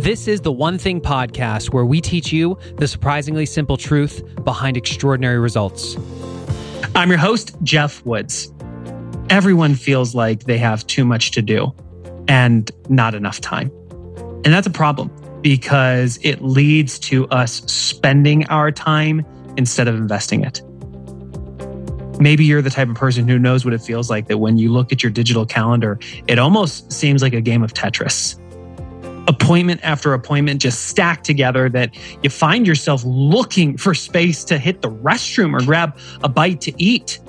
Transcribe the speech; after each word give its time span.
This 0.00 0.26
is 0.26 0.40
the 0.40 0.50
One 0.50 0.78
Thing 0.78 1.02
podcast 1.02 1.74
where 1.74 1.84
we 1.84 2.00
teach 2.00 2.32
you 2.32 2.56
the 2.76 2.88
surprisingly 2.88 3.44
simple 3.44 3.76
truth 3.76 4.22
behind 4.44 4.78
extraordinary 4.78 5.38
results. 5.38 5.94
I'm 6.94 7.10
your 7.10 7.18
host, 7.18 7.54
Geoff 7.62 8.02
Woods. 8.06 8.50
Everyone 9.28 9.74
feels 9.74 10.14
like 10.14 10.44
they 10.44 10.56
have 10.56 10.86
too 10.86 11.04
much 11.04 11.32
to 11.32 11.42
do 11.42 11.74
and 12.28 12.70
not 12.88 13.14
enough 13.14 13.42
time. 13.42 13.70
And 14.42 14.46
that's 14.46 14.66
a 14.66 14.70
problem 14.70 15.10
because 15.42 16.18
it 16.22 16.40
leads 16.40 16.98
to 17.00 17.28
us 17.28 17.60
spending 17.70 18.46
our 18.46 18.72
time 18.72 19.26
instead 19.58 19.86
of 19.86 19.96
investing 19.96 20.42
it. 20.44 20.62
Maybe 22.18 22.46
you're 22.46 22.62
the 22.62 22.70
type 22.70 22.88
of 22.88 22.94
person 22.94 23.28
who 23.28 23.38
knows 23.38 23.66
what 23.66 23.74
it 23.74 23.82
feels 23.82 24.08
like 24.08 24.28
that 24.28 24.38
when 24.38 24.56
you 24.56 24.72
look 24.72 24.92
at 24.92 25.02
your 25.02 25.12
digital 25.12 25.44
calendar, 25.44 25.98
it 26.26 26.38
almost 26.38 26.90
seems 26.90 27.20
like 27.20 27.34
a 27.34 27.42
game 27.42 27.62
of 27.62 27.74
Tetris. 27.74 28.40
Appointment 29.30 29.80
after 29.84 30.12
appointment 30.12 30.60
just 30.60 30.88
stacked 30.88 31.24
together 31.24 31.68
that 31.68 31.96
you 32.20 32.30
find 32.30 32.66
yourself 32.66 33.04
looking 33.04 33.76
for 33.76 33.94
space 33.94 34.42
to 34.42 34.58
hit 34.58 34.82
the 34.82 34.90
restroom 34.90 35.54
or 35.54 35.64
grab 35.64 35.96
a 36.24 36.28
bite 36.28 36.60
to 36.62 36.82
eat. 36.82 37.20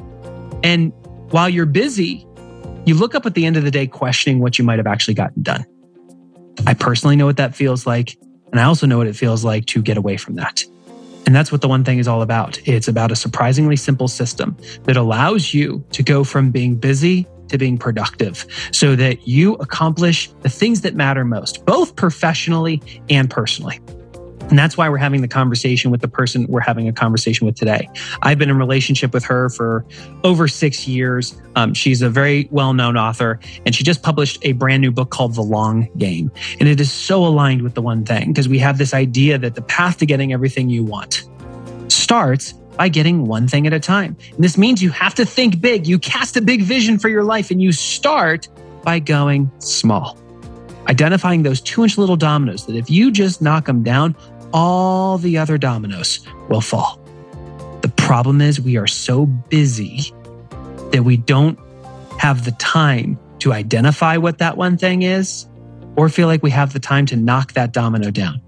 And 0.63 0.91
while 1.29 1.47
you're 1.47 1.67
busy, 1.67 2.25
you 2.87 2.95
look 2.95 3.13
up 3.13 3.27
at 3.27 3.35
the 3.35 3.45
end 3.45 3.55
of 3.55 3.63
the 3.63 3.69
day 3.69 3.85
questioning 3.85 4.39
what 4.39 4.57
you 4.57 4.65
might 4.65 4.79
have 4.79 4.87
actually 4.87 5.13
gotten 5.13 5.43
done. 5.43 5.63
I 6.65 6.73
personally 6.73 7.15
know 7.15 7.27
what 7.27 7.37
that 7.37 7.53
feels 7.53 7.85
like. 7.85 8.17
And 8.51 8.59
I 8.59 8.63
also 8.63 8.87
know 8.87 8.97
what 8.97 9.05
it 9.05 9.15
feels 9.15 9.45
like 9.45 9.67
to 9.67 9.81
get 9.83 9.95
away 9.95 10.17
from 10.17 10.37
that. 10.37 10.63
And 11.27 11.35
that's 11.35 11.51
what 11.51 11.61
the 11.61 11.67
one 11.67 11.83
thing 11.83 11.99
is 11.99 12.07
all 12.07 12.23
about. 12.23 12.59
It's 12.67 12.87
about 12.87 13.11
a 13.11 13.15
surprisingly 13.15 13.75
simple 13.75 14.07
system 14.07 14.57
that 14.85 14.97
allows 14.97 15.53
you 15.53 15.85
to 15.91 16.01
go 16.01 16.23
from 16.23 16.49
being 16.49 16.77
busy 16.77 17.27
to 17.51 17.57
being 17.57 17.77
productive 17.77 18.45
so 18.71 18.95
that 18.95 19.27
you 19.27 19.53
accomplish 19.55 20.31
the 20.41 20.49
things 20.49 20.81
that 20.81 20.95
matter 20.95 21.23
most, 21.23 21.65
both 21.65 21.95
professionally 21.95 22.81
and 23.09 23.29
personally. 23.29 23.79
And 24.51 24.59
that's 24.59 24.75
why 24.75 24.89
we're 24.89 24.97
having 24.97 25.21
the 25.21 25.29
conversation 25.29 25.91
with 25.91 26.01
the 26.01 26.09
person 26.09 26.45
we're 26.47 26.59
having 26.59 26.87
a 26.89 26.91
conversation 26.91 27.45
with 27.45 27.55
today. 27.55 27.87
I've 28.21 28.37
been 28.37 28.49
in 28.49 28.57
relationship 28.57 29.13
with 29.13 29.23
her 29.23 29.49
for 29.49 29.85
over 30.25 30.49
six 30.49 30.87
years. 30.87 31.41
Um, 31.55 31.73
she's 31.73 32.01
a 32.01 32.09
very 32.09 32.49
well 32.51 32.73
known 32.73 32.97
author, 32.97 33.39
and 33.65 33.73
she 33.73 33.85
just 33.85 34.03
published 34.03 34.39
a 34.41 34.51
brand 34.51 34.81
new 34.81 34.91
book 34.91 35.09
called 35.09 35.35
The 35.35 35.41
Long 35.41 35.87
Game. 35.97 36.31
And 36.59 36.67
it 36.67 36.81
is 36.81 36.91
so 36.91 37.25
aligned 37.25 37.61
with 37.61 37.75
the 37.75 37.81
one 37.81 38.03
thing 38.03 38.33
because 38.33 38.49
we 38.49 38.59
have 38.59 38.77
this 38.77 38.93
idea 38.93 39.37
that 39.37 39.55
the 39.55 39.61
path 39.61 39.99
to 39.99 40.05
getting 40.05 40.33
everything 40.33 40.69
you 40.69 40.83
want 40.83 41.23
starts 41.87 42.53
by 42.77 42.89
getting 42.89 43.25
one 43.25 43.47
thing 43.47 43.67
at 43.67 43.73
a 43.73 43.79
time. 43.79 44.15
And 44.33 44.43
this 44.43 44.57
means 44.57 44.81
you 44.81 44.91
have 44.91 45.15
to 45.15 45.25
think 45.25 45.61
big. 45.61 45.87
You 45.87 45.99
cast 45.99 46.37
a 46.37 46.41
big 46.41 46.63
vision 46.63 46.99
for 46.99 47.09
your 47.09 47.23
life, 47.23 47.51
and 47.51 47.61
you 47.61 47.71
start 47.71 48.47
by 48.83 48.99
going 48.99 49.51
small 49.59 50.17
identifying 50.87 51.43
those 51.43 51.61
two 51.61 51.83
inch 51.83 51.97
little 51.97 52.17
dominoes 52.17 52.65
that 52.65 52.75
if 52.75 52.89
you 52.89 53.11
just 53.11 53.41
knock 53.41 53.65
them 53.65 53.83
down, 53.83 54.15
all 54.53 55.17
the 55.17 55.37
other 55.37 55.57
dominoes 55.57 56.19
will 56.49 56.61
fall. 56.61 56.99
The 57.81 57.89
problem 57.89 58.41
is, 58.41 58.59
we 58.59 58.77
are 58.77 58.87
so 58.87 59.25
busy 59.25 60.11
that 60.91 61.03
we 61.03 61.17
don't 61.17 61.57
have 62.19 62.45
the 62.45 62.51
time 62.51 63.17
to 63.39 63.53
identify 63.53 64.17
what 64.17 64.37
that 64.39 64.57
one 64.57 64.77
thing 64.77 65.01
is 65.01 65.47
or 65.95 66.09
feel 66.09 66.27
like 66.27 66.43
we 66.43 66.51
have 66.51 66.73
the 66.73 66.79
time 66.79 67.05
to 67.07 67.15
knock 67.15 67.53
that 67.53 67.71
domino 67.71 68.11
down. 68.11 68.41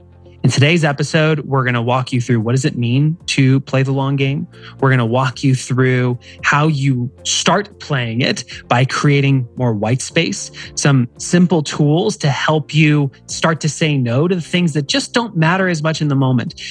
In 0.44 0.50
today's 0.50 0.84
episode, 0.84 1.40
we're 1.46 1.64
going 1.64 1.74
to 1.74 1.82
walk 1.82 2.12
you 2.12 2.20
through 2.20 2.42
what 2.42 2.52
does 2.52 2.66
it 2.66 2.78
mean 2.78 3.18
to 3.28 3.62
play 3.62 3.82
the 3.82 3.94
long 3.94 4.18
game. 4.18 4.46
We're 4.82 4.90
going 4.90 5.00
to 5.00 5.06
walk 5.06 5.42
you 5.42 5.56
through 5.56 6.20
how 6.44 6.68
you 6.68 7.10
start 7.24 7.80
playing 7.80 8.20
it 8.20 8.44
by 8.68 8.84
creating 8.84 9.48
more 9.56 9.74
white 9.74 10.02
space, 10.02 10.52
some 10.76 11.08
simple 11.18 11.64
tools 11.64 12.18
to 12.18 12.30
help 12.30 12.74
you 12.74 13.10
start 13.28 13.62
to 13.62 13.70
say 13.70 13.98
no 13.98 14.28
to 14.28 14.36
the 14.36 14.42
things 14.42 14.74
that 14.74 14.88
just 14.88 15.14
don't 15.14 15.38
matter 15.38 15.70
as 15.70 15.82
much 15.82 16.02
in 16.02 16.10
the 16.10 16.16
moment. 16.16 16.62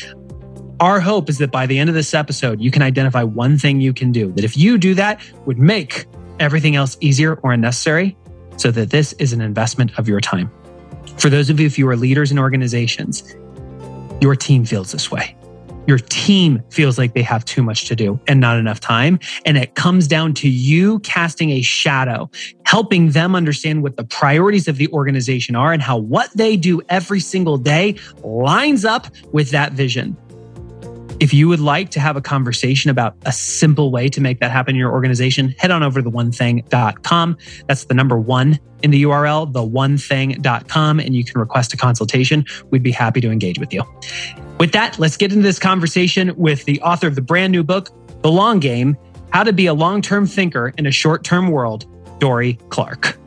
Our 0.79 1.01
hope 1.01 1.31
is 1.31 1.39
that 1.39 1.51
by 1.51 1.65
the 1.65 1.79
end 1.79 1.89
of 1.89 1.95
this 1.95 2.13
episode, 2.13 2.61
you 2.61 2.71
can 2.71 2.83
identify 2.83 3.23
one 3.23 3.57
thing 3.57 3.81
you 3.81 3.95
can 3.95 4.13
do 4.13 4.33
that 4.33 4.45
if 4.45 4.55
you 4.55 4.77
do 4.77 4.95
that 4.97 5.23
would 5.47 5.59
make 5.59 6.05
everything 6.41 6.77
else 6.77 6.99
easier 7.01 7.37
or 7.37 7.53
unnecessary 7.53 8.19
so 8.59 8.71
that 8.71 8.91
this 8.91 9.15
is 9.15 9.33
an 9.33 9.41
investment 9.41 9.99
of 9.99 10.09
your 10.09 10.21
time. 10.21 10.51
For 11.17 11.31
those 11.31 11.51
of 11.51 11.59
you, 11.59 11.69
you 11.69 11.89
are 11.89 11.97
leaders 11.97 12.33
in 12.33 12.39
organizations, 12.39 13.35
your 14.23 14.37
team 14.37 14.65
feels 14.65 14.93
this 14.93 15.11
way. 15.11 15.37
Your 15.89 15.99
team 15.99 16.63
feels 16.71 16.97
like 16.97 17.13
they 17.13 17.23
have 17.23 17.45
too 17.45 17.61
much 17.61 17.89
to 17.89 17.97
do 17.97 18.21
and 18.29 18.39
not 18.39 18.57
enough 18.57 18.79
time. 18.79 19.19
And 19.45 19.59
it 19.59 19.75
comes 19.75 20.07
down 20.07 20.33
to 20.35 20.49
you 20.49 21.01
casting 21.01 21.51
a 21.51 21.61
shadow, 21.61 22.31
helping 22.65 23.11
them 23.11 23.35
understand 23.35 23.83
what 23.83 23.97
the 23.97 24.05
priorities 24.05 24.69
of 24.69 24.77
the 24.77 24.89
organization 24.93 25.57
are 25.57 25.73
and 25.73 25.83
how 25.83 25.99
what 25.99 26.31
they 26.37 26.57
do 26.57 26.81
every 26.89 27.19
single 27.19 27.59
day 27.59 27.97
lines 28.23 28.85
up 28.85 29.09
with 29.33 29.51
that 29.51 29.73
vision. 29.73 30.17
If 31.23 31.33
you 31.33 31.47
would 31.47 31.61
like 31.61 31.91
to 31.91 32.01
have 32.01 32.17
a 32.17 32.21
conversation 32.21 32.91
about 32.91 33.15
a 33.25 33.31
simple 33.31 33.93
way 33.93 34.09
to 34.09 34.21
make 34.21 34.41
that 34.41 34.51
happen 34.51 34.75
in 34.75 34.77
your 34.81 34.91
organization, 34.91 35.55
head 35.57 35.71
on 35.71 35.85
over 35.85 36.03
to 36.03 36.11
theonething.com. 36.11 37.39
That's 37.69 37.85
the 37.85 37.95
number 37.95 38.19
one 38.19 38.59
in 38.83 38.91
the 38.91 39.05
URL, 39.05 39.53
theonething.com, 39.53 40.99
and 40.99 41.15
you 41.15 41.25
can 41.25 41.41
request 41.41 41.73
a 41.75 41.77
consultation. 41.77 42.45
We'd 42.71 42.83
be 42.83 42.91
happy 42.91 43.21
to 43.21 43.31
engage 43.31 43.61
with 43.61 43.73
you. 43.73 43.85
With 44.59 44.73
that, 44.73 44.99
let's 44.99 45.17
get 45.17 45.31
into 45.31 45.45
this 45.45 45.61
conversation 45.61 46.35
with 46.37 46.65
the 46.65 46.81
author 46.81 47.07
of 47.07 47.15
the 47.15 47.23
brand 47.23 47.53
new 47.53 47.63
book, 47.63 47.91
The 48.23 48.33
Long 48.33 48.59
Game 48.59 48.97
How 49.31 49.45
to 49.45 49.53
Be 49.53 49.67
a 49.67 49.75
Long 49.75 50.03
Term 50.03 50.27
Thinker 50.27 50.75
in 50.77 50.87
a 50.87 50.91
Short 50.91 51.23
Term 51.23 51.53
World, 51.53 51.87
Dorie 52.19 52.59
Clark. 52.71 53.22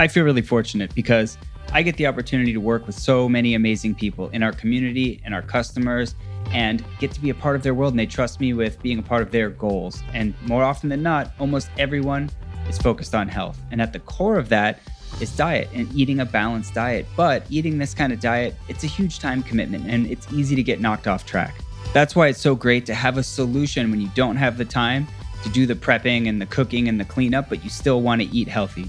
I 0.00 0.06
feel 0.06 0.22
really 0.22 0.42
fortunate 0.42 0.94
because 0.94 1.36
I 1.72 1.82
get 1.82 1.96
the 1.96 2.06
opportunity 2.06 2.52
to 2.52 2.60
work 2.60 2.86
with 2.86 2.96
so 2.96 3.28
many 3.28 3.56
amazing 3.56 3.96
people 3.96 4.28
in 4.28 4.44
our 4.44 4.52
community 4.52 5.20
and 5.24 5.34
our 5.34 5.42
customers 5.42 6.14
and 6.52 6.84
get 7.00 7.10
to 7.10 7.20
be 7.20 7.30
a 7.30 7.34
part 7.34 7.56
of 7.56 7.64
their 7.64 7.74
world. 7.74 7.94
And 7.94 7.98
they 7.98 8.06
trust 8.06 8.38
me 8.38 8.52
with 8.52 8.80
being 8.80 9.00
a 9.00 9.02
part 9.02 9.22
of 9.22 9.32
their 9.32 9.50
goals. 9.50 10.00
And 10.12 10.34
more 10.42 10.62
often 10.62 10.88
than 10.88 11.02
not, 11.02 11.32
almost 11.40 11.68
everyone 11.78 12.30
is 12.68 12.78
focused 12.78 13.12
on 13.12 13.26
health. 13.26 13.60
And 13.72 13.82
at 13.82 13.92
the 13.92 13.98
core 13.98 14.38
of 14.38 14.48
that 14.50 14.78
is 15.20 15.34
diet 15.34 15.68
and 15.74 15.92
eating 15.92 16.20
a 16.20 16.24
balanced 16.24 16.74
diet. 16.74 17.04
But 17.16 17.44
eating 17.50 17.78
this 17.78 17.92
kind 17.92 18.12
of 18.12 18.20
diet, 18.20 18.54
it's 18.68 18.84
a 18.84 18.86
huge 18.86 19.18
time 19.18 19.42
commitment 19.42 19.88
and 19.88 20.06
it's 20.06 20.32
easy 20.32 20.54
to 20.54 20.62
get 20.62 20.80
knocked 20.80 21.08
off 21.08 21.26
track. 21.26 21.56
That's 21.92 22.14
why 22.14 22.28
it's 22.28 22.40
so 22.40 22.54
great 22.54 22.86
to 22.86 22.94
have 22.94 23.18
a 23.18 23.24
solution 23.24 23.90
when 23.90 24.00
you 24.00 24.10
don't 24.14 24.36
have 24.36 24.58
the 24.58 24.64
time 24.64 25.08
to 25.42 25.48
do 25.48 25.66
the 25.66 25.74
prepping 25.74 26.28
and 26.28 26.40
the 26.40 26.46
cooking 26.46 26.88
and 26.88 27.00
the 27.00 27.04
cleanup, 27.04 27.48
but 27.48 27.64
you 27.64 27.70
still 27.70 28.00
want 28.00 28.22
to 28.22 28.28
eat 28.28 28.46
healthy. 28.46 28.88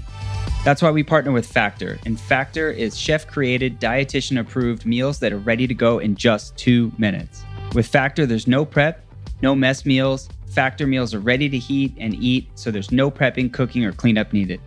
That's 0.62 0.82
why 0.82 0.90
we 0.90 1.02
partner 1.02 1.32
with 1.32 1.46
Factor. 1.46 1.98
And 2.04 2.20
Factor 2.20 2.70
is 2.70 2.98
chef 2.98 3.26
created, 3.26 3.80
dietitian 3.80 4.38
approved 4.38 4.84
meals 4.84 5.18
that 5.20 5.32
are 5.32 5.38
ready 5.38 5.66
to 5.66 5.72
go 5.72 6.00
in 6.00 6.16
just 6.16 6.54
two 6.58 6.92
minutes. 6.98 7.44
With 7.74 7.86
Factor, 7.86 8.26
there's 8.26 8.46
no 8.46 8.66
prep, 8.66 9.02
no 9.40 9.54
mess 9.54 9.86
meals. 9.86 10.28
Factor 10.50 10.86
meals 10.86 11.14
are 11.14 11.20
ready 11.20 11.48
to 11.48 11.56
heat 11.56 11.94
and 11.98 12.14
eat, 12.14 12.50
so 12.56 12.70
there's 12.70 12.90
no 12.90 13.10
prepping, 13.10 13.50
cooking, 13.50 13.86
or 13.86 13.92
cleanup 13.92 14.34
needed. 14.34 14.60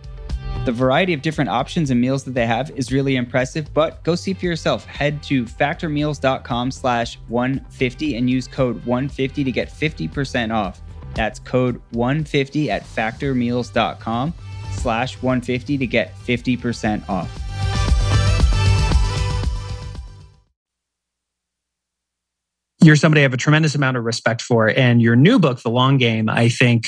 The 0.64 0.72
variety 0.72 1.12
of 1.12 1.22
different 1.22 1.50
options 1.50 1.90
and 1.90 2.00
meals 2.00 2.24
that 2.24 2.34
they 2.34 2.46
have 2.46 2.70
is 2.72 2.90
really 2.90 3.14
impressive, 3.14 3.72
but 3.72 4.02
go 4.02 4.16
see 4.16 4.34
for 4.34 4.46
yourself. 4.46 4.84
Head 4.86 5.22
to 5.24 5.44
factormeals.com 5.44 6.72
slash 6.72 7.18
150 7.28 8.16
and 8.16 8.28
use 8.28 8.48
code 8.48 8.84
150 8.84 9.44
to 9.44 9.52
get 9.52 9.68
50% 9.68 10.52
off. 10.52 10.80
That's 11.14 11.38
code 11.38 11.80
150 11.92 12.70
at 12.70 12.82
factormeals.com 12.82 14.34
slash 14.84 15.14
150 15.22 15.78
to 15.78 15.86
get 15.86 16.14
50% 16.18 17.08
off. 17.08 17.40
You're 22.82 22.96
somebody 22.96 23.22
I 23.22 23.22
have 23.22 23.32
a 23.32 23.38
tremendous 23.38 23.74
amount 23.74 23.96
of 23.96 24.04
respect 24.04 24.42
for. 24.42 24.68
And 24.68 25.00
your 25.00 25.16
new 25.16 25.38
book, 25.38 25.62
The 25.62 25.70
Long 25.70 25.96
Game, 25.96 26.28
I 26.28 26.50
think 26.50 26.84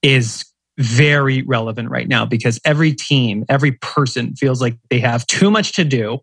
is 0.00 0.46
very 0.78 1.42
relevant 1.42 1.90
right 1.90 2.08
now 2.08 2.24
because 2.24 2.58
every 2.64 2.94
team, 2.94 3.44
every 3.50 3.72
person 3.72 4.34
feels 4.36 4.62
like 4.62 4.78
they 4.88 5.00
have 5.00 5.26
too 5.26 5.50
much 5.50 5.72
to 5.74 5.84
do 5.84 6.20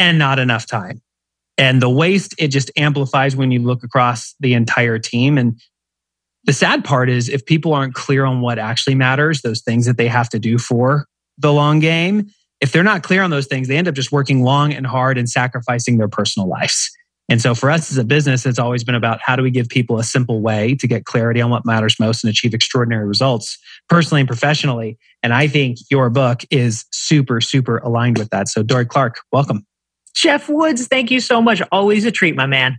and 0.00 0.18
not 0.18 0.40
enough 0.40 0.66
time. 0.66 1.00
And 1.56 1.80
the 1.80 1.88
waste, 1.88 2.34
it 2.36 2.48
just 2.48 2.72
amplifies 2.76 3.36
when 3.36 3.52
you 3.52 3.60
look 3.60 3.84
across 3.84 4.34
the 4.40 4.54
entire 4.54 4.98
team. 4.98 5.38
And 5.38 5.60
the 6.44 6.52
sad 6.52 6.84
part 6.84 7.08
is 7.08 7.28
if 7.28 7.44
people 7.46 7.72
aren't 7.72 7.94
clear 7.94 8.24
on 8.24 8.40
what 8.40 8.58
actually 8.58 8.94
matters, 8.94 9.42
those 9.42 9.62
things 9.62 9.86
that 9.86 9.96
they 9.96 10.08
have 10.08 10.28
to 10.30 10.38
do 10.38 10.58
for 10.58 11.06
the 11.38 11.52
long 11.52 11.80
game, 11.80 12.30
if 12.60 12.72
they're 12.72 12.82
not 12.82 13.02
clear 13.02 13.22
on 13.22 13.30
those 13.30 13.46
things, 13.46 13.68
they 13.68 13.76
end 13.76 13.88
up 13.88 13.94
just 13.94 14.12
working 14.12 14.42
long 14.42 14.72
and 14.72 14.86
hard 14.86 15.18
and 15.18 15.28
sacrificing 15.28 15.98
their 15.98 16.08
personal 16.08 16.48
lives. 16.48 16.90
And 17.28 17.40
so 17.40 17.54
for 17.54 17.70
us 17.70 17.90
as 17.90 17.96
a 17.96 18.04
business, 18.04 18.44
it's 18.44 18.58
always 18.58 18.84
been 18.84 18.94
about 18.94 19.18
how 19.22 19.34
do 19.34 19.42
we 19.42 19.50
give 19.50 19.68
people 19.68 19.98
a 19.98 20.04
simple 20.04 20.42
way 20.42 20.74
to 20.74 20.86
get 20.86 21.06
clarity 21.06 21.40
on 21.40 21.50
what 21.50 21.64
matters 21.64 21.98
most 21.98 22.22
and 22.22 22.30
achieve 22.30 22.52
extraordinary 22.52 23.06
results 23.06 23.58
personally 23.88 24.20
and 24.20 24.28
professionally. 24.28 24.98
And 25.22 25.32
I 25.32 25.46
think 25.46 25.78
your 25.90 26.10
book 26.10 26.42
is 26.50 26.84
super, 26.92 27.40
super 27.40 27.78
aligned 27.78 28.18
with 28.18 28.28
that. 28.30 28.48
So 28.48 28.62
Dorie 28.62 28.84
Clark, 28.84 29.20
welcome. 29.32 29.66
Geoff 30.14 30.48
Woods, 30.48 30.86
thank 30.86 31.10
you 31.10 31.18
so 31.18 31.40
much. 31.40 31.62
Always 31.72 32.04
a 32.04 32.12
treat, 32.12 32.36
my 32.36 32.46
man. 32.46 32.78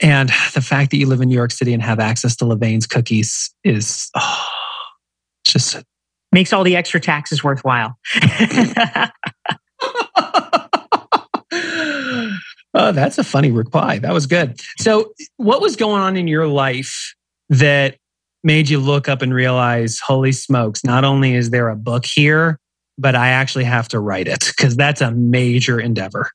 And 0.00 0.30
the 0.54 0.60
fact 0.60 0.90
that 0.90 0.96
you 0.96 1.06
live 1.06 1.20
in 1.20 1.28
New 1.28 1.34
York 1.34 1.52
City 1.52 1.72
and 1.72 1.82
have 1.82 2.00
access 2.00 2.36
to 2.36 2.44
Levain's 2.44 2.86
cookies 2.86 3.54
is 3.64 4.10
oh, 4.16 4.48
just 5.44 5.82
makes 6.32 6.52
all 6.52 6.64
the 6.64 6.76
extra 6.76 7.00
taxes 7.00 7.44
worthwhile. 7.44 7.98
oh, 12.74 12.92
that's 12.92 13.18
a 13.18 13.24
funny 13.24 13.50
reply. 13.50 13.98
That 13.98 14.12
was 14.12 14.26
good. 14.26 14.60
So, 14.78 15.12
what 15.36 15.60
was 15.60 15.76
going 15.76 16.00
on 16.00 16.16
in 16.16 16.26
your 16.26 16.46
life 16.46 17.14
that 17.50 17.96
made 18.42 18.68
you 18.68 18.78
look 18.78 19.08
up 19.08 19.22
and 19.22 19.32
realize, 19.32 20.00
holy 20.00 20.32
smokes, 20.32 20.82
not 20.84 21.04
only 21.04 21.34
is 21.34 21.50
there 21.50 21.68
a 21.68 21.76
book 21.76 22.04
here, 22.04 22.58
but 22.98 23.14
I 23.14 23.28
actually 23.28 23.64
have 23.64 23.88
to 23.88 24.00
write 24.00 24.28
it 24.28 24.44
because 24.56 24.76
that's 24.76 25.00
a 25.00 25.12
major 25.12 25.78
endeavor. 25.78 26.30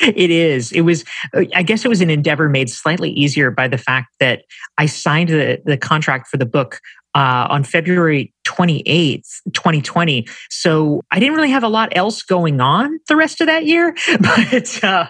It 0.00 0.30
is. 0.30 0.72
It 0.72 0.82
was, 0.82 1.04
I 1.54 1.62
guess 1.62 1.84
it 1.84 1.88
was 1.88 2.00
an 2.00 2.10
endeavor 2.10 2.48
made 2.48 2.68
slightly 2.68 3.10
easier 3.10 3.50
by 3.50 3.68
the 3.68 3.78
fact 3.78 4.08
that 4.20 4.42
I 4.78 4.86
signed 4.86 5.30
the, 5.30 5.60
the 5.64 5.76
contract 5.76 6.28
for 6.28 6.36
the 6.36 6.46
book 6.46 6.80
uh, 7.14 7.46
on 7.48 7.62
February 7.62 8.34
28th, 8.46 9.28
2020. 9.52 10.26
So 10.50 11.00
I 11.10 11.20
didn't 11.20 11.36
really 11.36 11.50
have 11.50 11.62
a 11.62 11.68
lot 11.68 11.96
else 11.96 12.22
going 12.22 12.60
on 12.60 12.98
the 13.08 13.16
rest 13.16 13.40
of 13.40 13.46
that 13.46 13.66
year. 13.66 13.94
But, 14.20 14.84
uh, 14.84 15.06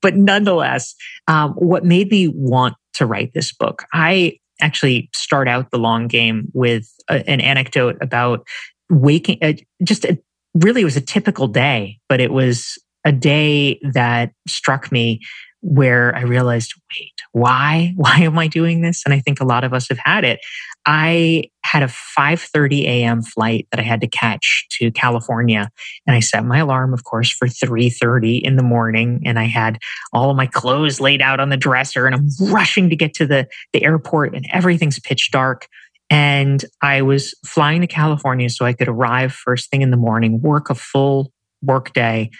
but 0.00 0.16
nonetheless, 0.16 0.94
um, 1.26 1.52
what 1.52 1.84
made 1.84 2.10
me 2.10 2.28
want 2.28 2.74
to 2.94 3.06
write 3.06 3.32
this 3.34 3.52
book, 3.52 3.84
I 3.92 4.38
actually 4.60 5.10
start 5.14 5.48
out 5.48 5.70
the 5.70 5.78
long 5.78 6.06
game 6.06 6.48
with 6.54 6.88
a, 7.08 7.28
an 7.28 7.40
anecdote 7.40 7.96
about 8.00 8.46
waking, 8.90 9.38
uh, 9.42 9.54
just 9.82 10.04
a, 10.04 10.18
really 10.54 10.82
it 10.82 10.84
was 10.84 10.96
a 10.96 11.00
typical 11.00 11.48
day, 11.48 11.98
but 12.08 12.20
it 12.20 12.32
was 12.32 12.78
a 13.04 13.12
day 13.12 13.80
that 13.92 14.32
struck 14.46 14.92
me 14.92 15.20
where 15.62 16.14
I 16.16 16.22
realized, 16.22 16.74
wait, 16.90 17.12
why? 17.30 17.94
Why 17.96 18.18
am 18.18 18.38
I 18.38 18.48
doing 18.48 18.82
this? 18.82 19.02
And 19.04 19.14
I 19.14 19.20
think 19.20 19.40
a 19.40 19.44
lot 19.44 19.64
of 19.64 19.72
us 19.72 19.88
have 19.88 19.98
had 19.98 20.24
it. 20.24 20.40
I 20.84 21.44
had 21.64 21.84
a 21.84 21.86
5:30 21.86 22.82
a.m. 22.82 23.22
flight 23.22 23.68
that 23.70 23.78
I 23.78 23.84
had 23.84 24.00
to 24.00 24.08
catch 24.08 24.66
to 24.72 24.90
California, 24.90 25.70
and 26.06 26.16
I 26.16 26.20
set 26.20 26.44
my 26.44 26.58
alarm, 26.58 26.92
of 26.92 27.04
course, 27.04 27.30
for 27.30 27.46
3:30 27.46 28.38
in 28.42 28.56
the 28.56 28.64
morning. 28.64 29.22
And 29.24 29.38
I 29.38 29.44
had 29.44 29.78
all 30.12 30.30
of 30.30 30.36
my 30.36 30.46
clothes 30.46 31.00
laid 31.00 31.22
out 31.22 31.38
on 31.38 31.50
the 31.50 31.56
dresser, 31.56 32.06
and 32.06 32.16
I'm 32.16 32.28
rushing 32.52 32.90
to 32.90 32.96
get 32.96 33.14
to 33.14 33.26
the 33.26 33.46
the 33.72 33.84
airport, 33.84 34.34
and 34.34 34.44
everything's 34.52 34.98
pitch 34.98 35.30
dark. 35.30 35.68
And 36.10 36.62
I 36.82 37.02
was 37.02 37.34
flying 37.46 37.80
to 37.80 37.86
California 37.86 38.50
so 38.50 38.66
I 38.66 38.72
could 38.72 38.88
arrive 38.88 39.32
first 39.32 39.70
thing 39.70 39.82
in 39.82 39.92
the 39.92 39.96
morning, 39.96 40.42
work 40.42 40.68
a 40.68 40.74
full 40.74 41.32
work 41.62 41.92
day, 41.92 42.30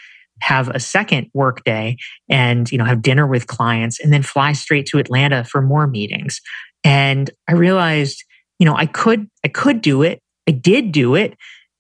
have 0.43 0.69
a 0.69 0.81
second 0.81 1.31
work 1.33 1.65
day 1.65 1.97
and 2.29 2.71
you 2.71 2.79
know 2.79 2.85
have 2.85 3.03
dinner 3.03 3.27
with 3.27 3.47
clients 3.47 4.00
and 4.00 4.12
then 4.12 4.23
fly 4.23 4.53
straight 4.53 4.87
to 4.87 4.99
Atlanta 4.99 5.44
for 5.44 5.62
more 5.62 5.87
meetings. 5.87 6.41
And 6.85 7.31
I 7.49 7.53
realized, 7.53 8.25
you 8.59 8.67
know, 8.67 8.75
I 8.75 8.87
could 8.87 9.29
I 9.44 9.49
could 9.49 9.81
do 9.81 10.03
it. 10.03 10.21
I 10.49 10.53
did 10.53 10.93
do 10.93 11.15
it. 11.15 11.37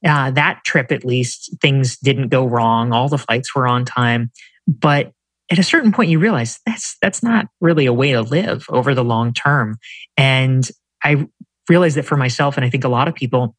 Uh, 0.06 0.30
that 0.32 0.62
trip, 0.64 0.90
at 0.90 1.04
least, 1.04 1.56
things 1.60 1.96
didn't 1.96 2.28
go 2.28 2.44
wrong. 2.46 2.92
All 2.92 3.08
the 3.08 3.18
flights 3.18 3.54
were 3.54 3.68
on 3.68 3.84
time. 3.84 4.30
But 4.66 5.12
at 5.50 5.58
a 5.58 5.62
certain 5.62 5.92
point, 5.92 6.10
you 6.10 6.18
realize 6.18 6.60
that's 6.66 6.96
that's 7.02 7.22
not 7.22 7.46
really 7.60 7.86
a 7.86 7.92
way 7.92 8.12
to 8.12 8.22
live 8.22 8.64
over 8.68 8.94
the 8.94 9.04
long 9.04 9.32
term. 9.32 9.76
And 10.16 10.68
I 11.04 11.28
realized 11.68 11.96
that 11.96 12.04
for 12.04 12.16
myself, 12.16 12.56
and 12.56 12.64
I 12.64 12.70
think 12.70 12.84
a 12.84 12.88
lot 12.88 13.08
of 13.08 13.14
people, 13.14 13.54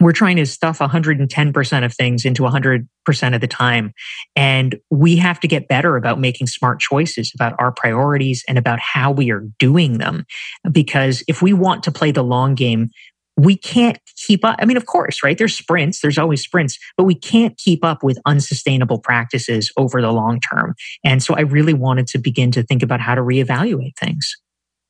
we're 0.00 0.12
trying 0.12 0.36
to 0.36 0.46
stuff 0.46 0.78
110% 0.78 1.84
of 1.84 1.94
things 1.94 2.24
into 2.24 2.42
100% 2.42 3.34
of 3.34 3.40
the 3.40 3.46
time. 3.46 3.92
And 4.36 4.78
we 4.90 5.16
have 5.16 5.40
to 5.40 5.48
get 5.48 5.68
better 5.68 5.96
about 5.96 6.20
making 6.20 6.46
smart 6.46 6.80
choices 6.80 7.32
about 7.34 7.54
our 7.58 7.72
priorities 7.72 8.44
and 8.48 8.58
about 8.58 8.78
how 8.80 9.10
we 9.10 9.30
are 9.30 9.44
doing 9.58 9.98
them. 9.98 10.24
Because 10.70 11.22
if 11.28 11.42
we 11.42 11.52
want 11.52 11.82
to 11.84 11.92
play 11.92 12.10
the 12.10 12.22
long 12.22 12.54
game, 12.54 12.90
we 13.36 13.56
can't 13.56 13.98
keep 14.16 14.44
up. 14.44 14.56
I 14.58 14.64
mean, 14.64 14.76
of 14.76 14.86
course, 14.86 15.22
right? 15.22 15.38
There's 15.38 15.56
sprints, 15.56 16.00
there's 16.00 16.18
always 16.18 16.42
sprints, 16.42 16.76
but 16.96 17.04
we 17.04 17.14
can't 17.14 17.56
keep 17.56 17.84
up 17.84 18.02
with 18.02 18.18
unsustainable 18.26 18.98
practices 18.98 19.70
over 19.76 20.02
the 20.02 20.10
long 20.10 20.40
term. 20.40 20.74
And 21.04 21.22
so 21.22 21.34
I 21.34 21.42
really 21.42 21.74
wanted 21.74 22.08
to 22.08 22.18
begin 22.18 22.50
to 22.52 22.64
think 22.64 22.82
about 22.82 23.00
how 23.00 23.14
to 23.14 23.20
reevaluate 23.20 23.96
things. 23.96 24.36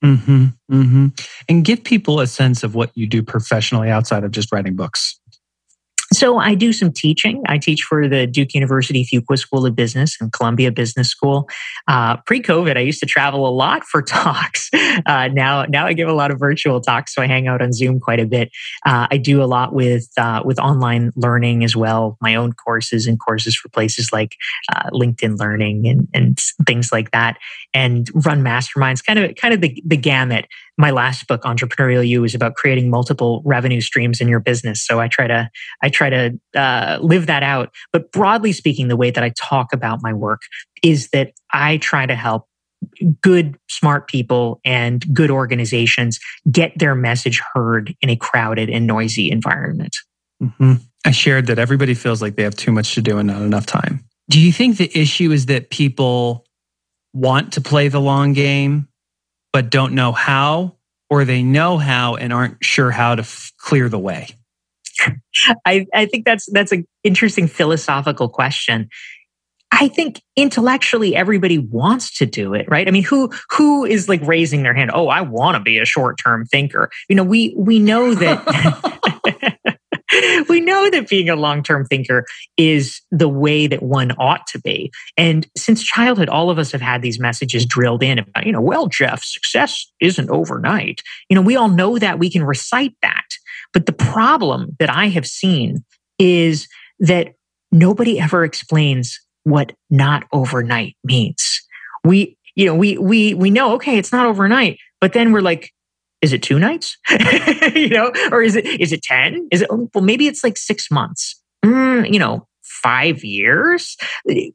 Mm-hmm, 0.05 0.47
mm-hmm. 0.71 1.07
And 1.49 1.65
give 1.65 1.83
people 1.83 2.21
a 2.21 2.27
sense 2.27 2.63
of 2.63 2.75
what 2.75 2.91
you 2.95 3.07
do 3.07 3.23
professionally 3.23 3.91
outside 3.91 4.25
of 4.25 4.31
just 4.31 4.53
writing 4.53 4.77
books. 4.77 5.18
So 6.13 6.39
I 6.39 6.55
do 6.55 6.73
some 6.73 6.91
teaching. 6.91 7.43
I 7.47 7.59
teach 7.59 7.83
for 7.83 8.09
the 8.09 8.27
Duke 8.27 8.55
University 8.55 9.05
Fuqua 9.05 9.39
School 9.39 9.67
of 9.67 9.77
Business 9.77 10.17
and 10.21 10.33
Columbia 10.33 10.73
Business 10.73 11.09
School. 11.09 11.49
Uh, 11.87 12.17
pre-COVID, 12.19 12.79
I 12.79 12.81
used 12.81 13.01
to 13.01 13.07
travel 13.07 13.47
a 13.47 13.51
lot 13.51 13.85
for 13.85 14.01
talks. 14.09 14.71
Uh, 15.05 15.29
now, 15.29 15.65
now 15.65 15.87
I 15.87 15.93
give 15.93 16.09
a 16.09 16.15
lot 16.15 16.31
of 16.31 16.39
virtual 16.39 16.81
talks, 16.81 17.15
so 17.15 17.21
I 17.21 17.27
hang 17.27 17.47
out 17.47 17.61
on 17.61 17.73
Zoom 17.73 18.01
quite 18.01 18.21
a 18.21 18.27
bit. 18.27 18.51
Uh, 18.87 19.07
I 19.11 19.19
do 19.19 19.43
a 19.43 19.45
lot 19.45 19.75
with 19.75 20.09
uh, 20.17 20.43
with 20.45 20.59
online 20.59 21.13
learning 21.15 21.63
as 21.63 21.77
well, 21.77 22.17
my 22.23 22.35
own 22.35 22.55
courses 22.55 23.07
and 23.07 23.21
courses 23.21 23.55
for 23.55 23.69
places 23.69 24.11
like 24.13 24.37
uh, 24.75 24.89
LinkedIn 24.91 25.39
Learning 25.39 25.87
and, 25.87 26.09
and 26.15 26.39
things 26.67 26.91
like 26.91 27.11
that, 27.11 27.37
and 27.75 28.09
run 28.25 28.43
masterminds. 28.43 29.05
Kind 29.05 29.19
of 29.19 29.35
kind 29.37 29.53
of 29.53 29.61
the, 29.61 29.83
the 29.85 29.97
gamut 29.97 30.47
my 30.79 30.93
last 30.93 31.27
book 31.27 31.43
entrepreneurial 31.43 32.07
you 32.07 32.25
is 32.25 32.35
about 32.35 32.55
creating 32.55 32.89
multiple 32.89 33.43
revenue 33.45 33.81
streams 33.81 34.21
in 34.21 34.29
your 34.29 34.41
business. 34.41 34.87
So 34.87 35.01
i 35.01 35.09
try 35.09 35.27
to 35.27 35.51
i 35.83 35.89
try 35.91 36.09
to 36.09 36.41
uh, 36.55 36.99
live 37.03 37.27
that 37.27 37.43
out. 37.43 37.71
But 37.93 38.13
broadly 38.13 38.53
speaking 38.53 38.89
the 38.89 38.97
way 38.97 39.11
that 39.11 39.23
i 39.23 39.33
talk 39.37 39.73
about 39.73 39.99
my 40.03 40.15
work 40.15 40.43
is 40.83 41.09
that 41.11 41.33
i 41.53 41.77
try 41.79 42.07
to 42.07 42.15
help 42.15 42.47
good 43.21 43.59
smart 43.69 44.09
people 44.09 44.61
and 44.65 45.05
good 45.13 45.31
organizations 45.31 46.21
get 46.51 46.73
their 46.79 46.95
message 46.95 47.43
heard 47.53 47.95
in 48.01 48.09
a 48.09 48.17
crowded 48.17 48.71
and 48.71 48.87
noisy 48.87 49.31
environment. 49.31 49.97
Mm-hmm. 50.41 50.75
i 51.05 51.11
shared 51.11 51.47
that 51.49 51.59
everybody 51.59 51.95
feels 51.95 52.23
like 52.23 52.37
they 52.37 52.45
have 52.45 52.55
too 52.55 52.71
much 52.71 52.95
to 52.95 53.03
do 53.03 53.19
and 53.19 53.27
not 53.27 53.43
enough 53.43 53.67
time. 53.67 54.05
Do 54.31 54.39
you 54.39 54.53
think 54.53 54.77
the 54.77 54.91
issue 54.97 55.33
is 55.33 55.47
that 55.47 55.71
people 55.71 56.47
want 57.15 57.55
to 57.55 57.61
play 57.61 57.89
the 57.89 58.01
long 58.01 58.35
game 58.35 58.88
but 59.59 59.71
don't 59.71 59.93
know 59.93 60.13
how, 60.13 60.77
or 61.11 61.25
they 61.25 61.43
know 61.43 61.79
how 61.79 62.15
and 62.15 62.33
aren't 62.33 62.65
sure 62.65 62.93
how 62.93 63.17
to 63.17 63.23
f- 63.23 63.51
clear 63.59 63.89
the 63.89 63.99
way? 63.99 64.29
I, 65.67 65.85
I 65.93 66.07
think 66.07 66.25
that's 66.25 66.49
that's 66.53 66.71
an 66.71 66.87
interesting 67.03 67.49
philosophical 67.49 68.29
question. 68.29 68.89
I 69.73 69.89
think 69.89 70.23
intellectually 70.37 71.17
everybody 71.17 71.59
wants 71.59 72.19
to 72.19 72.27
do 72.27 72.55
it, 72.55 72.71
right? 72.71 72.87
I 72.87 72.93
mean, 72.93 73.03
who 73.03 73.33
who 73.51 73.85
is 73.85 74.09
like 74.09 74.23
raising 74.23 74.63
their 74.63 74.75
hand? 74.75 74.93
Oh, 74.95 75.09
I 75.09 75.23
want 75.23 75.57
to 75.57 75.61
be 75.61 75.79
a 75.79 75.85
short-term 75.85 76.47
thinker. 76.47 76.89
You 77.09 77.17
know, 77.17 77.25
we 77.25 77.53
we 77.57 77.81
know 77.81 78.15
that 78.15 79.18
we 80.49 80.61
know 80.61 80.91
that 80.91 81.09
being 81.09 81.29
a 81.29 81.37
long 81.37 81.63
term 81.63 81.85
thinker 81.85 82.25
is 82.57 83.01
the 83.11 83.29
way 83.29 83.67
that 83.67 83.83
one 83.83 84.13
ought 84.13 84.47
to 84.49 84.61
be. 84.61 84.91
And 85.17 85.47
since 85.57 85.83
childhood, 85.83 86.29
all 86.29 86.51
of 86.51 86.59
us 86.59 86.73
have 86.73 86.81
had 86.81 87.03
these 87.03 87.19
messages 87.19 87.65
drilled 87.67 88.03
in 88.03 88.19
about, 88.19 88.47
you 88.47 88.53
know, 88.53 88.61
well, 88.61 88.87
Geoff, 88.87 89.23
success 89.23 89.91
isn't 90.01 90.31
overnight. 90.31 91.03
You 91.29 91.35
know, 91.35 91.43
we 91.43 91.57
all 91.57 91.69
know 91.69 91.99
that 91.99 92.19
we 92.19 92.31
can 92.31 92.45
recite 92.45 92.95
that. 93.03 93.27
But 93.73 93.87
the 93.87 93.93
problem 93.93 94.77
that 94.79 94.91
I 94.91 95.09
have 95.09 95.27
seen 95.27 95.85
is 96.19 96.69
that 97.01 97.35
nobody 97.71 98.19
ever 98.19 98.45
explains 98.45 99.21
what 99.45 99.73
not 99.91 100.25
overnight 100.33 100.97
means. 101.05 101.63
We, 102.05 102.37
you 102.55 102.67
know, 102.67 102.75
we 102.75 102.99
we 102.99 103.35
we 103.35 103.51
know, 103.51 103.75
okay, 103.75 103.99
it's 103.99 104.13
not 104.13 104.27
overnight, 104.27 104.79
but 105.01 105.13
then 105.13 105.33
we're 105.33 105.41
like, 105.41 105.71
is 106.23 106.33
it 106.33 106.43
two 106.43 106.59
nights? 106.59 106.97
You 107.75 107.91
know 107.91 108.13
or 108.33 108.43
is 108.43 108.57
it 108.57 108.67
is 108.67 108.93
it 108.93 109.03
10 109.03 109.49
is 109.53 109.63
it 109.63 109.69
well 109.71 110.03
maybe 110.03 110.27
it's 110.27 110.43
like 110.43 110.57
six 110.57 110.91
months. 110.91 111.41
Mm, 111.65 112.13
you 112.13 112.19
know 112.19 112.47
five 112.63 113.25
years? 113.25 113.97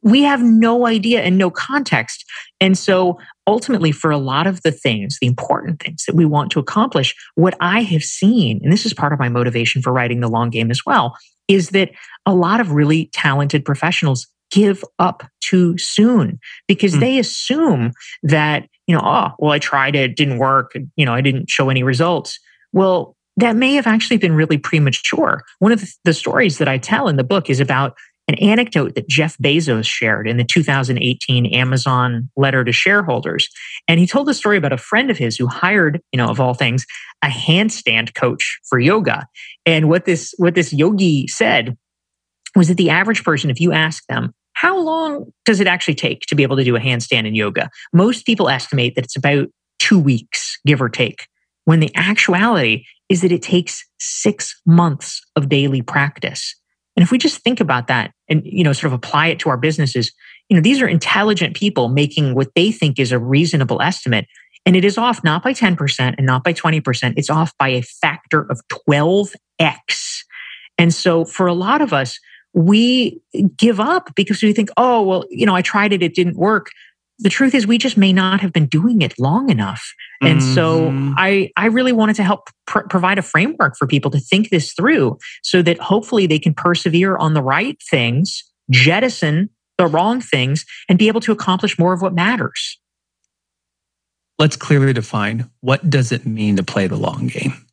We 0.02 0.22
have 0.22 0.42
no 0.42 0.86
idea 0.86 1.22
and 1.22 1.36
no 1.36 1.50
context. 1.50 2.24
And 2.60 2.76
so 2.78 3.18
ultimately 3.46 3.92
for 3.92 4.10
a 4.10 4.18
lot 4.18 4.46
of 4.46 4.62
the 4.62 4.72
things 4.72 5.18
the 5.20 5.26
important 5.26 5.80
things 5.80 6.04
that 6.06 6.14
we 6.14 6.24
want 6.24 6.50
to 6.50 6.58
accomplish 6.58 7.14
what 7.34 7.54
i 7.60 7.82
have 7.82 8.02
seen 8.02 8.60
and 8.62 8.72
this 8.72 8.86
is 8.86 8.94
part 8.94 9.12
of 9.12 9.18
my 9.18 9.28
motivation 9.28 9.82
for 9.82 9.92
writing 9.92 10.20
the 10.20 10.28
long 10.28 10.50
game 10.50 10.70
as 10.70 10.80
well 10.86 11.14
is 11.48 11.70
that 11.70 11.90
a 12.24 12.34
lot 12.34 12.60
of 12.60 12.72
really 12.72 13.10
talented 13.12 13.64
professionals 13.64 14.26
give 14.50 14.84
up 14.98 15.24
too 15.40 15.76
soon 15.78 16.38
because 16.68 16.94
mm. 16.94 17.00
they 17.00 17.18
assume 17.18 17.92
that 18.22 18.68
you 18.86 18.94
know, 18.94 19.02
oh, 19.02 19.28
well, 19.38 19.52
I 19.52 19.58
tried 19.58 19.96
it, 19.96 20.16
didn't 20.16 20.38
work, 20.38 20.72
you 20.96 21.06
know, 21.06 21.14
I 21.14 21.20
didn't 21.20 21.50
show 21.50 21.70
any 21.70 21.82
results. 21.82 22.38
Well, 22.72 23.16
that 23.36 23.56
may 23.56 23.74
have 23.74 23.86
actually 23.86 24.18
been 24.18 24.34
really 24.34 24.58
premature. 24.58 25.42
One 25.58 25.72
of 25.72 25.84
the 26.04 26.14
stories 26.14 26.58
that 26.58 26.68
I 26.68 26.78
tell 26.78 27.08
in 27.08 27.16
the 27.16 27.24
book 27.24 27.50
is 27.50 27.60
about 27.60 27.96
an 28.28 28.36
anecdote 28.36 28.94
that 28.94 29.08
Jeff 29.08 29.36
Bezos 29.38 29.86
shared 29.86 30.26
in 30.26 30.38
the 30.38 30.44
2018 30.44 31.46
Amazon 31.46 32.30
letter 32.36 32.64
to 32.64 32.72
shareholders. 32.72 33.48
And 33.86 34.00
he 34.00 34.06
told 34.06 34.28
a 34.28 34.34
story 34.34 34.56
about 34.56 34.72
a 34.72 34.78
friend 34.78 35.10
of 35.10 35.18
his 35.18 35.36
who 35.36 35.46
hired, 35.46 36.00
you 36.10 36.16
know, 36.16 36.28
of 36.28 36.40
all 36.40 36.54
things, 36.54 36.86
a 37.22 37.28
handstand 37.28 38.14
coach 38.14 38.58
for 38.68 38.78
yoga. 38.78 39.26
And 39.66 39.88
what 39.88 40.06
this 40.06 40.34
what 40.38 40.54
this 40.54 40.72
yogi 40.72 41.26
said 41.26 41.76
was 42.56 42.68
that 42.68 42.76
the 42.76 42.90
average 42.90 43.24
person, 43.24 43.50
if 43.50 43.60
you 43.60 43.72
ask 43.72 44.04
them, 44.06 44.32
how 44.54 44.78
long 44.78 45.32
does 45.44 45.60
it 45.60 45.66
actually 45.66 45.94
take 45.94 46.22
to 46.22 46.34
be 46.34 46.42
able 46.42 46.56
to 46.56 46.64
do 46.64 46.76
a 46.76 46.80
handstand 46.80 47.26
in 47.26 47.34
yoga? 47.34 47.70
Most 47.92 48.24
people 48.24 48.48
estimate 48.48 48.94
that 48.94 49.04
it's 49.04 49.16
about 49.16 49.48
two 49.78 49.98
weeks, 49.98 50.58
give 50.66 50.80
or 50.80 50.88
take, 50.88 51.26
when 51.64 51.80
the 51.80 51.90
actuality 51.94 52.84
is 53.08 53.20
that 53.20 53.32
it 53.32 53.42
takes 53.42 53.84
six 53.98 54.60
months 54.64 55.20
of 55.36 55.48
daily 55.48 55.82
practice. 55.82 56.54
And 56.96 57.02
if 57.02 57.10
we 57.10 57.18
just 57.18 57.42
think 57.42 57.60
about 57.60 57.88
that 57.88 58.12
and, 58.28 58.42
you 58.44 58.64
know, 58.64 58.72
sort 58.72 58.92
of 58.92 58.92
apply 58.92 59.28
it 59.28 59.38
to 59.40 59.50
our 59.50 59.56
businesses, 59.56 60.12
you 60.48 60.56
know, 60.56 60.62
these 60.62 60.80
are 60.80 60.88
intelligent 60.88 61.56
people 61.56 61.88
making 61.88 62.34
what 62.34 62.54
they 62.54 62.70
think 62.70 62.98
is 62.98 63.12
a 63.12 63.18
reasonable 63.18 63.82
estimate. 63.82 64.26
And 64.66 64.76
it 64.76 64.84
is 64.84 64.96
off 64.96 65.22
not 65.24 65.42
by 65.42 65.52
10% 65.52 66.14
and 66.16 66.26
not 66.26 66.44
by 66.44 66.52
20%. 66.52 67.14
It's 67.16 67.30
off 67.30 67.52
by 67.58 67.68
a 67.68 67.82
factor 67.82 68.46
of 68.50 68.60
12x. 68.88 70.22
And 70.78 70.94
so 70.94 71.24
for 71.24 71.46
a 71.46 71.54
lot 71.54 71.82
of 71.82 71.92
us, 71.92 72.18
we 72.54 73.20
give 73.56 73.80
up 73.80 74.14
because 74.14 74.42
we 74.42 74.52
think, 74.52 74.70
oh, 74.76 75.02
well, 75.02 75.24
you 75.28 75.44
know, 75.44 75.54
I 75.54 75.62
tried 75.62 75.92
it, 75.92 76.02
it 76.02 76.14
didn't 76.14 76.36
work. 76.36 76.68
The 77.18 77.28
truth 77.28 77.54
is, 77.54 77.66
we 77.66 77.78
just 77.78 77.96
may 77.96 78.12
not 78.12 78.40
have 78.40 78.52
been 78.52 78.66
doing 78.66 79.02
it 79.02 79.18
long 79.18 79.50
enough. 79.50 79.92
And 80.20 80.40
mm-hmm. 80.40 80.54
so 80.54 81.14
I, 81.16 81.50
I 81.56 81.66
really 81.66 81.92
wanted 81.92 82.16
to 82.16 82.24
help 82.24 82.48
pr- 82.66 82.86
provide 82.90 83.18
a 83.18 83.22
framework 83.22 83.76
for 83.76 83.86
people 83.86 84.10
to 84.12 84.18
think 84.18 84.50
this 84.50 84.72
through 84.72 85.18
so 85.42 85.62
that 85.62 85.78
hopefully 85.78 86.26
they 86.26 86.38
can 86.38 86.54
persevere 86.54 87.16
on 87.16 87.34
the 87.34 87.42
right 87.42 87.78
things, 87.90 88.42
jettison 88.70 89.50
the 89.78 89.86
wrong 89.86 90.20
things, 90.20 90.64
and 90.88 90.98
be 90.98 91.08
able 91.08 91.20
to 91.20 91.32
accomplish 91.32 91.78
more 91.78 91.92
of 91.92 92.02
what 92.02 92.14
matters. 92.14 92.78
Let's 94.38 94.56
clearly 94.56 94.92
define 94.92 95.50
what 95.60 95.88
does 95.88 96.12
it 96.12 96.26
mean 96.26 96.56
to 96.56 96.62
play 96.62 96.86
the 96.86 96.96
long 96.96 97.28
game? 97.28 97.66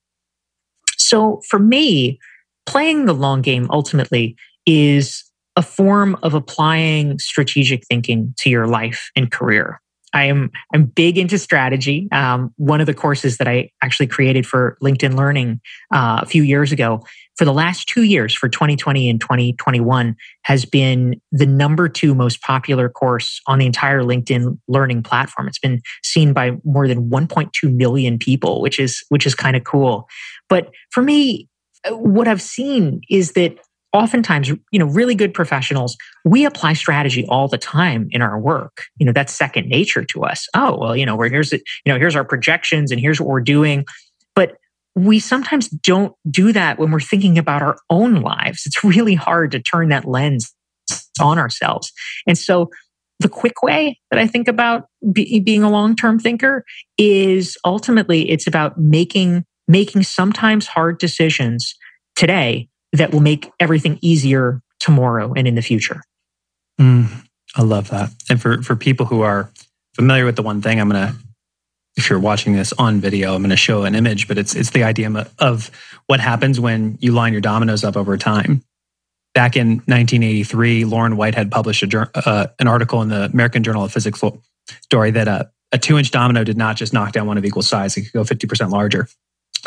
So 0.98 1.42
for 1.48 1.60
me, 1.60 2.20
playing 2.66 3.06
the 3.06 3.14
long 3.14 3.42
game 3.42 3.68
ultimately 3.72 4.36
is 4.66 5.24
a 5.56 5.62
form 5.62 6.18
of 6.24 6.34
applying 6.34 7.20
strategic 7.20 7.86
thinking 7.88 8.34
to 8.38 8.50
your 8.50 8.68
life 8.68 9.12
and 9.16 9.32
career. 9.32 9.82
I 10.14 10.26
am 10.26 10.52
I'm 10.74 10.86
big 10.86 11.18
into 11.18 11.38
strategy. 11.38 12.10
Um, 12.12 12.54
one 12.58 12.82
of 12.82 12.88
the 12.88 12.94
courses 12.94 13.38
that 13.38 13.48
I 13.48 13.70
actually 13.82 14.08
created 14.08 14.46
for 14.46 14.78
LinkedIn 14.84 15.16
Learning 15.16 15.62
uh, 15.94 16.20
a 16.22 16.26
few 16.26 16.44
years 16.44 16.72
ago, 16.72 17.02
for 17.38 17.46
the 17.46 17.54
last 17.54 17.88
two 17.88 18.04
years, 18.04 18.34
for 18.34 18.50
2020 18.50 19.10
and 19.10 19.22
2021, 19.22 20.16
has 20.44 20.66
been 20.66 21.22
the 21.32 21.46
number 21.46 21.88
two 21.88 22.14
most 22.14 22.42
popular 22.42 22.90
course 22.90 23.40
on 23.48 23.60
the 23.60 23.66
entire 23.66 24.02
LinkedIn 24.02 24.60
Learning 24.68 25.02
platform. 25.02 25.48
It's 25.48 25.60
been 25.60 25.82
seen 26.04 26.34
by 26.34 26.58
more 26.66 26.88
than 26.88 27.10
1.2 27.10 27.74
million 27.74 28.18
people, 28.18 28.62
which 28.62 28.80
is 28.80 29.04
which 29.10 29.26
is 29.26 29.34
kind 29.34 29.56
of 29.56 29.64
cool. 29.64 30.08
But 30.50 30.72
for 30.92 31.02
me, 31.02 31.48
what 31.90 32.28
I've 32.28 32.42
seen 32.42 33.02
is 33.10 33.32
that 33.34 33.58
oftentimes 33.94 34.50
you 34.50 34.80
know 34.80 34.86
really 34.86 35.16
good 35.16 35.34
professionals 35.34 35.98
we 36.24 36.46
apply 36.46 36.74
strategy 36.74 37.26
all 37.28 37.48
the 37.48 37.58
time 37.58 38.08
in 38.12 38.22
our 38.22 38.40
work. 38.40 38.84
You 38.98 39.06
know 39.06 39.12
that's 39.12 39.34
second 39.34 39.68
nature 39.68 40.04
to 40.06 40.24
us. 40.24 40.48
Oh 40.56 40.78
well 40.80 40.96
you 40.96 41.06
know 41.06 41.16
where 41.16 41.30
here's 41.30 41.54
it 41.54 41.62
you 41.86 41.92
know 41.92 42.00
here's 42.00 42.16
our 42.16 42.26
projections 42.26 42.92
and 42.92 43.00
here's 43.00 43.20
what 43.20 43.30
we're 43.30 43.42
doing. 43.42 43.86
But 44.36 44.58
we 44.96 45.20
sometimes 45.20 45.70
don't 45.70 46.14
do 46.30 46.52
that 46.52 46.78
when 46.78 46.92
we're 46.92 47.00
thinking 47.00 47.38
about 47.38 47.62
our 47.62 47.78
own 47.90 48.16
lives. 48.22 48.64
It's 48.66 48.84
really 48.84 49.16
hard 49.16 49.52
to 49.52 49.62
turn 49.62 49.90
that 49.90 50.06
lens 50.06 50.54
on 51.22 51.40
ourselves. 51.40 51.92
And 52.28 52.38
so 52.38 52.70
the 53.22 53.30
quick 53.30 53.62
way 53.62 54.00
that 54.10 54.20
i 54.20 54.26
think 54.26 54.48
about 54.48 54.86
be, 55.14 55.40
being 55.40 55.64
a 55.64 55.70
long-term 55.70 56.20
thinker 56.20 56.66
is 56.98 57.58
ultimately 57.64 58.30
it's 58.30 58.48
about 58.48 58.78
making 58.80 59.46
making 59.68 60.04
sometimes 60.04 60.66
hard 60.68 60.98
decisions 60.98 61.76
today 62.16 62.68
that 62.94 63.12
will 63.12 63.20
make 63.20 63.52
everything 63.60 63.98
easier 64.02 64.62
tomorrow 64.80 65.34
and 65.34 65.48
in 65.48 65.56
the 65.56 65.62
future. 65.62 66.02
Mm, 66.80 67.26
I 67.56 67.62
love 67.62 67.90
that. 67.90 68.10
And 68.30 68.42
for, 68.42 68.62
for 68.62 68.76
people 68.76 69.06
who 69.06 69.22
are 69.22 69.52
familiar 69.96 70.26
with 70.26 70.36
the 70.36 70.42
one 70.42 70.62
thing, 70.62 70.80
I'm 70.80 70.90
going 70.90 71.08
to, 71.08 71.16
if 71.98 72.10
you're 72.10 72.20
watching 72.20 72.54
this 72.54 72.74
on 72.74 73.00
video, 73.00 73.36
I'm 73.36 73.42
going 73.42 73.50
to 73.52 73.58
show 73.58 73.84
an 73.84 73.96
image, 73.96 74.28
but 74.28 74.38
it's, 74.38 74.56
it's 74.56 74.72
the 74.72 74.84
idea 74.84 75.30
of 75.40 75.72
what 76.08 76.20
happens 76.20 76.60
when 76.60 76.98
you 77.02 77.12
line 77.12 77.34
your 77.34 77.42
dominoes 77.42 77.84
up 77.84 77.98
over 77.98 78.18
time. 78.18 78.64
Back 79.34 79.56
in 79.56 79.78
1983, 79.86 80.86
Lorne 80.86 81.16
Whitehead 81.16 81.52
published 81.52 81.84
a, 81.84 82.10
uh, 82.16 82.48
an 82.60 82.68
article 82.68 83.02
in 83.02 83.10
the 83.10 83.26
American 83.26 83.64
Journal 83.64 83.86
of 83.86 83.92
Physics 83.92 84.22
story 84.82 85.12
that 85.12 85.28
a, 85.28 85.50
a 85.72 85.78
two 85.78 85.98
inch 85.98 86.12
domino 86.12 86.44
did 86.44 86.58
not 86.58 86.76
just 86.76 86.94
knock 86.94 87.14
down 87.14 87.28
one 87.28 87.38
of 87.38 87.46
equal 87.46 87.62
size, 87.62 87.96
it 87.96 88.02
could 88.04 88.14
go 88.14 88.24
50% 88.24 88.72
larger. 88.72 89.08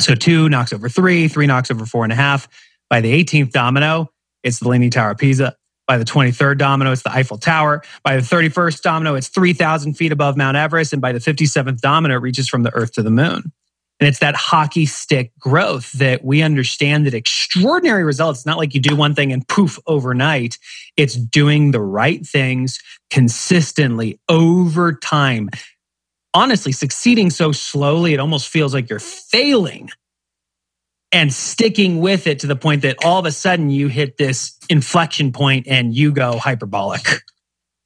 So 0.00 0.14
two 0.14 0.48
knocks 0.48 0.72
over 0.72 0.88
three, 0.88 1.28
three 1.28 1.46
knocks 1.46 1.70
over 1.70 1.86
four 1.86 2.04
and 2.04 2.12
a 2.12 2.16
half, 2.16 2.48
by 2.88 3.00
the 3.00 3.24
18th 3.24 3.50
domino, 3.50 4.10
it's 4.42 4.60
the 4.60 4.68
Leaning 4.68 4.90
Tower 4.90 5.12
of 5.12 5.18
Pisa. 5.18 5.56
By 5.86 5.98
the 5.98 6.04
23rd 6.04 6.56
domino, 6.58 6.92
it's 6.92 7.02
the 7.02 7.12
Eiffel 7.12 7.36
Tower. 7.36 7.82
By 8.02 8.16
the 8.16 8.22
31st 8.22 8.80
domino, 8.80 9.14
it's 9.14 9.28
3,000 9.28 9.94
feet 9.94 10.12
above 10.12 10.36
Mount 10.36 10.56
Everest. 10.56 10.92
And 10.92 11.02
by 11.02 11.12
the 11.12 11.18
57th 11.18 11.80
domino, 11.80 12.14
it 12.14 12.18
reaches 12.18 12.48
from 12.48 12.62
the 12.62 12.72
Earth 12.72 12.92
to 12.92 13.02
the 13.02 13.10
moon. 13.10 13.52
And 14.00 14.08
it's 14.08 14.18
that 14.18 14.34
hockey 14.34 14.86
stick 14.86 15.32
growth 15.38 15.92
that 15.92 16.24
we 16.24 16.42
understand 16.42 17.06
that 17.06 17.14
extraordinary 17.14 18.04
results, 18.04 18.44
not 18.44 18.58
like 18.58 18.74
you 18.74 18.80
do 18.80 18.96
one 18.96 19.14
thing 19.14 19.32
and 19.32 19.46
poof 19.46 19.78
overnight. 19.86 20.58
It's 20.96 21.14
doing 21.14 21.70
the 21.70 21.80
right 21.80 22.26
things 22.26 22.80
consistently 23.10 24.18
over 24.28 24.94
time. 24.94 25.50
Honestly, 26.32 26.72
succeeding 26.72 27.30
so 27.30 27.52
slowly, 27.52 28.14
it 28.14 28.20
almost 28.20 28.48
feels 28.48 28.74
like 28.74 28.90
you're 28.90 28.98
failing 28.98 29.90
and 31.14 31.32
sticking 31.32 32.00
with 32.00 32.26
it 32.26 32.40
to 32.40 32.48
the 32.48 32.56
point 32.56 32.82
that 32.82 32.96
all 33.04 33.20
of 33.20 33.24
a 33.24 33.30
sudden 33.30 33.70
you 33.70 33.86
hit 33.86 34.18
this 34.18 34.58
inflection 34.68 35.30
point 35.32 35.68
and 35.68 35.94
you 35.94 36.12
go 36.12 36.36
hyperbolic. 36.36 37.06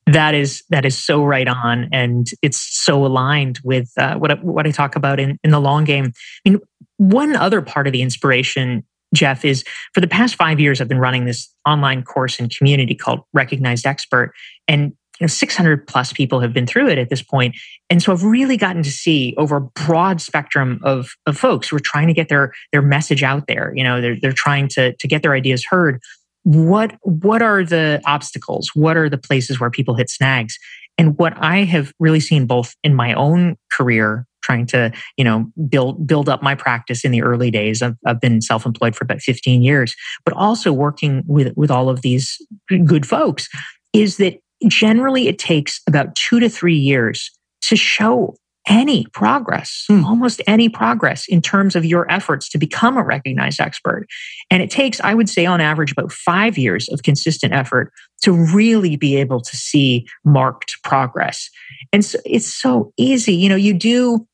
That 0.07 0.35
is 0.35 0.63
that 0.71 0.87
is 0.87 0.97
so 0.97 1.23
right 1.23 1.47
on 1.47 1.91
and 1.93 2.27
it's 2.41 2.59
so 2.59 3.05
aligned 3.05 3.61
with 3.63 3.93
uh, 3.99 4.17
what, 4.17 4.31
I, 4.31 4.35
what 4.37 4.67
I 4.67 4.71
talk 4.71 4.97
about 4.97 5.21
in, 5.21 5.39
in 5.45 5.51
the 5.51 5.61
long 5.61 5.85
game. 5.85 6.15
I 6.47 6.49
mean 6.49 6.61
one 6.97 7.37
other 7.37 7.61
part 7.61 7.87
of 7.87 7.93
the 7.93 8.01
inspiration 8.01 8.85
geoff 9.15 9.45
is 9.45 9.65
for 9.93 10.01
the 10.01 10.07
past 10.07 10.35
five 10.35 10.61
years 10.61 10.83
i've 10.83 10.89
been 10.89 10.99
running 10.99 11.25
this 11.25 11.51
online 11.67 12.03
course 12.03 12.39
and 12.39 12.55
community 12.55 12.95
called 12.95 13.21
recognized 13.33 13.87
expert 13.87 14.35
and 14.67 14.93
you 15.21 15.25
know 15.25 15.29
600 15.29 15.87
plus 15.87 16.13
people 16.13 16.41
have 16.41 16.53
been 16.53 16.67
through 16.67 16.89
it 16.89 16.99
at 16.99 17.11
this 17.11 17.23
point. 17.23 17.57
And 17.91 18.03
so 18.03 18.13
i've 18.13 18.25
really 18.25 18.57
gotten 18.57 18.83
to 18.83 18.91
see 18.91 19.35
over 19.37 19.57
a 19.57 19.61
broad 19.61 20.21
spectrum 20.21 20.81
of, 20.83 21.11
of 21.27 21.37
folks 21.37 21.69
who 21.69 21.77
are 21.77 21.81
trying 21.81 22.09
to 22.09 22.15
get 22.15 22.29
their 22.29 22.53
their 22.73 22.83
message 22.83 23.23
out 23.23 23.47
there. 23.47 23.73
You 23.75 23.85
know 23.85 24.01
they're, 24.01 24.17
they're 24.21 24.33
trying 24.33 24.69
to 24.69 24.95
to 24.95 25.09
get 25.09 25.23
their 25.23 25.35
ideas 25.35 25.65
heard. 25.65 26.01
What 26.45 26.97
what 27.03 27.43
are 27.43 27.65
the 27.65 28.01
obstacles? 28.07 28.71
What 28.75 28.97
are 28.97 29.09
the 29.09 29.19
places 29.19 29.61
where 29.61 29.71
people 29.71 29.95
hit 29.95 30.11
snags? 30.11 30.59
And 30.97 31.17
what 31.17 31.35
i 31.37 31.59
have 31.59 31.93
really 32.01 32.21
seen 32.21 32.47
both 32.47 32.75
in 32.83 32.95
my 32.95 33.15
own 33.15 33.57
career 33.73 34.27
trying 34.43 34.67
to 34.67 34.91
you 35.17 35.25
know 35.25 35.47
build 35.69 36.07
build 36.07 36.29
up 36.29 36.43
my 36.43 36.55
practice 36.55 37.05
in 37.05 37.13
the 37.13 37.23
early 37.23 37.51
days 37.51 37.83
i've, 37.83 37.97
I've 38.07 38.21
been 38.21 38.41
self-employed 38.41 38.97
for 38.97 39.05
about 39.05 39.21
15 39.21 39.63
years 39.63 39.95
but 40.25 40.35
also 40.35 40.73
working 40.73 41.23
with 41.27 41.53
with 41.57 41.71
all 41.71 41.89
of 41.89 42.03
these 42.03 42.41
good 42.85 43.07
folks 43.07 43.49
is 43.93 44.17
that 44.17 44.41
generally 44.67 45.29
it 45.29 45.39
takes 45.39 45.81
about 45.87 46.15
two 46.15 46.41
to 46.41 46.49
three 46.49 46.77
years 46.77 47.31
to 47.63 47.77
show 47.77 48.35
any 48.69 49.07
progress, 49.13 49.85
hmm. 49.89 50.05
almost 50.05 50.43
any 50.47 50.69
progress 50.69 51.25
in 51.29 51.41
terms 51.41 51.75
of 51.75 51.85
your 51.85 52.11
efforts 52.11 52.49
to 52.51 52.59
become 52.59 52.97
a 52.97 53.03
recognized 53.03 53.61
expert. 53.61 54.07
And 54.51 54.63
it 54.63 54.71
takes, 54.71 55.01
I 55.01 55.15
would 55.15 55.29
say, 55.29 55.47
on 55.47 55.61
average, 55.61 55.93
about 55.93 56.13
five 56.13 56.59
years 56.59 56.89
of 56.91 57.03
consistent 57.03 57.55
effort 57.55 57.91
to 58.23 58.33
really 58.33 58.97
be 58.97 59.17
able 59.17 59.41
to 59.41 59.57
see 59.57 60.07
marked 60.25 60.77
progress. 60.85 61.49
And 61.93 62.05
so 62.05 62.19
it's 62.27 62.47
so 62.47 62.93
easy. 62.99 63.35
You 63.35 63.49
know, 63.49 63.57
you 63.57 63.73
do 63.73 64.27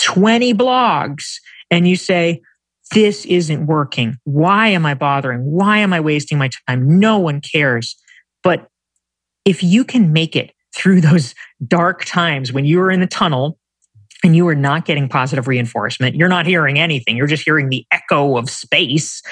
20 0.00 0.54
blogs 0.54 1.34
and 1.70 1.86
you 1.86 1.96
say, 1.96 2.40
this 2.92 3.24
isn't 3.26 3.66
working. 3.66 4.16
Why 4.24 4.68
am 4.68 4.84
I 4.86 4.94
bothering? 4.94 5.40
Why 5.40 5.78
am 5.78 5.92
I 5.92 6.00
wasting 6.00 6.38
my 6.38 6.50
time? 6.68 6.98
No 6.98 7.18
one 7.18 7.40
cares. 7.40 7.96
But 8.42 8.68
if 9.44 9.62
you 9.62 9.84
can 9.84 10.12
make 10.12 10.36
it 10.36 10.52
through 10.74 11.00
those 11.00 11.34
dark 11.66 12.04
times 12.04 12.52
when 12.52 12.64
you 12.64 12.80
are 12.80 12.90
in 12.90 13.00
the 13.00 13.06
tunnel 13.06 13.58
and 14.24 14.36
you 14.36 14.46
are 14.48 14.54
not 14.54 14.84
getting 14.84 15.08
positive 15.08 15.48
reinforcement, 15.48 16.16
you're 16.16 16.28
not 16.28 16.46
hearing 16.46 16.78
anything, 16.78 17.16
you're 17.16 17.26
just 17.26 17.44
hearing 17.44 17.68
the 17.68 17.84
echo 17.90 18.36
of 18.36 18.48
space. 18.48 19.22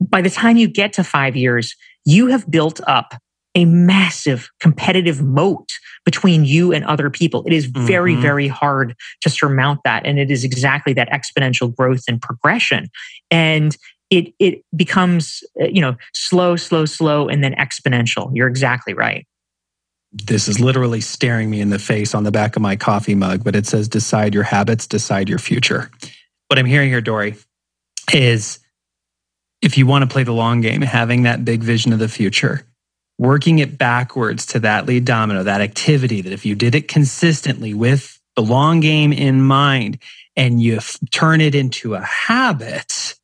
By 0.00 0.22
the 0.22 0.30
time 0.30 0.56
you 0.56 0.68
get 0.68 0.92
to 0.94 1.04
five 1.04 1.36
years, 1.36 1.74
you 2.04 2.28
have 2.28 2.50
built 2.50 2.80
up 2.86 3.14
a 3.54 3.64
massive 3.64 4.48
competitive 4.60 5.22
moat 5.22 5.68
between 6.04 6.44
you 6.44 6.72
and 6.72 6.84
other 6.84 7.08
people. 7.08 7.44
It 7.46 7.52
is 7.52 7.66
very, 7.66 8.12
mm-hmm. 8.12 8.22
very 8.22 8.48
hard 8.48 8.94
to 9.22 9.30
surmount 9.30 9.80
that. 9.84 10.04
And 10.04 10.18
it 10.18 10.30
is 10.30 10.44
exactly 10.44 10.92
that 10.94 11.08
exponential 11.10 11.74
growth 11.74 12.02
and 12.08 12.20
progression. 12.20 12.88
And 13.30 13.76
it 14.18 14.34
it 14.38 14.64
becomes 14.76 15.42
uh, 15.60 15.64
you 15.64 15.80
know 15.80 15.96
slow 16.12 16.56
slow 16.56 16.84
slow 16.84 17.28
and 17.28 17.42
then 17.42 17.54
exponential. 17.54 18.30
You're 18.34 18.48
exactly 18.48 18.94
right. 18.94 19.26
This 20.12 20.46
is 20.46 20.60
literally 20.60 21.00
staring 21.00 21.50
me 21.50 21.60
in 21.60 21.70
the 21.70 21.78
face 21.78 22.14
on 22.14 22.22
the 22.22 22.30
back 22.30 22.54
of 22.56 22.62
my 22.62 22.76
coffee 22.76 23.14
mug 23.14 23.42
but 23.42 23.56
it 23.56 23.66
says 23.66 23.88
decide 23.88 24.34
your 24.34 24.44
habits 24.44 24.86
decide 24.86 25.28
your 25.28 25.38
future. 25.38 25.90
What 26.48 26.58
i'm 26.58 26.66
hearing 26.66 26.88
here 26.88 27.00
dorie 27.00 27.34
is 28.12 28.60
if 29.60 29.78
you 29.78 29.86
want 29.86 30.02
to 30.02 30.12
play 30.12 30.22
the 30.22 30.32
long 30.32 30.60
game 30.60 30.82
having 30.82 31.22
that 31.22 31.44
big 31.44 31.62
vision 31.62 31.92
of 31.92 31.98
the 31.98 32.08
future 32.08 32.66
working 33.18 33.58
it 33.58 33.78
backwards 33.78 34.46
to 34.46 34.60
that 34.60 34.86
lead 34.86 35.04
domino, 35.04 35.42
that 35.42 35.60
activity 35.60 36.20
that 36.20 36.32
if 36.32 36.44
you 36.44 36.54
did 36.54 36.74
it 36.74 36.88
consistently 36.88 37.74
with 37.74 38.20
the 38.36 38.42
long 38.42 38.80
game 38.80 39.12
in 39.12 39.40
mind 39.40 39.98
and 40.36 40.60
you 40.60 40.80
turn 41.10 41.40
it 41.40 41.54
into 41.54 41.94
a 41.94 42.00
habit, 42.00 43.14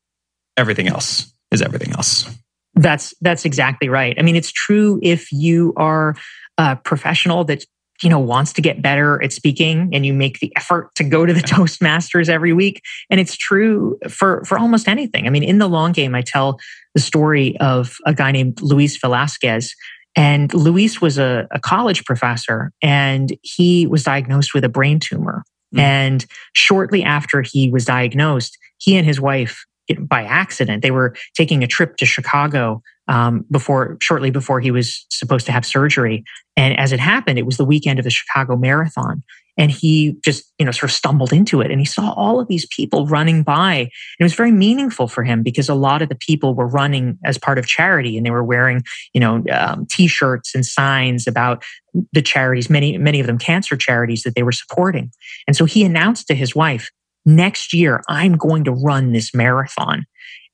everything 0.57 0.89
else 0.89 1.33
is 1.51 1.63
everything 1.63 1.93
else. 1.93 2.29
That's 2.75 3.15
that's 3.21 3.45
exactly 3.45 3.89
right. 3.89 4.17
I 4.19 4.23
mean, 4.23 4.37
it's 4.37 4.53
true 4.53 4.99
if 5.03 5.33
you 5.33 5.75
are 5.77 6.15
a 6.57 6.77
professional 6.77 7.45
that 7.45 7.65
you 8.03 8.09
know 8.09 8.19
wants 8.19 8.53
to 8.55 8.63
get 8.63 8.83
better 8.83 9.23
at 9.23 9.33
speaking 9.33 9.91
and 9.93 10.07
you 10.07 10.13
make 10.13 10.39
the 10.41 10.53
effort 10.57 10.95
to 10.95 11.05
go 11.05 11.27
to 11.27 11.33
the 11.33 11.41
toastmasters 11.41 12.29
every 12.29 12.53
week 12.53 12.83
and 13.11 13.21
it's 13.21 13.37
true 13.37 13.99
for 14.09 14.45
for 14.45 14.59
almost 14.59 14.89
anything 14.89 15.27
i 15.27 15.31
mean 15.31 15.43
in 15.43 15.59
the 15.59 15.69
long 15.69 15.93
game 15.93 16.15
i 16.15 16.23
tell 16.23 16.59
the 16.95 17.01
story 17.01 17.59
of 17.61 17.97
a 18.07 18.15
guy 18.15 18.31
named 18.33 18.61
luis 18.63 18.97
velasquez 18.99 19.75
and 20.17 20.53
luis 20.55 21.01
was 21.01 21.19
a, 21.19 21.47
a 21.51 21.61
college 21.61 22.05
professor 22.05 22.73
and 22.83 23.37
he 23.43 23.87
was 23.87 24.03
diagnosed 24.03 24.55
with 24.55 24.65
a 24.65 24.69
brain 24.69 24.99
tumor 24.99 25.45
mm. 25.75 25.81
and 25.81 26.27
shortly 26.55 27.03
after 27.03 27.43
he 27.43 27.71
was 27.71 27.85
diagnosed 27.85 28.57
he 28.79 28.97
and 28.97 29.07
his 29.07 29.21
wife 29.21 29.65
by 30.09 30.25
accident 30.25 30.83
they 30.83 30.91
were 30.91 31.15
taking 31.35 31.63
a 31.63 31.67
trip 31.67 31.97
to 31.97 32.07
chicago 32.07 32.83
um, 33.11 33.45
before 33.51 33.99
shortly 34.01 34.31
before 34.31 34.61
he 34.61 34.71
was 34.71 35.05
supposed 35.11 35.45
to 35.47 35.53
have 35.53 35.67
surgery. 35.67 36.23
And 36.57 36.79
as 36.79 36.93
it 36.93 37.01
happened, 37.01 37.41
it 37.41 37.47
was 37.47 37.57
the 37.57 37.65
weekend 37.65 37.99
of 37.99 38.05
the 38.05 38.11
Chicago 38.11 38.57
Marathon. 38.57 39.25
And 39.59 39.71
he 39.71 40.17
just, 40.25 40.45
you 40.59 40.65
know, 40.65 40.71
sort 40.71 40.85
of 40.85 40.93
stumbled 40.93 41.33
into 41.33 41.61
it 41.61 41.73
and 41.73 41.81
he 41.81 41.85
saw 41.85 42.13
all 42.13 42.41
of 42.41 42.47
these 42.47 42.67
people 42.75 43.07
running 43.07 43.43
by. 43.43 43.75
And 43.75 43.91
it 44.21 44.23
was 44.23 44.35
very 44.35 44.53
meaningful 44.53 45.09
for 45.09 45.25
him 45.25 45.43
because 45.43 45.69
a 45.69 45.75
lot 45.75 46.03
of 46.03 46.09
the 46.09 46.15
people 46.15 46.55
were 46.55 46.69
running 46.69 47.19
as 47.25 47.37
part 47.37 47.59
of 47.59 47.67
charity 47.67 48.17
and 48.17 48.25
they 48.25 48.31
were 48.31 48.45
wearing, 48.45 48.85
you 49.13 49.21
know, 49.21 49.43
um, 49.53 49.87
t-shirts 49.87 50.55
and 50.55 50.65
signs 50.65 51.27
about 51.27 51.65
the 52.13 52.23
charities, 52.23 52.71
many, 52.71 52.97
many 52.97 53.19
of 53.19 53.27
them 53.27 53.39
cancer 53.39 53.77
charities 53.77 54.23
that 54.23 54.37
they 54.37 54.45
were 54.45 54.53
supporting. 54.53 55.11
And 55.49 55.57
so 55.57 55.65
he 55.65 55.85
announced 55.85 56.29
to 56.29 56.35
his 56.35 56.55
wife, 56.55 56.91
next 57.25 57.73
year, 57.73 58.03
I'm 58.09 58.37
going 58.37 58.65
to 58.65 58.73
run 58.73 59.13
this 59.13 59.35
marathon. 59.35 60.07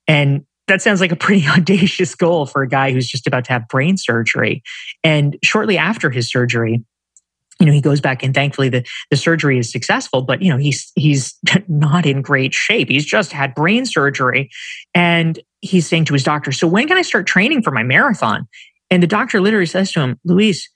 And 0.08 0.44
that 0.68 0.82
sounds 0.82 1.00
like 1.00 1.12
a 1.12 1.16
pretty 1.16 1.46
audacious 1.48 2.14
goal 2.14 2.46
for 2.46 2.62
a 2.62 2.68
guy 2.68 2.92
who's 2.92 3.08
just 3.08 3.26
about 3.26 3.44
to 3.46 3.52
have 3.52 3.68
brain 3.68 3.96
surgery. 3.96 4.62
And 5.04 5.36
shortly 5.42 5.78
after 5.78 6.10
his 6.10 6.30
surgery, 6.30 6.84
you 7.58 7.66
know, 7.66 7.72
he 7.72 7.80
goes 7.80 8.00
back 8.00 8.22
and 8.22 8.34
thankfully 8.34 8.68
the, 8.68 8.86
the 9.10 9.16
surgery 9.16 9.58
is 9.58 9.72
successful, 9.72 10.22
but 10.22 10.42
you 10.42 10.50
know, 10.50 10.58
he's 10.58 10.92
he's 10.94 11.38
not 11.68 12.04
in 12.04 12.20
great 12.20 12.52
shape. 12.52 12.88
He's 12.90 13.06
just 13.06 13.32
had 13.32 13.54
brain 13.54 13.86
surgery. 13.86 14.50
And 14.94 15.38
he's 15.62 15.86
saying 15.86 16.04
to 16.06 16.12
his 16.12 16.22
doctor, 16.22 16.52
So 16.52 16.66
when 16.66 16.86
can 16.86 16.98
I 16.98 17.02
start 17.02 17.26
training 17.26 17.62
for 17.62 17.70
my 17.70 17.82
marathon? 17.82 18.46
And 18.90 19.02
the 19.02 19.06
doctor 19.06 19.40
literally 19.40 19.66
says 19.66 19.90
to 19.92 20.00
him, 20.00 20.20
Luis, 20.24 20.68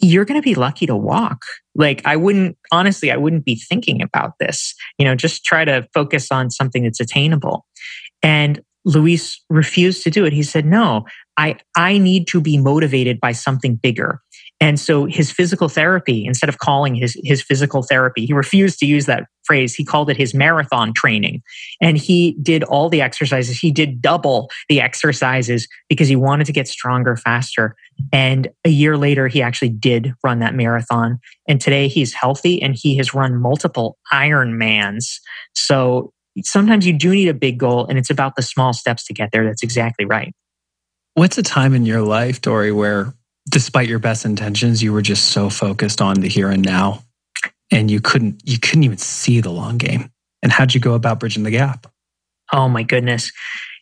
you're 0.00 0.24
going 0.24 0.40
to 0.40 0.44
be 0.44 0.54
lucky 0.54 0.86
to 0.86 0.96
walk. 0.96 1.42
Like, 1.76 2.02
I 2.04 2.16
wouldn't, 2.16 2.56
honestly, 2.72 3.10
I 3.10 3.16
wouldn't 3.16 3.44
be 3.44 3.54
thinking 3.54 4.02
about 4.02 4.32
this. 4.40 4.74
You 4.98 5.04
know, 5.04 5.14
just 5.14 5.44
try 5.44 5.64
to 5.64 5.86
focus 5.94 6.32
on 6.32 6.50
something 6.50 6.82
that's 6.82 7.00
attainable. 7.00 7.66
And 8.22 8.62
Luis 8.84 9.42
refused 9.50 10.02
to 10.04 10.10
do 10.10 10.24
it. 10.24 10.32
He 10.32 10.42
said, 10.42 10.64
no, 10.64 11.04
I, 11.36 11.56
I 11.76 11.98
need 11.98 12.28
to 12.28 12.40
be 12.40 12.56
motivated 12.56 13.20
by 13.20 13.32
something 13.32 13.76
bigger. 13.76 14.20
And 14.60 14.80
so 14.80 15.04
his 15.04 15.30
physical 15.30 15.68
therapy, 15.68 16.24
instead 16.24 16.48
of 16.48 16.58
calling 16.58 16.94
his, 16.94 17.18
his 17.22 17.42
physical 17.42 17.82
therapy, 17.82 18.24
he 18.24 18.32
refused 18.32 18.78
to 18.78 18.86
use 18.86 19.04
that 19.06 19.24
phrase. 19.44 19.74
He 19.74 19.84
called 19.84 20.08
it 20.08 20.16
his 20.16 20.34
marathon 20.34 20.94
training. 20.94 21.42
And 21.80 21.98
he 21.98 22.36
did 22.42 22.64
all 22.64 22.88
the 22.88 23.02
exercises. 23.02 23.58
He 23.58 23.70
did 23.70 24.00
double 24.00 24.48
the 24.68 24.80
exercises 24.80 25.68
because 25.88 26.08
he 26.08 26.16
wanted 26.16 26.46
to 26.46 26.52
get 26.52 26.68
stronger 26.68 27.16
faster. 27.16 27.76
And 28.12 28.48
a 28.64 28.70
year 28.70 28.96
later, 28.96 29.28
he 29.28 29.42
actually 29.42 29.68
did 29.68 30.14
run 30.24 30.38
that 30.38 30.54
marathon. 30.54 31.18
And 31.46 31.60
today 31.60 31.86
he's 31.86 32.14
healthy 32.14 32.60
and 32.62 32.74
he 32.74 32.96
has 32.96 33.14
run 33.14 33.36
multiple 33.36 33.98
Ironmans. 34.12 35.20
So 35.54 36.12
sometimes 36.42 36.86
you 36.86 36.94
do 36.94 37.10
need 37.10 37.28
a 37.28 37.34
big 37.34 37.58
goal 37.58 37.86
and 37.86 37.98
it's 37.98 38.10
about 38.10 38.36
the 38.36 38.42
small 38.42 38.72
steps 38.72 39.04
to 39.04 39.14
get 39.14 39.30
there. 39.32 39.44
That's 39.44 39.62
exactly 39.62 40.06
right. 40.06 40.34
What's 41.14 41.38
a 41.38 41.42
time 41.42 41.74
in 41.74 41.86
your 41.86 42.02
life, 42.02 42.40
Dorie, 42.40 42.72
where 42.72 43.14
despite 43.48 43.88
your 43.88 43.98
best 43.98 44.24
intentions, 44.24 44.82
you 44.82 44.92
were 44.92 45.02
just 45.02 45.28
so 45.28 45.48
focused 45.50 46.00
on 46.00 46.20
the 46.20 46.28
here 46.28 46.50
and 46.50 46.62
now 46.62 47.02
and 47.70 47.90
you 47.90 48.00
couldn't 48.00 48.40
you 48.44 48.58
couldn't 48.58 48.84
even 48.84 48.98
see 48.98 49.40
the 49.40 49.50
long 49.50 49.78
game? 49.78 50.10
And 50.42 50.52
how'd 50.52 50.74
you 50.74 50.80
go 50.80 50.94
about 50.94 51.20
bridging 51.20 51.42
the 51.42 51.50
gap? 51.50 51.86
Oh 52.52 52.68
my 52.68 52.82
goodness. 52.82 53.32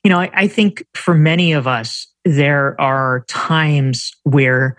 You 0.03 0.11
know, 0.11 0.19
I, 0.19 0.31
I 0.35 0.49
think 0.49 0.85
for 0.95 1.15
many 1.15 1.53
of 1.53 1.67
us, 1.67 2.07
there 2.25 2.81
are 2.81 3.25
times 3.29 4.13
where 4.23 4.77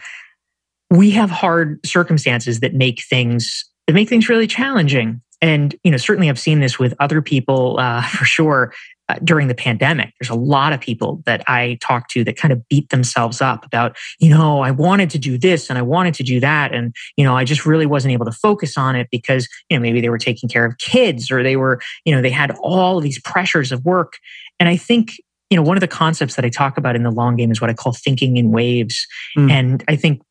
we 0.90 1.12
have 1.12 1.30
hard 1.30 1.86
circumstances 1.86 2.60
that 2.62 2.74
make 2.74 3.04
things 3.04 3.66
that 3.88 3.94
make 3.94 4.10
things 4.10 4.30
really 4.30 4.48
challenging 4.48 5.22
and 5.42 5.76
you 5.84 5.92
know 5.92 5.98
certainly 5.98 6.30
i've 6.30 6.40
seen 6.40 6.60
this 6.60 6.80
with 6.80 6.94
other 7.00 7.22
people 7.22 7.78
uh, 7.80 8.02
for 8.08 8.26
sure 8.26 8.74
uh, 9.08 9.16
during 9.24 9.48
the 9.48 9.56
pandemic 9.56 10.14
there's 10.20 10.30
a 10.30 10.36
lot 10.36 10.74
of 10.74 10.80
people 10.80 11.22
that 11.26 11.44
i 11.48 11.78
talk 11.82 12.08
to 12.10 12.24
that 12.24 12.38
kind 12.38 12.52
of 12.52 12.68
beat 12.70 12.90
themselves 12.90 13.42
up 13.42 13.66
about 13.66 13.96
you 14.20 14.30
know 14.30 14.62
i 14.62 14.72
wanted 14.72 15.10
to 15.10 15.20
do 15.20 15.38
this 15.38 15.70
and 15.70 15.78
i 15.78 15.82
wanted 15.82 16.14
to 16.14 16.24
do 16.24 16.40
that. 16.40 16.74
And 16.74 16.94
you 17.18 17.24
know 17.24 17.36
i 17.36 17.44
just 17.44 17.66
really 17.66 17.86
wasn't 17.86 18.14
able 18.14 18.26
to 18.26 18.32
focus 18.32 18.78
on 18.78 18.96
it 18.96 19.08
because 19.12 19.48
you 19.70 19.78
know 19.78 19.82
maybe 19.82 20.02
they 20.02 20.10
were 20.10 20.18
taking 20.18 20.50
care 20.50 20.66
of 20.66 20.78
kids 20.78 21.32
or 21.32 21.44
they 21.44 21.56
were 21.56 21.80
you 22.06 22.14
know 22.14 22.22
they 22.22 22.30
had 22.30 22.52
all 22.62 23.00
these 23.00 23.20
pressures 23.22 23.72
of 23.72 23.84
work. 23.86 24.14
And 24.60 24.70
i 24.70 24.78
think 24.78 25.14
you 25.50 25.58
know 25.58 25.64
one 25.64 25.78
of 25.78 25.82
the 25.82 25.88
concepts 25.88 26.36
that 26.36 26.46
i 26.46 26.50
talk 26.50 26.78
about 26.78 26.96
in 26.96 27.04
the 27.04 27.12
long 27.12 27.36
game 27.36 27.52
is 27.52 27.62
what 27.62 27.70
i 27.70 27.74
call 27.74 27.94
thinking 27.94 28.38
in 28.38 28.52
waves. 28.52 29.06
Mm. 29.38 29.52
and 29.52 29.84
i 29.88 29.96
think 29.96 30.22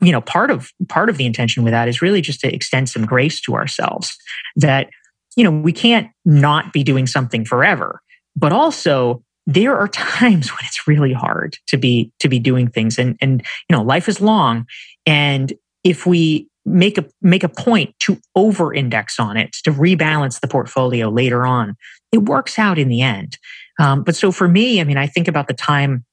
you 0.00 0.12
know 0.12 0.20
part 0.20 0.50
of 0.50 0.70
part 0.88 1.08
of 1.08 1.16
the 1.16 1.26
intention 1.26 1.62
with 1.62 1.72
that 1.72 1.88
is 1.88 2.00
really 2.00 2.20
just 2.20 2.40
to 2.40 2.52
extend 2.52 2.88
some 2.88 3.04
grace 3.04 3.40
to 3.42 3.54
ourselves 3.54 4.16
that 4.56 4.88
you 5.36 5.44
know 5.44 5.50
we 5.50 5.72
can't 5.72 6.08
not 6.24 6.72
be 6.72 6.82
doing 6.82 7.06
something 7.06 7.44
forever 7.44 8.00
but 8.36 8.52
also 8.52 9.22
there 9.46 9.76
are 9.76 9.88
times 10.18 10.50
when 10.50 10.64
it's 10.64 10.86
really 10.86 11.12
hard 11.12 11.56
to 11.66 11.76
be 11.76 12.12
to 12.18 12.28
be 12.28 12.38
doing 12.38 12.68
things 12.68 12.98
and 12.98 13.16
and 13.20 13.42
you 13.68 13.76
know 13.76 13.82
life 13.82 14.08
is 14.08 14.20
long 14.20 14.66
and 15.06 15.52
if 15.84 16.06
we 16.06 16.48
make 16.66 16.98
a 16.98 17.04
make 17.22 17.42
a 17.42 17.48
point 17.48 17.94
to 17.98 18.18
over 18.36 18.72
index 18.72 19.18
on 19.18 19.36
it 19.36 19.52
to 19.64 19.72
rebalance 19.72 20.40
the 20.40 20.48
portfolio 20.48 21.08
later 21.08 21.46
on 21.46 21.74
it 22.12 22.18
works 22.18 22.58
out 22.58 22.78
in 22.78 22.88
the 22.88 23.00
end 23.02 23.38
um, 23.78 24.02
but 24.02 24.14
so 24.14 24.30
for 24.30 24.46
me 24.46 24.80
i 24.80 24.84
mean 24.84 24.98
i 24.98 25.06
think 25.06 25.26
about 25.26 25.48
the 25.48 25.54
time 25.54 26.04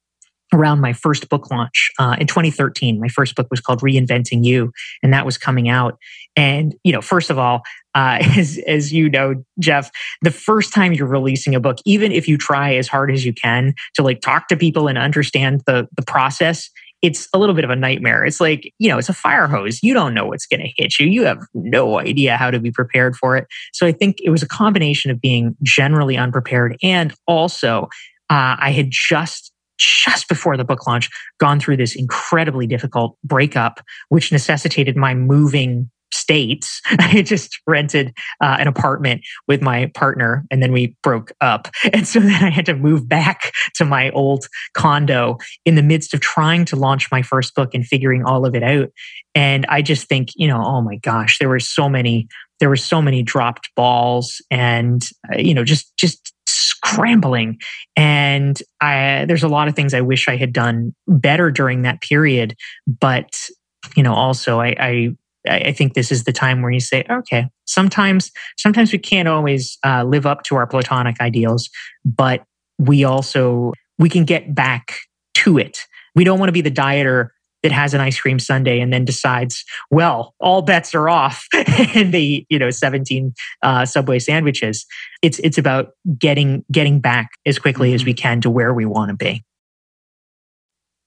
around 0.54 0.80
my 0.80 0.94
first 0.94 1.30
book 1.30 1.52
launch 1.52 1.92
uh, 2.00 2.16
in 2.20 2.28
2013. 2.28 3.00
My 3.00 3.10
first 3.10 3.36
book 3.36 3.48
was 3.52 3.60
called 3.60 3.82
Reinventing 3.82 4.44
You, 4.46 4.72
and 5.04 5.14
that 5.14 5.26
was 5.26 5.38
coming 5.38 5.70
out. 5.70 5.98
And 6.36 6.76
you 6.84 6.92
know, 6.92 7.02
first 7.02 7.30
of 7.30 7.38
all, 7.38 7.64
uh, 7.98 8.20
as 8.38 8.60
as 8.68 8.94
you 8.94 9.10
know, 9.10 9.44
Geoff, 9.60 9.90
the 10.22 10.32
first 10.32 10.74
time 10.74 10.94
you're 10.94 11.08
releasing 11.08 11.56
a 11.56 11.60
book, 11.60 11.78
even 11.86 12.12
if 12.12 12.28
you 12.28 12.38
try 12.38 12.76
as 12.76 12.88
hard 12.88 13.12
as 13.12 13.26
you 13.26 13.34
can 13.34 13.74
to 13.96 14.04
like 14.04 14.22
talk 14.22 14.48
to 14.50 14.56
people 14.56 14.88
and 14.88 14.98
understand 14.98 15.64
the 15.66 15.88
the 15.96 16.04
process. 16.04 16.70
It's 17.04 17.30
a 17.32 17.38
little 17.38 17.54
bit 17.54 17.64
of 17.64 17.70
a 17.70 17.76
nightmare. 17.76 18.26
It's 18.26 18.42
like, 18.42 18.74
you 18.80 18.90
know, 18.90 18.98
it's 18.98 19.08
a 19.08 19.14
fire 19.14 19.46
hose. 19.46 19.84
You 19.84 19.94
don't 19.94 20.16
know 20.16 20.26
what's 20.26 20.48
going 20.48 20.62
to 20.62 20.74
hit 20.76 20.98
you. 21.00 21.06
You 21.06 21.26
have 21.26 21.38
no 21.54 22.00
idea 22.00 22.38
how 22.38 22.50
to 22.50 22.60
be 22.60 22.72
prepared 22.72 23.16
for 23.16 23.38
it. 23.38 23.46
So 23.72 23.86
I 23.86 23.92
think 23.92 24.18
it 24.24 24.32
was 24.32 24.42
a 24.42 24.48
combination 24.48 25.12
of 25.12 25.22
being 25.22 25.56
generally 25.62 26.18
unprepared 26.18 26.76
and 26.82 27.14
also 27.28 27.84
uh, 28.32 28.58
I 28.60 28.72
had 28.72 28.88
just 28.90 29.54
just 29.78 30.28
before 30.28 30.58
the 30.58 30.66
book 30.66 30.88
launch, 30.88 31.08
gone 31.40 31.60
through 31.60 31.78
this 31.78 31.96
incredibly 31.96 32.66
difficult 32.66 33.16
breakup, 33.24 33.80
which 34.10 34.32
necessitated 34.32 34.98
my 34.98 35.14
moving 35.14 35.92
states. 36.12 36.82
I 37.00 37.22
just 37.22 37.60
rented 37.68 38.16
uh, 38.42 38.58
an 38.60 38.68
apartment 38.68 39.22
with 39.48 39.62
my 39.62 39.92
partner 39.94 40.46
and 40.52 40.62
then 40.62 40.72
we 40.72 40.96
broke 41.04 41.32
up. 41.42 41.68
And 41.94 42.08
so 42.08 42.20
then 42.20 42.44
I 42.44 42.50
had 42.50 42.66
to 42.68 42.76
move 42.76 43.08
back 43.08 43.54
to 43.76 43.86
my 43.86 44.12
old 44.12 44.46
condo 44.76 45.38
in 45.66 45.76
the 45.76 45.82
midst 45.82 46.14
of 46.14 46.20
trying 46.20 46.66
to 46.66 46.76
launch 46.76 47.10
my 47.12 47.22
first 47.22 47.56
book 47.56 47.74
and 47.74 47.86
figuring 47.86 48.24
all 48.24 48.46
of 48.46 48.56
it 48.56 48.62
out. 48.62 48.90
And 49.34 49.66
I 49.68 49.82
just 49.82 50.08
think, 50.08 50.30
you 50.36 50.48
know, 50.48 50.62
oh 50.64 50.82
my 50.82 50.98
gosh, 50.98 51.40
there 51.40 51.50
were 51.50 51.60
so 51.60 51.90
many 51.90 52.28
there 52.60 52.70
were 52.70 52.76
so 52.76 53.02
many 53.02 53.22
dropped 53.24 53.70
balls 53.76 54.42
and 54.50 55.04
uh, 55.32 55.38
you 55.38 55.54
know 55.54 55.64
just 55.64 55.96
just 55.96 56.34
scrambling. 56.48 57.60
And 57.96 58.62
I, 58.82 59.26
there's 59.28 59.44
a 59.44 59.48
lot 59.48 59.68
of 59.68 59.76
things 59.76 59.94
I 59.94 60.02
wish 60.02 60.28
I 60.28 60.38
had 60.38 60.54
done 60.54 60.96
better 61.08 61.52
during 61.52 61.84
that 61.84 62.02
period. 62.02 62.56
But, 62.88 63.50
you 63.96 64.04
know, 64.04 64.14
also 64.14 64.60
I, 64.60 64.76
I 64.80 65.10
I 65.50 65.72
think 65.72 65.94
this 65.94 66.12
is 66.12 66.24
the 66.24 66.34
time 66.34 66.62
where 66.62 66.72
you 66.72 66.80
say, 66.80 67.06
okay, 67.10 67.48
sometimes, 67.66 68.32
sometimes 68.58 68.92
we 68.92 68.98
can't 68.98 69.28
always 69.28 69.78
uh, 69.86 70.04
live 70.04 70.26
up 70.26 70.44
to 70.44 70.56
our 70.56 70.68
platonic 70.68 71.22
ideals, 71.22 71.70
but 72.04 72.44
we 72.80 73.04
also 73.04 73.74
we 73.98 74.10
can 74.10 74.26
get 74.26 74.54
back 74.54 75.00
to 75.36 75.58
it. 75.58 75.80
We 76.16 76.24
don't 76.24 76.40
want 76.40 76.50
to 76.50 76.54
be 76.54 76.62
the 76.62 76.72
dieter 76.72 77.30
that 77.64 77.72
has 77.72 77.94
an 77.94 78.02
ice 78.02 78.20
cream 78.20 78.40
sundae 78.40 78.80
and 78.80 78.94
then 78.94 79.04
decides, 79.04 79.66
well, 79.90 80.36
all 80.40 80.62
bets 80.62 80.94
are 80.94 81.10
off, 81.10 81.48
and 81.54 82.14
they 82.14 82.22
eat, 82.22 82.48
you 82.50 82.60
know, 82.60 82.70
17 82.70 83.34
uh, 83.62 83.86
Subway 83.86 84.20
sandwiches. 84.20 84.86
It's 85.22 85.40
it's 85.40 85.58
about 85.58 85.92
getting 86.18 86.64
getting 86.72 87.00
back 87.00 87.32
as 87.46 87.60
quickly 87.60 87.90
mm-hmm. 87.90 87.96
as 87.96 88.06
we 88.06 88.14
can 88.14 88.42
to 88.42 88.50
where 88.50 88.74
we 88.74 88.86
want 88.86 89.10
to 89.10 89.16
be. 89.16 89.44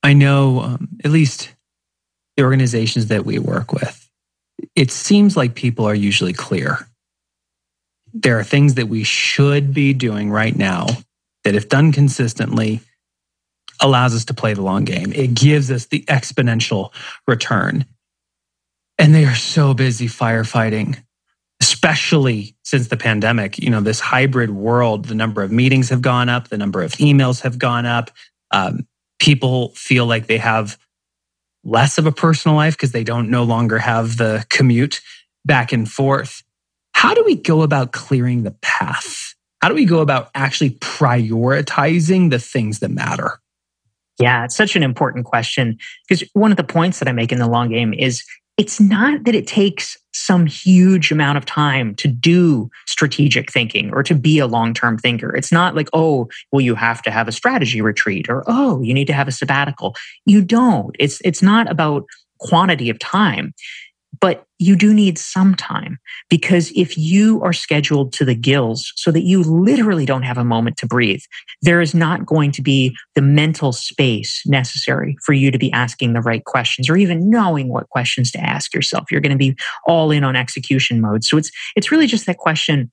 I 0.02 0.12
know 0.12 0.60
um, 0.60 0.88
at 1.04 1.10
least 1.10 1.54
the 2.36 2.42
organizations 2.42 3.08
that 3.08 3.24
we 3.24 3.38
work 3.38 3.72
with, 3.72 3.99
it 4.74 4.90
seems 4.90 5.36
like 5.36 5.54
people 5.54 5.86
are 5.86 5.94
usually 5.94 6.32
clear. 6.32 6.86
There 8.12 8.38
are 8.38 8.44
things 8.44 8.74
that 8.74 8.88
we 8.88 9.04
should 9.04 9.72
be 9.72 9.92
doing 9.94 10.30
right 10.30 10.54
now 10.56 10.86
that, 11.44 11.54
if 11.54 11.68
done 11.68 11.92
consistently, 11.92 12.80
allows 13.80 14.14
us 14.14 14.24
to 14.26 14.34
play 14.34 14.54
the 14.54 14.62
long 14.62 14.84
game. 14.84 15.12
It 15.12 15.34
gives 15.34 15.70
us 15.70 15.86
the 15.86 16.02
exponential 16.02 16.92
return. 17.26 17.86
And 18.98 19.14
they 19.14 19.24
are 19.24 19.34
so 19.34 19.72
busy 19.72 20.06
firefighting, 20.06 21.02
especially 21.60 22.56
since 22.62 22.88
the 22.88 22.98
pandemic. 22.98 23.58
You 23.58 23.70
know, 23.70 23.80
this 23.80 24.00
hybrid 24.00 24.50
world, 24.50 25.06
the 25.06 25.14
number 25.14 25.42
of 25.42 25.50
meetings 25.50 25.88
have 25.88 26.02
gone 26.02 26.28
up, 26.28 26.48
the 26.48 26.58
number 26.58 26.82
of 26.82 26.92
emails 26.92 27.40
have 27.42 27.58
gone 27.58 27.86
up. 27.86 28.10
Um, 28.50 28.86
people 29.18 29.70
feel 29.70 30.04
like 30.06 30.26
they 30.26 30.38
have 30.38 30.76
less 31.64 31.98
of 31.98 32.06
a 32.06 32.12
personal 32.12 32.56
life 32.56 32.76
because 32.76 32.92
they 32.92 33.04
don't 33.04 33.30
no 33.30 33.44
longer 33.44 33.78
have 33.78 34.16
the 34.16 34.44
commute 34.48 35.00
back 35.44 35.72
and 35.72 35.90
forth. 35.90 36.42
How 36.92 37.14
do 37.14 37.22
we 37.24 37.36
go 37.36 37.62
about 37.62 37.92
clearing 37.92 38.42
the 38.42 38.54
path? 38.62 39.34
How 39.60 39.68
do 39.68 39.74
we 39.74 39.84
go 39.84 40.00
about 40.00 40.30
actually 40.34 40.70
prioritizing 40.70 42.30
the 42.30 42.38
things 42.38 42.80
that 42.80 42.90
matter? 42.90 43.40
Yeah, 44.18 44.44
it's 44.44 44.56
such 44.56 44.76
an 44.76 44.82
important 44.82 45.24
question 45.24 45.78
because 46.08 46.28
one 46.34 46.50
of 46.50 46.58
the 46.58 46.64
points 46.64 46.98
that 46.98 47.08
I 47.08 47.12
make 47.12 47.32
in 47.32 47.38
the 47.38 47.48
long 47.48 47.70
game 47.70 47.94
is 47.94 48.22
it's 48.60 48.78
not 48.78 49.24
that 49.24 49.34
it 49.34 49.46
takes 49.46 49.96
some 50.12 50.44
huge 50.44 51.10
amount 51.10 51.38
of 51.38 51.46
time 51.46 51.94
to 51.94 52.06
do 52.06 52.70
strategic 52.86 53.50
thinking 53.50 53.90
or 53.90 54.02
to 54.02 54.14
be 54.14 54.38
a 54.38 54.46
long 54.46 54.74
term 54.74 54.98
thinker. 54.98 55.34
It's 55.34 55.50
not 55.50 55.74
like, 55.74 55.88
oh, 55.94 56.28
well, 56.52 56.60
you 56.60 56.74
have 56.74 57.00
to 57.04 57.10
have 57.10 57.26
a 57.26 57.32
strategy 57.32 57.80
retreat 57.80 58.28
or, 58.28 58.44
oh, 58.46 58.82
you 58.82 58.92
need 58.92 59.06
to 59.06 59.14
have 59.14 59.28
a 59.28 59.32
sabbatical. 59.32 59.96
You 60.26 60.42
don't. 60.42 60.94
It's, 60.98 61.22
it's 61.24 61.42
not 61.42 61.70
about 61.70 62.04
quantity 62.38 62.90
of 62.90 62.98
time. 62.98 63.54
But 64.20 64.44
you 64.58 64.76
do 64.76 64.92
need 64.92 65.18
some 65.18 65.54
time 65.54 65.98
because 66.28 66.72
if 66.74 66.98
you 66.98 67.40
are 67.42 67.52
scheduled 67.52 68.12
to 68.14 68.24
the 68.24 68.34
gills 68.34 68.92
so 68.96 69.10
that 69.12 69.22
you 69.22 69.42
literally 69.42 70.04
don't 70.04 70.24
have 70.24 70.36
a 70.36 70.44
moment 70.44 70.76
to 70.78 70.86
breathe, 70.86 71.22
there 71.62 71.80
is 71.80 71.94
not 71.94 72.26
going 72.26 72.52
to 72.52 72.62
be 72.62 72.94
the 73.14 73.22
mental 73.22 73.72
space 73.72 74.42
necessary 74.46 75.16
for 75.24 75.32
you 75.32 75.50
to 75.50 75.58
be 75.58 75.72
asking 75.72 76.12
the 76.12 76.20
right 76.20 76.44
questions 76.44 76.90
or 76.90 76.96
even 76.96 77.30
knowing 77.30 77.68
what 77.68 77.88
questions 77.88 78.30
to 78.32 78.40
ask 78.40 78.74
yourself. 78.74 79.04
You're 79.10 79.22
going 79.22 79.30
to 79.30 79.38
be 79.38 79.56
all 79.86 80.10
in 80.10 80.24
on 80.24 80.36
execution 80.36 81.00
mode. 81.00 81.24
So 81.24 81.38
it's, 81.38 81.50
it's 81.76 81.90
really 81.90 82.06
just 82.06 82.26
that 82.26 82.36
question. 82.36 82.90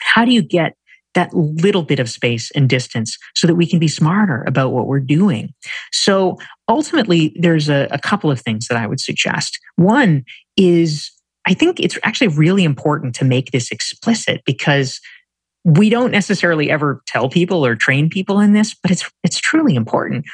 How 0.00 0.24
do 0.24 0.32
you 0.32 0.42
get 0.42 0.74
that 1.14 1.32
little 1.32 1.82
bit 1.82 1.98
of 1.98 2.10
space 2.10 2.50
and 2.52 2.68
distance 2.68 3.16
so 3.34 3.46
that 3.46 3.54
we 3.54 3.66
can 3.66 3.78
be 3.78 3.88
smarter 3.88 4.44
about 4.46 4.72
what 4.72 4.86
we're 4.86 5.00
doing. 5.00 5.54
So 5.92 6.38
ultimately, 6.68 7.34
there's 7.38 7.68
a, 7.68 7.88
a, 7.90 7.98
couple 7.98 8.30
of 8.30 8.40
things 8.40 8.66
that 8.68 8.76
I 8.76 8.86
would 8.86 9.00
suggest. 9.00 9.58
One 9.76 10.24
is 10.56 11.10
I 11.46 11.54
think 11.54 11.80
it's 11.80 11.98
actually 12.02 12.28
really 12.28 12.64
important 12.64 13.14
to 13.16 13.24
make 13.24 13.50
this 13.50 13.70
explicit 13.70 14.42
because 14.44 15.00
we 15.64 15.88
don't 15.88 16.10
necessarily 16.10 16.70
ever 16.70 17.02
tell 17.06 17.28
people 17.28 17.64
or 17.64 17.74
train 17.74 18.10
people 18.10 18.40
in 18.40 18.52
this, 18.52 18.74
but 18.74 18.90
it's 18.90 19.10
it's 19.22 19.38
truly 19.38 19.74
important. 19.74 20.26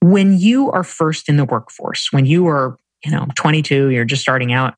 When 0.00 0.38
you 0.38 0.70
are 0.70 0.84
first 0.84 1.28
in 1.28 1.36
the 1.36 1.44
workforce, 1.44 2.08
when 2.10 2.26
you 2.26 2.46
are, 2.46 2.76
you 3.04 3.10
know, 3.10 3.26
22, 3.36 3.88
you're 3.88 4.04
just 4.04 4.22
starting 4.22 4.52
out, 4.52 4.74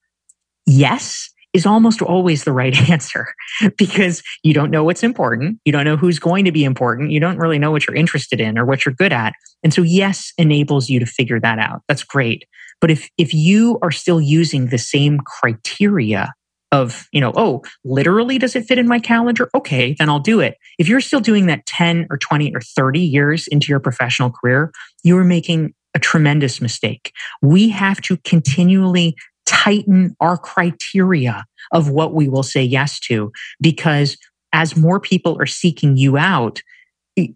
yes, 0.66 1.31
is 1.57 1.64
almost 1.64 2.03
always 2.03 2.45
the 2.45 2.53
right 2.53 2.77
answer 2.90 3.35
because 3.79 4.23
you 4.42 4.53
don't 4.53 4.71
know 4.71 4.85
what's 4.85 5.03
important. 5.03 5.59
You 5.64 5.73
don't 5.73 5.87
know 5.87 5.97
who's 5.97 6.19
going 6.19 6.45
to 6.45 6.53
be 6.53 6.64
important. 6.64 7.11
You 7.11 7.19
don't 7.19 7.38
really 7.38 7.59
know 7.59 7.71
what 7.71 7.87
you're 7.87 7.97
interested 7.97 8.42
in 8.42 8.59
or 8.59 8.66
what 8.66 8.85
you're 8.85 8.95
good 8.95 9.12
at. 9.12 9.33
And 9.64 9.73
so, 9.73 9.81
yes, 9.81 10.35
enables 10.37 10.90
you 10.90 11.01
to 11.01 11.07
figure 11.07 11.40
that 11.40 11.59
out. 11.59 11.81
That's 11.88 12.05
great. 12.05 12.45
But 12.79 12.90
if, 12.90 13.09
if 13.16 13.33
you 13.33 13.79
are 13.81 13.90
still 13.90 14.21
using 14.21 14.66
the 14.66 14.77
same 14.77 15.19
criteria 15.21 16.35
of, 16.73 17.09
you 17.11 17.23
know, 17.23 17.33
oh, 17.35 17.62
literally, 17.87 18.37
does 18.37 18.55
it 18.55 18.66
fit 18.66 18.79
in 18.79 18.87
my 18.87 18.99
calendar? 18.99 19.49
Okay, 19.55 19.97
then 19.99 20.11
I'll 20.11 20.21
do 20.21 20.40
it. 20.40 20.59
If 20.79 20.88
you're 20.88 21.01
still 21.01 21.21
doing 21.21 21.47
that 21.47 21.64
10 21.64 22.09
or 22.11 22.19
20 22.19 22.55
or 22.55 22.61
30 22.61 23.01
years 23.01 23.47
into 23.47 23.69
your 23.69 23.81
professional 23.81 24.31
career, 24.31 24.73
you 25.03 25.16
are 25.16 25.25
making 25.25 25.73
a 25.95 25.99
tremendous 25.99 26.61
mistake. 26.61 27.12
We 27.40 27.71
have 27.71 28.03
to 28.03 28.19
continually 28.19 29.16
tighten 29.47 30.15
our 30.21 30.37
criteria 30.37 31.45
of 31.73 31.91
what 31.91 32.15
we 32.15 32.29
will 32.29 32.43
say 32.43 32.63
yes 32.63 33.01
to. 33.01 33.33
Because 33.61 34.17
as 34.53 34.77
more 34.77 35.01
people 35.01 35.37
are 35.41 35.47
seeking 35.47 35.97
you 35.97 36.17
out 36.17 36.61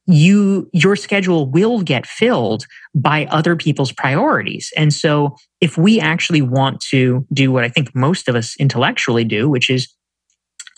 you 0.07 0.68
your 0.75 0.94
schedule 0.94 1.51
will 1.51 1.81
get 1.81 2.07
filled 2.07 2.66
by 2.94 3.25
other 3.31 3.57
people's 3.57 3.92
priorities. 3.92 4.70
And 4.77 4.92
so 4.92 5.37
if 5.61 5.79
we 5.79 6.01
actually 6.01 6.42
want 6.42 6.81
to 6.81 7.27
do 7.33 7.53
what 7.53 7.64
i 7.64 7.68
think 7.68 7.94
most 7.94 8.29
of 8.29 8.35
us 8.35 8.57
intellectually 8.59 9.25
do 9.25 9.49
which 9.49 9.70
is 9.70 9.92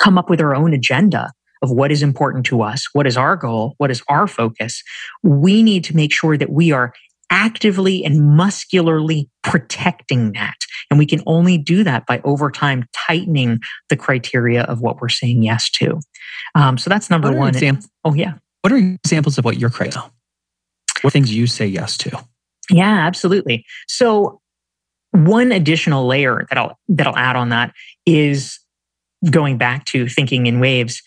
come 0.01 0.19
up 0.19 0.29
with 0.29 0.41
our 0.41 0.55
own 0.55 0.73
agenda 0.73 1.33
of 1.63 1.71
what 1.71 1.93
is 1.93 2.03
important 2.03 2.45
to 2.47 2.63
us 2.63 2.89
what 2.93 3.07
is 3.07 3.17
our 3.17 3.37
goal 3.37 3.75
what 3.79 3.91
is 3.91 4.03
our 4.09 4.27
focus 4.27 4.83
we 5.23 5.63
need 5.63 5.85
to 5.85 5.97
make 5.97 6.13
sure 6.13 6.37
that 6.37 6.51
we 6.51 6.73
are 6.73 6.93
actively 7.33 8.05
and 8.05 8.37
muscularly 8.37 9.29
protecting 9.43 10.33
that. 10.33 10.55
And 10.91 10.99
we 10.99 11.07
can 11.07 11.23
only 11.27 11.57
do 11.57 11.83
that 11.83 12.07
by 12.07 12.21
over 12.25 12.51
time 12.51 12.85
tightening 12.93 13.61
the 13.89 13.97
criteria 13.97 14.65
of 14.65 14.83
what 14.83 15.01
we're 15.01 15.09
saying 15.09 15.43
yes 15.43 15.71
to. 15.71 15.99
Um, 16.55 16.77
so 16.77 16.91
that's 16.91 17.09
number 17.09 17.33
one. 17.33 17.55
Exam- 17.55 17.81
oh, 18.05 18.13
yeah. 18.13 18.35
What 18.61 18.73
are 18.73 18.77
examples 18.77 19.39
of 19.39 19.47
what 19.47 19.59
you're 19.59 19.71
criteria? 19.71 20.13
What 21.01 21.15
things 21.15 21.35
you 21.35 21.47
say 21.47 21.67
yes 21.67 21.97
to? 21.99 22.23
Yeah, 22.71 23.07
absolutely. 23.07 23.65
So 23.89 24.41
one 25.13 25.53
additional 25.53 26.07
layer 26.07 26.47
that 26.51 26.59
I'll 26.59 26.79
that 26.89 27.07
I'll 27.07 27.17
add 27.17 27.37
on 27.37 27.49
that 27.49 27.73
is 28.07 28.61
going 29.31 29.59
back 29.59 29.85
to 29.87 30.07
thinking 30.07 30.47
in 30.47 30.61
waves. 30.61 31.03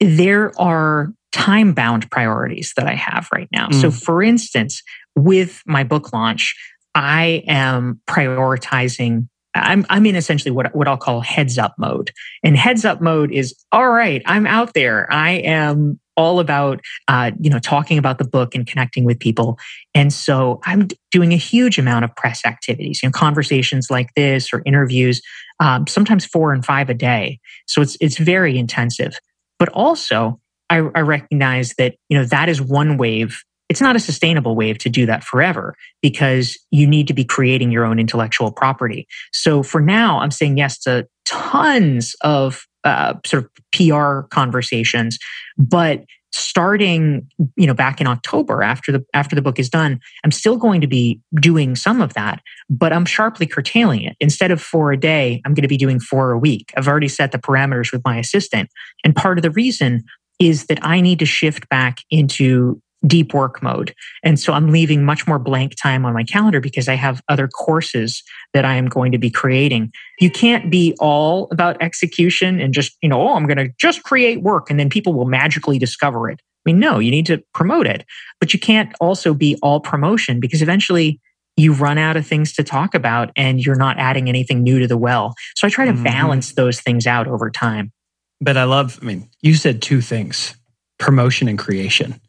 There 0.00 0.58
are 0.60 1.12
time 1.36 1.74
bound 1.74 2.10
priorities 2.10 2.72
that 2.76 2.86
I 2.86 2.94
have 2.94 3.28
right 3.32 3.48
now. 3.52 3.68
Mm. 3.68 3.80
So, 3.80 3.90
for 3.90 4.22
instance, 4.22 4.82
with 5.14 5.62
my 5.66 5.84
book 5.84 6.12
launch, 6.14 6.54
I 6.94 7.44
am 7.46 8.00
prioritizing. 8.08 9.28
I'm, 9.54 9.84
I'm 9.90 10.06
in 10.06 10.16
essentially 10.16 10.50
what, 10.50 10.74
what 10.74 10.88
I'll 10.88 10.96
call 10.96 11.20
heads 11.20 11.58
up 11.58 11.74
mode. 11.78 12.10
And 12.42 12.56
heads 12.56 12.86
up 12.86 13.02
mode 13.02 13.32
is 13.32 13.54
all 13.70 13.90
right, 13.90 14.22
I'm 14.24 14.46
out 14.46 14.72
there. 14.72 15.12
I 15.12 15.32
am 15.32 16.00
all 16.16 16.40
about 16.40 16.80
uh, 17.08 17.32
you 17.38 17.50
know 17.50 17.58
talking 17.58 17.98
about 17.98 18.16
the 18.16 18.24
book 18.24 18.54
and 18.54 18.66
connecting 18.66 19.04
with 19.04 19.20
people 19.20 19.58
and 19.94 20.10
so 20.12 20.60
i'm 20.64 20.88
doing 21.10 21.32
a 21.32 21.36
huge 21.36 21.78
amount 21.78 22.06
of 22.06 22.16
press 22.16 22.40
activities 22.46 23.00
you 23.02 23.08
know 23.08 23.12
conversations 23.12 23.90
like 23.90 24.08
this 24.16 24.50
or 24.50 24.62
interviews 24.64 25.20
um, 25.60 25.86
sometimes 25.86 26.24
four 26.24 26.54
and 26.54 26.64
five 26.64 26.88
a 26.88 26.94
day 26.94 27.38
so 27.66 27.82
it's 27.82 27.98
it's 28.00 28.16
very 28.16 28.58
intensive 28.58 29.18
but 29.58 29.68
also 29.70 30.40
I, 30.70 30.78
I 30.78 31.00
recognize 31.00 31.74
that 31.78 31.96
you 32.08 32.18
know 32.18 32.24
that 32.24 32.48
is 32.48 32.60
one 32.60 32.96
wave. 32.98 33.42
It's 33.68 33.80
not 33.80 33.96
a 33.96 34.00
sustainable 34.00 34.54
wave 34.54 34.78
to 34.78 34.88
do 34.88 35.06
that 35.06 35.24
forever 35.24 35.74
because 36.00 36.56
you 36.70 36.86
need 36.86 37.08
to 37.08 37.14
be 37.14 37.24
creating 37.24 37.72
your 37.72 37.84
own 37.84 37.98
intellectual 37.98 38.52
property. 38.52 39.08
So 39.32 39.64
for 39.64 39.80
now, 39.80 40.20
I'm 40.20 40.30
saying 40.30 40.56
yes 40.56 40.78
to 40.80 41.08
tons 41.24 42.14
of 42.20 42.64
uh, 42.84 43.14
sort 43.24 43.44
of 43.44 43.50
PR 43.72 44.28
conversations, 44.28 45.18
but 45.58 46.04
starting 46.32 47.26
you 47.56 47.66
know 47.66 47.72
back 47.72 47.98
in 47.98 48.06
october 48.06 48.62
after 48.62 48.92
the 48.92 49.02
after 49.14 49.34
the 49.34 49.40
book 49.40 49.58
is 49.58 49.70
done 49.70 49.98
i'm 50.22 50.30
still 50.30 50.56
going 50.56 50.82
to 50.82 50.86
be 50.86 51.18
doing 51.40 51.74
some 51.74 52.02
of 52.02 52.12
that 52.12 52.42
but 52.68 52.92
i'm 52.92 53.06
sharply 53.06 53.46
curtailing 53.46 54.02
it. 54.02 54.16
Instead 54.20 54.50
of 54.50 54.60
four 54.60 54.92
a 54.92 54.98
day 54.98 55.40
i'm 55.44 55.54
going 55.54 55.62
to 55.62 55.68
be 55.68 55.78
doing 55.78 55.98
four 55.98 56.32
a 56.32 56.38
week. 56.38 56.74
I've 56.76 56.88
already 56.88 57.08
set 57.08 57.32
the 57.32 57.38
parameters 57.38 57.90
with 57.90 58.02
my 58.04 58.18
assistant. 58.18 58.68
And 59.02 59.16
part 59.16 59.38
of 59.38 59.42
the 59.42 59.50
reason 59.50 60.04
is 60.38 60.66
that 60.66 60.78
i 60.82 61.00
need 61.00 61.18
to 61.18 61.26
shift 61.26 61.68
back 61.68 61.98
into 62.10 62.80
deep 63.06 63.34
work 63.34 63.62
mode. 63.62 63.94
And 64.22 64.38
so 64.38 64.52
I'm 64.52 64.70
leaving 64.70 65.04
much 65.04 65.26
more 65.26 65.38
blank 65.38 65.74
time 65.80 66.04
on 66.04 66.14
my 66.14 66.24
calendar 66.24 66.60
because 66.60 66.88
I 66.88 66.94
have 66.94 67.22
other 67.28 67.48
courses 67.48 68.22
that 68.54 68.64
I 68.64 68.74
am 68.74 68.86
going 68.86 69.12
to 69.12 69.18
be 69.18 69.30
creating. 69.30 69.92
You 70.20 70.30
can't 70.30 70.70
be 70.70 70.96
all 70.98 71.48
about 71.52 71.80
execution 71.80 72.60
and 72.60 72.72
just, 72.72 72.96
you 73.02 73.08
know, 73.08 73.20
oh, 73.20 73.34
I'm 73.34 73.46
going 73.46 73.58
to 73.58 73.68
just 73.78 74.02
create 74.02 74.42
work 74.42 74.70
and 74.70 74.80
then 74.80 74.90
people 74.90 75.14
will 75.14 75.26
magically 75.26 75.78
discover 75.78 76.30
it. 76.30 76.40
I 76.40 76.70
mean, 76.70 76.80
no, 76.80 76.98
you 76.98 77.10
need 77.10 77.26
to 77.26 77.42
promote 77.54 77.86
it, 77.86 78.04
but 78.40 78.52
you 78.52 78.58
can't 78.58 78.92
also 79.00 79.34
be 79.34 79.56
all 79.62 79.78
promotion 79.78 80.40
because 80.40 80.62
eventually 80.62 81.20
you 81.56 81.72
run 81.72 81.96
out 81.96 82.16
of 82.16 82.26
things 82.26 82.52
to 82.54 82.64
talk 82.64 82.94
about 82.94 83.30
and 83.36 83.64
you're 83.64 83.76
not 83.76 83.98
adding 83.98 84.28
anything 84.28 84.62
new 84.62 84.78
to 84.78 84.86
the 84.86 84.98
well. 84.98 85.34
So 85.54 85.66
I 85.66 85.70
try 85.70 85.86
to 85.86 85.92
mm-hmm. 85.92 86.02
balance 86.02 86.54
those 86.54 86.80
things 86.80 87.06
out 87.06 87.28
over 87.28 87.50
time. 87.50 87.92
But 88.40 88.56
I 88.56 88.64
love, 88.64 88.98
I 89.02 89.04
mean, 89.04 89.28
you 89.40 89.54
said 89.54 89.82
two 89.82 90.00
things 90.00 90.54
promotion 90.98 91.46
and 91.46 91.58
creation 91.58 92.20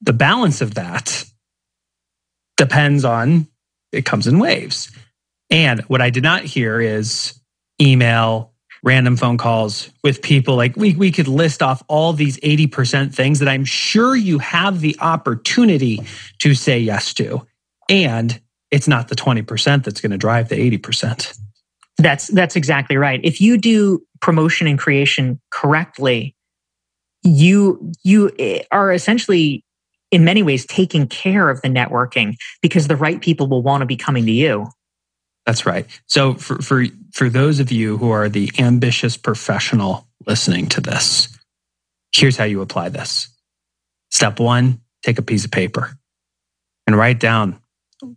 the 0.00 0.12
balance 0.12 0.60
of 0.60 0.74
that 0.74 1.24
depends 2.56 3.04
on 3.04 3.46
it 3.92 4.04
comes 4.04 4.26
in 4.26 4.38
waves. 4.38 4.90
And 5.50 5.80
what 5.82 6.00
I 6.00 6.10
did 6.10 6.22
not 6.22 6.42
hear 6.42 6.80
is 6.80 7.38
email, 7.80 8.52
random 8.82 9.16
phone 9.16 9.36
calls 9.36 9.90
with 10.04 10.22
people. 10.22 10.54
Like 10.56 10.76
we, 10.76 10.94
we 10.94 11.10
could 11.10 11.28
list 11.28 11.62
off 11.62 11.82
all 11.88 12.12
these 12.12 12.38
80% 12.38 13.14
things 13.14 13.40
that 13.40 13.48
I'm 13.48 13.64
sure 13.64 14.14
you 14.14 14.38
have 14.38 14.80
the 14.80 14.96
opportunity 15.00 16.00
to 16.38 16.54
say 16.54 16.78
yes 16.78 17.12
to. 17.14 17.46
And 17.88 18.40
it's 18.70 18.86
not 18.86 19.08
the 19.08 19.16
20% 19.16 19.84
that's 19.84 20.00
going 20.00 20.12
to 20.12 20.18
drive 20.18 20.48
the 20.48 20.78
80%. 20.78 21.36
That's 21.98 22.28
that's 22.28 22.56
exactly 22.56 22.96
right. 22.96 23.20
If 23.22 23.42
you 23.42 23.58
do 23.58 24.02
promotion 24.20 24.66
and 24.66 24.78
creation 24.78 25.40
correctly, 25.50 26.34
you 27.22 27.92
you 28.02 28.30
are 28.70 28.92
essentially 28.92 29.64
in 30.10 30.24
many 30.24 30.42
ways 30.42 30.66
taking 30.66 31.06
care 31.06 31.48
of 31.48 31.60
the 31.62 31.68
networking 31.68 32.34
because 32.62 32.88
the 32.88 32.96
right 32.96 33.20
people 33.20 33.46
will 33.46 33.62
want 33.62 33.82
to 33.82 33.86
be 33.86 33.96
coming 33.96 34.26
to 34.26 34.32
you. 34.32 34.66
That's 35.46 35.66
right. 35.66 35.86
So 36.06 36.34
for 36.34 36.60
for 36.60 36.84
for 37.12 37.28
those 37.28 37.60
of 37.60 37.72
you 37.72 37.96
who 37.96 38.10
are 38.10 38.28
the 38.28 38.50
ambitious 38.58 39.16
professional 39.16 40.06
listening 40.26 40.68
to 40.68 40.80
this, 40.80 41.38
here's 42.14 42.36
how 42.36 42.44
you 42.44 42.60
apply 42.60 42.90
this. 42.90 43.28
Step 44.10 44.40
1, 44.40 44.80
take 45.02 45.18
a 45.18 45.22
piece 45.22 45.44
of 45.44 45.50
paper 45.50 45.96
and 46.86 46.96
write 46.96 47.20
down 47.20 47.60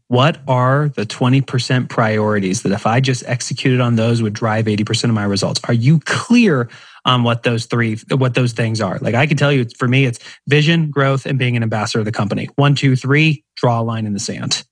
what 0.07 0.39
are 0.47 0.89
the 0.89 1.05
20% 1.05 1.89
priorities 1.89 2.63
that 2.63 2.71
if 2.71 2.85
I 2.85 2.99
just 2.99 3.23
executed 3.25 3.81
on 3.81 3.95
those 3.95 4.21
would 4.21 4.33
drive 4.33 4.65
80% 4.65 5.05
of 5.05 5.11
my 5.11 5.25
results? 5.25 5.59
Are 5.65 5.73
you 5.73 5.99
clear 5.99 6.69
on 7.05 7.23
what 7.23 7.43
those 7.43 7.65
three, 7.65 7.97
what 8.09 8.33
those 8.33 8.53
things 8.53 8.81
are? 8.81 8.97
Like 8.99 9.15
I 9.15 9.27
can 9.27 9.37
tell 9.37 9.51
you 9.51 9.65
for 9.77 9.87
me, 9.87 10.05
it's 10.05 10.19
vision, 10.47 10.89
growth, 10.89 11.25
and 11.25 11.37
being 11.39 11.57
an 11.57 11.63
ambassador 11.63 11.99
of 11.99 12.05
the 12.05 12.11
company. 12.11 12.49
One, 12.55 12.75
two, 12.75 12.95
three, 12.95 13.43
draw 13.55 13.81
a 13.81 13.83
line 13.83 14.05
in 14.05 14.13
the 14.13 14.19
sand. 14.19 14.63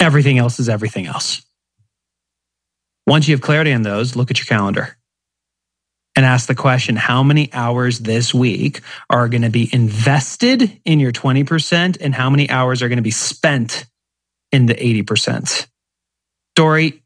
Everything 0.00 0.38
else 0.38 0.58
is 0.58 0.68
everything 0.68 1.06
else. 1.06 1.42
Once 3.06 3.28
you 3.28 3.34
have 3.34 3.42
clarity 3.42 3.72
on 3.72 3.82
those, 3.82 4.16
look 4.16 4.30
at 4.30 4.38
your 4.38 4.46
calendar 4.46 4.96
and 6.14 6.26
ask 6.26 6.46
the 6.46 6.54
question 6.54 6.96
how 6.96 7.22
many 7.22 7.52
hours 7.52 8.00
this 8.00 8.34
week 8.34 8.80
are 9.08 9.28
going 9.28 9.42
to 9.42 9.50
be 9.50 9.68
invested 9.72 10.80
in 10.84 11.00
your 11.00 11.12
20% 11.12 11.96
and 12.00 12.14
how 12.14 12.28
many 12.28 12.50
hours 12.50 12.82
are 12.82 12.88
going 12.88 12.98
to 12.98 13.02
be 13.02 13.10
spent 13.10 13.86
in 14.52 14.66
the 14.66 14.74
80%. 14.74 15.66
Dorie, 16.54 17.02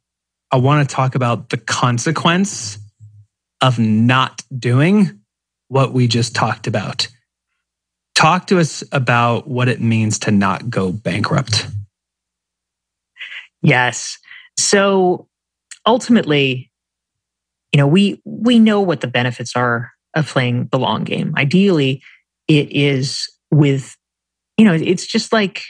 I 0.51 0.57
want 0.57 0.89
to 0.89 0.95
talk 0.95 1.15
about 1.15 1.49
the 1.49 1.57
consequence 1.57 2.79
of 3.61 3.79
not 3.79 4.43
doing 4.57 5.21
what 5.69 5.93
we 5.93 6.09
just 6.09 6.35
talked 6.35 6.67
about. 6.67 7.09
Talk 8.15 8.47
to 8.49 8.59
us 8.59 8.83
about 8.93 9.47
what 9.47 9.69
it 9.69 9.81
means 9.81 10.19
to 10.21 10.31
not 10.31 10.71
go 10.71 10.93
bankrupt. 10.93 11.67
Yes. 13.63 14.19
So 14.59 15.29
ultimately, 15.85 16.71
you 17.73 17.79
know, 17.79 17.87
we 17.87 18.21
we 18.25 18.59
know 18.59 18.81
what 18.81 19.01
the 19.01 19.07
benefits 19.07 19.55
are 19.55 19.93
of 20.15 20.27
playing 20.27 20.69
the 20.73 20.79
long 20.79 21.05
game. 21.05 21.35
Ideally, 21.37 22.03
it 22.49 22.71
is 22.71 23.29
with, 23.51 23.97
you 24.57 24.65
know, 24.65 24.73
it's 24.73 25.07
just 25.07 25.33
like 25.33 25.63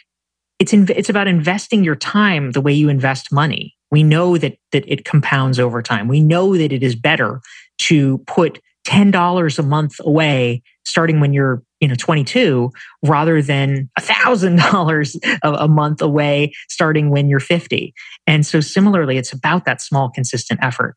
it's 0.58 0.72
in, 0.72 0.86
it's 0.90 1.08
about 1.08 1.28
investing 1.28 1.84
your 1.84 1.96
time 1.96 2.52
the 2.52 2.60
way 2.60 2.72
you 2.72 2.88
invest 2.88 3.32
money. 3.32 3.74
We 3.90 4.02
know 4.02 4.36
that 4.38 4.58
that 4.72 4.84
it 4.90 5.04
compounds 5.04 5.58
over 5.58 5.82
time. 5.82 6.08
We 6.08 6.20
know 6.20 6.56
that 6.56 6.72
it 6.72 6.82
is 6.82 6.96
better 6.96 7.40
to 7.82 8.18
put 8.26 8.60
ten 8.84 9.10
dollars 9.10 9.58
a 9.58 9.62
month 9.62 9.96
away 10.00 10.62
starting 10.84 11.20
when 11.20 11.32
you're 11.32 11.62
you 11.80 11.88
know 11.88 11.94
22 11.94 12.70
rather 13.02 13.42
than 13.42 13.90
a 13.98 14.00
thousand 14.00 14.56
dollars 14.72 15.16
a 15.42 15.68
month 15.68 16.00
away 16.00 16.52
starting 16.68 17.10
when 17.10 17.28
you're 17.28 17.40
50 17.40 17.92
and 18.26 18.46
so 18.46 18.60
similarly 18.60 19.18
it's 19.18 19.32
about 19.32 19.64
that 19.66 19.82
small 19.82 20.08
consistent 20.08 20.60
effort 20.62 20.96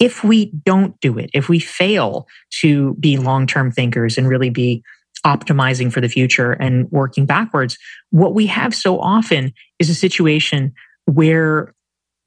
if 0.00 0.24
we 0.24 0.46
don't 0.64 0.98
do 1.00 1.18
it 1.18 1.30
if 1.34 1.48
we 1.48 1.60
fail 1.60 2.26
to 2.60 2.94
be 2.94 3.16
long-term 3.16 3.70
thinkers 3.70 4.18
and 4.18 4.28
really 4.28 4.50
be 4.50 4.82
optimizing 5.24 5.92
for 5.92 6.00
the 6.00 6.08
future 6.08 6.52
and 6.52 6.90
working 6.90 7.26
backwards. 7.26 7.78
What 8.10 8.34
we 8.34 8.46
have 8.46 8.74
so 8.74 9.00
often 9.00 9.52
is 9.78 9.90
a 9.90 9.94
situation 9.94 10.72
where 11.06 11.74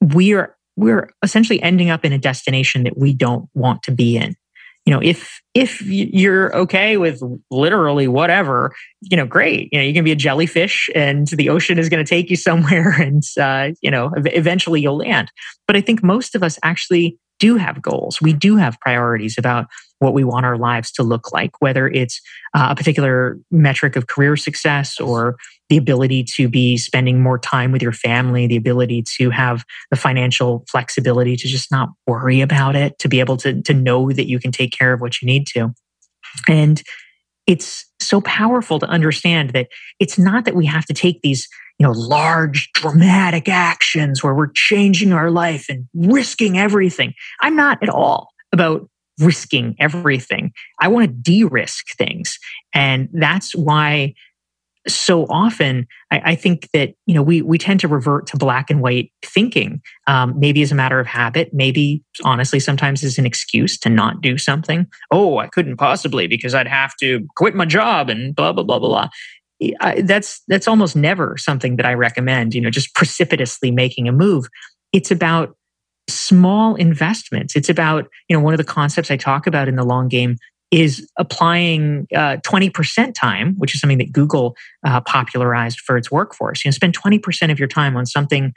we 0.00 0.32
are 0.34 0.56
we're 0.76 1.10
essentially 1.22 1.62
ending 1.62 1.90
up 1.90 2.04
in 2.04 2.12
a 2.12 2.18
destination 2.18 2.84
that 2.84 2.96
we 2.96 3.12
don't 3.12 3.48
want 3.54 3.82
to 3.82 3.90
be 3.90 4.16
in. 4.16 4.34
You 4.86 4.92
know, 4.92 5.00
if 5.00 5.40
if 5.54 5.80
you're 5.82 6.54
okay 6.56 6.96
with 6.96 7.20
literally 7.50 8.08
whatever, 8.08 8.74
you 9.00 9.16
know, 9.16 9.26
great. 9.26 9.68
You 9.70 9.78
know, 9.78 9.84
you 9.84 9.94
can 9.94 10.02
be 10.02 10.10
a 10.10 10.16
jellyfish, 10.16 10.90
and 10.94 11.28
the 11.28 11.50
ocean 11.50 11.78
is 11.78 11.88
going 11.88 12.04
to 12.04 12.08
take 12.08 12.30
you 12.30 12.36
somewhere, 12.36 12.90
and 12.98 13.22
uh, 13.40 13.70
you 13.80 13.90
know, 13.90 14.10
eventually 14.16 14.80
you'll 14.80 14.98
land. 14.98 15.30
But 15.68 15.76
I 15.76 15.82
think 15.82 16.02
most 16.02 16.34
of 16.34 16.42
us 16.42 16.58
actually 16.64 17.16
do 17.38 17.56
have 17.56 17.80
goals. 17.80 18.20
We 18.20 18.32
do 18.32 18.56
have 18.56 18.78
priorities 18.80 19.36
about 19.38 19.66
what 20.02 20.14
we 20.14 20.24
want 20.24 20.44
our 20.44 20.58
lives 20.58 20.90
to 20.90 21.02
look 21.04 21.32
like, 21.32 21.62
whether 21.62 21.86
it's 21.86 22.20
uh, 22.54 22.68
a 22.70 22.74
particular 22.74 23.38
metric 23.52 23.94
of 23.94 24.08
career 24.08 24.36
success 24.36 24.98
or 24.98 25.36
the 25.68 25.76
ability 25.76 26.24
to 26.24 26.48
be 26.48 26.76
spending 26.76 27.22
more 27.22 27.38
time 27.38 27.70
with 27.70 27.80
your 27.80 27.92
family, 27.92 28.48
the 28.48 28.56
ability 28.56 29.04
to 29.16 29.30
have 29.30 29.64
the 29.90 29.96
financial 29.96 30.64
flexibility 30.68 31.36
to 31.36 31.46
just 31.46 31.70
not 31.70 31.88
worry 32.06 32.40
about 32.40 32.74
it, 32.74 32.98
to 32.98 33.08
be 33.08 33.20
able 33.20 33.36
to, 33.36 33.62
to 33.62 33.72
know 33.72 34.10
that 34.10 34.28
you 34.28 34.40
can 34.40 34.50
take 34.50 34.72
care 34.72 34.92
of 34.92 35.00
what 35.00 35.22
you 35.22 35.26
need 35.26 35.46
to. 35.46 35.72
And 36.48 36.82
it's 37.46 37.86
so 38.00 38.20
powerful 38.20 38.80
to 38.80 38.86
understand 38.86 39.50
that 39.50 39.68
it's 40.00 40.18
not 40.18 40.44
that 40.44 40.54
we 40.54 40.66
have 40.66 40.84
to 40.86 40.94
take 40.94 41.22
these 41.22 41.48
you 41.78 41.86
know 41.86 41.92
large 41.92 42.70
dramatic 42.74 43.48
actions 43.48 44.22
where 44.22 44.34
we're 44.34 44.50
changing 44.52 45.12
our 45.12 45.30
life 45.30 45.66
and 45.68 45.88
risking 45.94 46.58
everything 46.58 47.14
i'm 47.40 47.56
not 47.56 47.82
at 47.82 47.88
all 47.88 48.28
about 48.52 48.88
risking 49.22 49.74
everything 49.78 50.52
i 50.80 50.88
want 50.88 51.06
to 51.06 51.12
de-risk 51.12 51.86
things 51.96 52.38
and 52.74 53.08
that's 53.12 53.54
why 53.54 54.14
so 54.88 55.26
often 55.26 55.86
I, 56.10 56.22
I, 56.24 56.34
think 56.34 56.68
that 56.74 56.94
you 57.06 57.14
know 57.14 57.22
we 57.22 57.40
we 57.40 57.56
tend 57.56 57.78
to 57.80 57.88
revert 57.88 58.26
to 58.28 58.36
black 58.36 58.68
and 58.68 58.82
white 58.82 59.12
thinking 59.24 59.80
um, 60.08 60.34
maybe 60.36 60.60
as 60.60 60.72
a 60.72 60.74
matter 60.74 60.98
of 60.98 61.06
habit 61.06 61.50
maybe 61.52 62.02
honestly 62.24 62.58
sometimes 62.58 63.04
as 63.04 63.16
an 63.16 63.24
excuse 63.24 63.78
to 63.78 63.88
not 63.88 64.20
do 64.20 64.36
something 64.38 64.88
oh 65.12 65.38
i 65.38 65.46
couldn't 65.46 65.76
possibly 65.76 66.26
because 66.26 66.52
i'd 66.52 66.66
have 66.66 66.96
to 66.96 67.24
quit 67.36 67.54
my 67.54 67.64
job 67.64 68.10
and 68.10 68.34
blah 68.34 68.52
blah 68.52 68.64
blah 68.64 68.80
blah 68.80 68.88
blah 68.88 69.08
that's 70.02 70.42
that's 70.48 70.68
almost 70.68 70.96
never 70.96 71.36
something 71.36 71.76
that 71.76 71.86
I 71.86 71.94
recommend. 71.94 72.54
You 72.54 72.60
know, 72.60 72.70
just 72.70 72.94
precipitously 72.94 73.70
making 73.70 74.08
a 74.08 74.12
move. 74.12 74.46
It's 74.92 75.10
about 75.10 75.56
small 76.08 76.74
investments. 76.74 77.56
It's 77.56 77.68
about 77.68 78.08
you 78.28 78.36
know 78.36 78.42
one 78.42 78.54
of 78.54 78.58
the 78.58 78.64
concepts 78.64 79.10
I 79.10 79.16
talk 79.16 79.46
about 79.46 79.68
in 79.68 79.76
the 79.76 79.84
long 79.84 80.08
game 80.08 80.36
is 80.72 81.06
applying 81.18 82.06
uh, 82.16 82.38
20% 82.38 83.14
time, 83.14 83.54
which 83.58 83.74
is 83.74 83.80
something 83.80 83.98
that 83.98 84.10
Google 84.10 84.56
uh, 84.86 85.02
popularized 85.02 85.78
for 85.80 85.98
its 85.98 86.10
workforce. 86.10 86.64
You 86.64 86.70
know, 86.70 86.72
spend 86.72 86.98
20% 86.98 87.52
of 87.52 87.58
your 87.58 87.68
time 87.68 87.94
on 87.94 88.06
something 88.06 88.54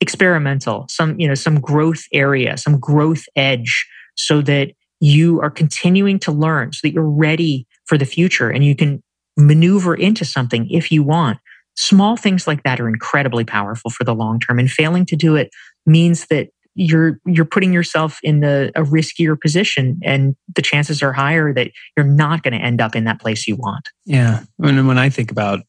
experimental, 0.00 0.84
some 0.90 1.18
you 1.18 1.26
know 1.26 1.34
some 1.34 1.60
growth 1.60 2.04
area, 2.12 2.56
some 2.56 2.78
growth 2.78 3.24
edge, 3.36 3.86
so 4.16 4.42
that 4.42 4.72
you 5.00 5.40
are 5.40 5.50
continuing 5.50 6.18
to 6.20 6.32
learn, 6.32 6.72
so 6.72 6.80
that 6.82 6.92
you're 6.92 7.08
ready 7.08 7.66
for 7.86 7.96
the 7.96 8.04
future, 8.04 8.50
and 8.50 8.64
you 8.64 8.76
can 8.76 9.02
maneuver 9.36 9.94
into 9.94 10.24
something 10.24 10.68
if 10.70 10.92
you 10.92 11.02
want. 11.02 11.38
Small 11.76 12.16
things 12.16 12.46
like 12.46 12.62
that 12.62 12.80
are 12.80 12.88
incredibly 12.88 13.44
powerful 13.44 13.90
for 13.90 14.04
the 14.04 14.14
long 14.14 14.38
term, 14.38 14.58
and 14.58 14.70
failing 14.70 15.06
to 15.06 15.16
do 15.16 15.36
it 15.36 15.50
means 15.86 16.26
that 16.26 16.48
you're 16.74 17.20
you're 17.24 17.44
putting 17.44 17.72
yourself 17.72 18.18
in 18.22 18.40
the 18.40 18.72
a 18.74 18.82
riskier 18.82 19.40
position 19.40 20.00
and 20.02 20.34
the 20.54 20.62
chances 20.62 21.02
are 21.02 21.12
higher 21.12 21.52
that 21.54 21.70
you're 21.96 22.06
not 22.06 22.42
going 22.42 22.52
to 22.52 22.58
end 22.58 22.80
up 22.80 22.96
in 22.96 23.04
that 23.04 23.20
place 23.20 23.46
you 23.46 23.56
want. 23.56 23.90
Yeah. 24.04 24.42
And 24.62 24.86
when 24.88 24.98
i 24.98 25.08
think 25.08 25.30
about 25.30 25.60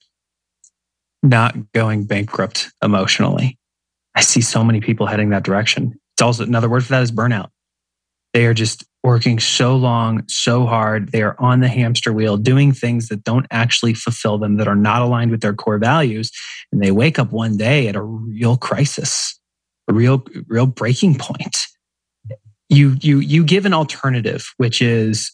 not 1.24 1.56
going 1.74 2.06
bankrupt 2.06 2.72
emotionally 2.84 3.58
i 4.16 4.22
see 4.22 4.42
so 4.42 4.64
many 4.64 4.82
people 4.82 5.06
heading 5.06 5.30
that 5.30 5.44
direction. 5.44 6.00
It's 6.14 6.22
also 6.22 6.44
another 6.44 6.70
word 6.70 6.84
for 6.84 6.92
that 6.92 7.04
is 7.04 7.12
burnout. 7.12 7.50
They 8.34 8.46
are 8.46 8.54
just 8.54 8.86
working 9.06 9.40
so 9.40 9.76
long, 9.76 10.24
so 10.28 10.66
hard. 10.66 11.12
They 11.12 11.22
are 11.22 11.36
on 11.40 11.60
the 11.60 11.68
hamster 11.68 12.12
wheel 12.12 12.38
doing 12.38 12.72
things 12.72 13.08
that 13.08 13.24
don't 13.24 13.46
actually 13.52 13.94
fulfill 13.94 14.38
them, 14.38 14.58
that 14.58 14.68
are 14.68 14.76
not 14.76 15.02
aligned 15.02 15.32
with 15.32 15.42
their 15.42 15.54
core 15.54 15.78
values. 15.78 16.32
And 16.72 16.82
they 16.82 16.92
wake 16.92 17.20
up 17.20 17.32
one 17.32 17.56
day 17.56 17.88
at 17.88 17.96
a 17.96 18.02
real 18.02 18.58
crisis, 18.58 19.40
a 19.88 19.94
real, 19.94 20.24
real 20.48 20.66
breaking 20.66 21.18
point. 21.18 21.58
You, 22.70 22.98
you, 23.02 23.20
you 23.20 23.44
give 23.44 23.66
an 23.66 23.74
alternative, 23.74 24.48
which 24.58 24.82
is 24.82 25.32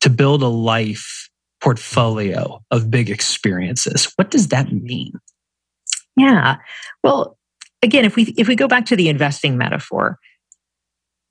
to 0.00 0.10
build 0.10 0.42
a 0.42 0.48
life 0.48 1.30
portfolio 1.60 2.62
of 2.70 2.90
big 2.90 3.08
experiences. 3.08 4.12
What 4.16 4.30
does 4.30 4.48
that 4.48 4.72
mean? 4.72 5.12
Yeah. 6.16 6.56
Well, 7.02 7.38
again, 7.82 8.04
if 8.04 8.16
we 8.16 8.34
if 8.36 8.48
we 8.48 8.56
go 8.56 8.68
back 8.68 8.86
to 8.86 8.96
the 8.96 9.08
investing 9.08 9.56
metaphor, 9.56 10.18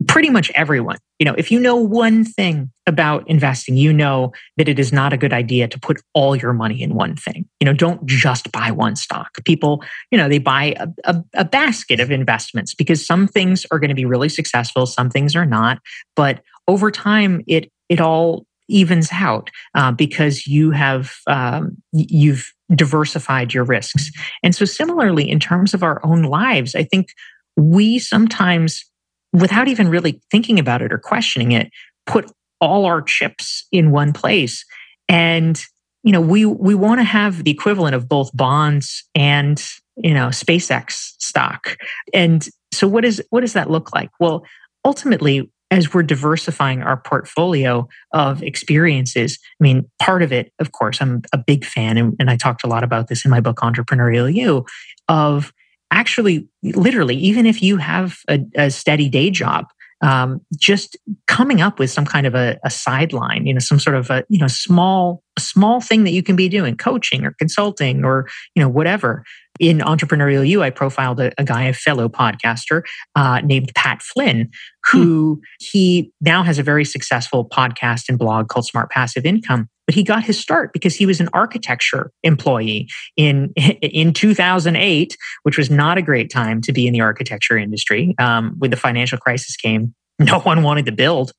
pretty 0.07 0.29
much 0.29 0.51
everyone. 0.55 0.97
You 1.23 1.25
know, 1.25 1.35
if 1.37 1.51
you 1.51 1.57
know 1.57 1.77
one 1.77 2.25
thing 2.25 2.69
about 2.85 3.25
investing, 3.29 3.77
you 3.77 3.93
know 3.93 4.33
that 4.57 4.67
it 4.67 4.77
is 4.77 4.91
not 4.91 5.13
a 5.13 5.17
good 5.17 5.31
idea 5.31 5.69
to 5.69 5.79
put 5.79 6.01
all 6.13 6.35
your 6.35 6.51
money 6.51 6.81
in 6.81 6.95
one 6.95 7.15
thing. 7.15 7.45
You 7.61 7.65
know, 7.65 7.71
don't 7.71 8.05
just 8.05 8.51
buy 8.51 8.71
one 8.71 8.97
stock. 8.97 9.41
People, 9.45 9.81
you 10.11 10.17
know, 10.17 10.27
they 10.27 10.37
buy 10.37 10.75
a, 10.77 10.89
a, 11.05 11.23
a 11.35 11.45
basket 11.45 12.01
of 12.01 12.11
investments 12.11 12.75
because 12.75 13.05
some 13.05 13.25
things 13.25 13.65
are 13.71 13.79
going 13.79 13.87
to 13.87 13.95
be 13.95 14.03
really 14.03 14.27
successful, 14.27 14.85
some 14.85 15.09
things 15.09 15.33
are 15.33 15.45
not. 15.45 15.79
But 16.17 16.41
over 16.67 16.91
time, 16.91 17.41
it 17.47 17.71
it 17.87 18.01
all 18.01 18.45
evens 18.67 19.07
out 19.13 19.49
uh, 19.75 19.93
because 19.93 20.45
you 20.45 20.71
have 20.71 21.13
um, 21.27 21.77
you've 21.93 22.51
diversified 22.75 23.53
your 23.53 23.63
risks. 23.63 24.11
And 24.43 24.53
so, 24.53 24.65
similarly, 24.65 25.29
in 25.29 25.39
terms 25.39 25.73
of 25.73 25.83
our 25.83 26.05
own 26.05 26.23
lives, 26.23 26.75
I 26.75 26.83
think 26.83 27.07
we 27.55 27.97
sometimes, 27.97 28.83
without 29.33 29.67
even 29.67 29.89
really 29.89 30.21
thinking 30.31 30.59
about 30.59 30.81
it 30.81 30.93
or 30.93 30.97
questioning 30.97 31.51
it, 31.51 31.69
put 32.05 32.31
all 32.61 32.85
our 32.85 33.01
chips 33.01 33.67
in 33.71 33.91
one 33.91 34.13
place. 34.13 34.63
And 35.09 35.61
you 36.03 36.11
know, 36.11 36.21
we 36.21 36.45
we 36.45 36.75
want 36.75 36.99
to 36.99 37.05
have 37.05 37.43
the 37.43 37.51
equivalent 37.51 37.95
of 37.95 38.07
both 38.09 38.29
bonds 38.33 39.03
and 39.15 39.63
you 39.95 40.13
know 40.13 40.27
SpaceX 40.27 41.13
stock. 41.19 41.77
And 42.13 42.47
so, 42.73 42.87
what 42.87 43.05
is 43.05 43.23
what 43.29 43.41
does 43.41 43.53
that 43.53 43.69
look 43.69 43.93
like? 43.93 44.09
Well, 44.19 44.45
ultimately, 44.83 45.49
as 45.73 45.91
we're 45.91 46.03
diversifying 46.03 46.83
our 46.83 46.97
portfolio 46.97 47.87
of 48.11 48.43
experiences. 48.43 49.39
I 49.59 49.63
mean, 49.63 49.89
part 49.99 50.21
of 50.21 50.31
it, 50.31 50.53
of 50.59 50.71
course, 50.71 51.01
I'm 51.01 51.23
a 51.33 51.37
big 51.39 51.65
fan, 51.65 51.97
and, 51.97 52.15
and 52.19 52.29
I 52.29 52.37
talked 52.37 52.63
a 52.63 52.67
lot 52.67 52.83
about 52.83 53.07
this 53.07 53.25
in 53.25 53.31
my 53.31 53.39
book, 53.39 53.57
Entrepreneurial 53.57 54.31
You, 54.31 54.65
of 55.07 55.51
actually, 55.91 56.47
literally, 56.63 57.15
even 57.15 57.45
if 57.45 57.61
you 57.61 57.77
have 57.77 58.17
a, 58.29 58.39
a 58.55 58.71
steady 58.71 59.09
day 59.09 59.29
job, 59.29 59.65
um, 60.03 60.41
just 60.57 60.97
coming 61.27 61.61
up 61.61 61.79
with 61.79 61.89
some 61.89 62.05
kind 62.05 62.27
of 62.27 62.35
a, 62.35 62.59
a, 62.65 62.69
sideline, 62.69 63.45
you 63.45 63.53
know, 63.53 63.59
some 63.59 63.79
sort 63.79 63.95
of 63.95 64.09
a 64.09 64.25
you 64.27 64.37
know 64.37 64.47
small 64.47 65.23
small 65.39 65.79
thing 65.79 66.03
that 66.03 66.11
you 66.11 66.21
can 66.21 66.35
be 66.35 66.49
doing, 66.49 66.75
coaching 66.75 67.23
or 67.23 67.33
consulting 67.39 68.03
or 68.03 68.27
you 68.53 68.61
know 68.61 68.67
whatever. 68.67 69.23
In 69.59 69.79
Entrepreneurial 69.79 70.47
You, 70.47 70.63
I 70.63 70.69
profiled 70.69 71.19
a, 71.19 71.31
a 71.37 71.43
guy, 71.43 71.63
a 71.63 71.73
fellow 71.73 72.09
podcaster 72.09 72.83
uh, 73.15 73.41
named 73.41 73.71
Pat 73.75 74.01
Flynn, 74.01 74.49
who 74.91 75.35
hmm. 75.35 75.39
he 75.59 76.11
now 76.21 76.43
has 76.43 76.59
a 76.59 76.63
very 76.63 76.85
successful 76.85 77.47
podcast 77.47 78.09
and 78.09 78.17
blog 78.17 78.47
called 78.47 78.65
Smart 78.65 78.89
Passive 78.89 79.25
Income. 79.25 79.69
But 79.85 79.95
he 79.95 80.03
got 80.03 80.23
his 80.23 80.39
start 80.39 80.71
because 80.71 80.95
he 80.95 81.05
was 81.05 81.19
an 81.19 81.29
architecture 81.33 82.11
employee 82.23 82.87
in 83.17 83.53
in 83.55 84.13
2008, 84.13 85.17
which 85.43 85.57
was 85.57 85.69
not 85.69 85.97
a 85.97 86.01
great 86.01 86.31
time 86.31 86.61
to 86.61 86.73
be 86.73 86.87
in 86.87 86.93
the 86.93 87.01
architecture 87.01 87.57
industry. 87.57 88.15
Um, 88.17 88.55
when 88.57 88.71
the 88.71 88.77
financial 88.77 89.17
crisis 89.17 89.55
came, 89.55 89.93
no 90.19 90.39
one 90.39 90.63
wanted 90.63 90.85
to 90.85 90.91
build 90.91 91.31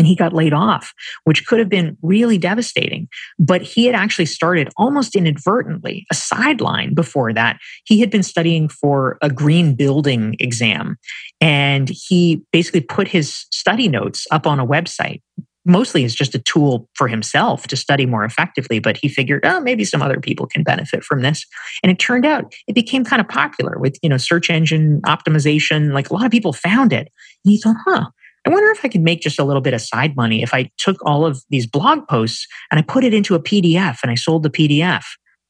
and 0.00 0.06
he 0.06 0.16
got 0.16 0.32
laid 0.32 0.54
off, 0.54 0.94
which 1.24 1.46
could 1.46 1.58
have 1.58 1.68
been 1.68 1.94
really 2.00 2.38
devastating. 2.38 3.06
But 3.38 3.60
he 3.60 3.84
had 3.84 3.94
actually 3.94 4.24
started 4.24 4.70
almost 4.78 5.14
inadvertently 5.14 6.06
a 6.10 6.14
sideline 6.14 6.94
before 6.94 7.34
that. 7.34 7.58
He 7.84 8.00
had 8.00 8.08
been 8.08 8.22
studying 8.22 8.70
for 8.70 9.18
a 9.20 9.28
green 9.28 9.74
building 9.74 10.36
exam, 10.40 10.96
and 11.38 11.90
he 11.90 12.40
basically 12.50 12.80
put 12.80 13.08
his 13.08 13.44
study 13.52 13.88
notes 13.88 14.26
up 14.30 14.46
on 14.46 14.58
a 14.58 14.66
website. 14.66 15.20
Mostly 15.66 16.06
as 16.06 16.14
just 16.14 16.34
a 16.34 16.38
tool 16.38 16.88
for 16.94 17.06
himself 17.06 17.66
to 17.66 17.76
study 17.76 18.06
more 18.06 18.24
effectively, 18.24 18.78
but 18.78 18.96
he 18.96 19.10
figured, 19.10 19.44
oh, 19.44 19.60
maybe 19.60 19.84
some 19.84 20.00
other 20.00 20.18
people 20.18 20.46
can 20.46 20.62
benefit 20.62 21.04
from 21.04 21.20
this. 21.20 21.44
And 21.82 21.92
it 21.92 21.98
turned 21.98 22.24
out 22.24 22.54
it 22.66 22.74
became 22.74 23.04
kind 23.04 23.20
of 23.20 23.28
popular 23.28 23.78
with, 23.78 23.98
you 24.02 24.08
know, 24.08 24.16
search 24.16 24.48
engine 24.48 25.02
optimization. 25.02 25.92
Like 25.92 26.08
a 26.08 26.14
lot 26.14 26.24
of 26.24 26.32
people 26.32 26.54
found 26.54 26.94
it. 26.94 27.12
And 27.44 27.52
he 27.52 27.60
thought, 27.60 27.76
huh, 27.86 28.06
I 28.46 28.50
wonder 28.50 28.70
if 28.70 28.84
I 28.84 28.88
could 28.88 29.02
make 29.02 29.20
just 29.20 29.38
a 29.38 29.44
little 29.44 29.60
bit 29.60 29.74
of 29.74 29.80
side 29.80 30.16
money 30.16 30.42
if 30.42 30.54
I 30.54 30.70
took 30.78 30.96
all 31.04 31.26
of 31.26 31.42
these 31.50 31.66
blog 31.66 32.08
posts 32.08 32.46
and 32.70 32.78
I 32.78 32.82
put 32.82 33.04
it 33.04 33.12
into 33.12 33.34
a 33.34 33.42
PDF 33.42 33.98
and 34.02 34.10
I 34.10 34.14
sold 34.14 34.42
the 34.42 34.50
PDF. 34.50 35.04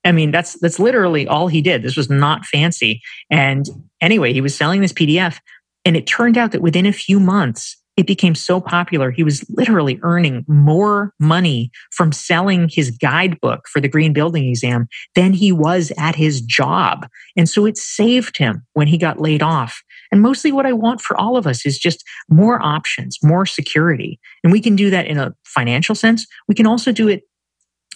I 0.05 0.13
mean, 0.13 0.31
that's 0.31 0.59
that's 0.61 0.79
literally 0.79 1.27
all 1.27 1.49
he 1.49 1.61
did. 1.61 1.83
This 1.83 1.97
was 1.97 2.11
not 2.11 2.45
fancy. 2.47 3.01
And 3.31 3.69
anyway, 4.01 4.33
he 4.33 4.41
was 4.41 4.57
selling 4.57 4.81
this 4.81 4.93
PDF 4.93 5.39
and 5.85 5.97
it 5.97 6.07
turned 6.07 6.37
out 6.37 6.53
that 6.53 6.63
within 6.63 6.87
a 6.87 6.93
few 6.93 7.21
months 7.21 7.77
it 7.97 8.07
became 8.07 8.35
so 8.35 8.61
popular 8.61 9.11
he 9.11 9.23
was 9.23 9.45
literally 9.51 9.99
earning 10.03 10.45
more 10.49 11.13
money 11.19 11.71
from 11.91 12.13
selling 12.13 12.69
his 12.69 12.91
guidebook 12.91 13.69
for 13.69 13.81
the 13.81 13.89
green 13.89 14.13
building 14.13 14.49
exam 14.49 14.89
than 15.15 15.33
he 15.35 15.53
was 15.53 15.93
at 15.99 16.15
his 16.15 16.41
job. 16.41 17.07
And 17.37 17.49
so 17.49 17.67
it 17.67 17.77
saved 17.77 18.39
him 18.39 18.67
when 18.73 18.87
he 18.87 18.97
got 18.97 19.21
laid 19.21 19.43
off 19.43 19.83
and 20.13 20.21
mostly 20.21 20.53
what 20.53 20.67
I 20.67 20.73
want 20.73 21.01
for 21.01 21.19
all 21.19 21.37
of 21.37 21.47
us 21.47 21.65
is 21.65 21.79
just 21.79 22.05
more 22.29 22.61
options, 22.63 23.19
more 23.23 23.47
security. 23.47 24.19
And 24.43 24.53
we 24.53 24.61
can 24.61 24.77
do 24.77 24.91
that 24.91 25.07
in 25.07 25.19
a 25.19 25.35
financial 25.45 25.95
sense. 25.95 26.27
We 26.49 26.55
can 26.55 26.67
also 26.67 26.93
do 26.93 27.09
it 27.09 27.23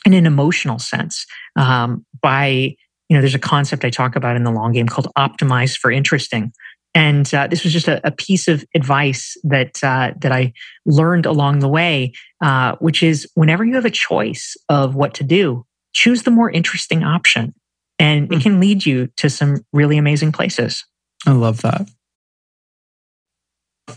in 0.07 0.14
an 0.14 0.27
emotional 0.27 0.79
sense 0.79 1.27
um, 1.57 2.05
by, 2.20 2.77
you 3.09 3.16
know, 3.16 3.20
there's 3.20 3.35
a 3.35 3.40
concept 3.40 3.85
I 3.85 3.90
talk 3.90 4.16
about 4.16 4.37
in 4.37 4.44
the 4.44 4.50
long 4.50 4.72
game 4.72 4.87
called 4.87 5.09
optimize 5.18 5.77
for 5.77 5.90
interesting. 5.90 6.53
And 6.96 7.33
uh, 7.35 7.48
this 7.48 7.64
was 7.64 7.72
just 7.72 7.88
a, 7.88 8.07
a, 8.07 8.12
piece 8.12 8.46
of 8.46 8.64
advice 8.72 9.37
that 9.42 9.83
uh, 9.83 10.12
that 10.20 10.31
I 10.31 10.53
learned 10.87 11.27
along 11.27 11.59
the 11.59 11.68
way, 11.68 12.12
uh, 12.40 12.77
which 12.79 13.03
is 13.03 13.29
whenever 13.35 13.64
you 13.64 13.74
have 13.74 13.85
a 13.85 13.90
choice 13.90 14.57
of 14.68 14.94
what 14.94 15.12
to 15.14 15.24
do, 15.24 15.66
choose 15.92 16.22
the 16.22 16.31
more 16.31 16.48
interesting 16.48 17.03
option, 17.03 17.53
and 17.98 18.33
it 18.33 18.37
hmm. 18.37 18.40
can 18.42 18.61
lead 18.61 18.87
you 18.87 19.09
to 19.16 19.29
some 19.29 19.64
really 19.72 19.98
amazing 19.98 20.31
places. 20.31 20.85
I 21.27 21.33
love 21.33 21.62
that 21.62 21.88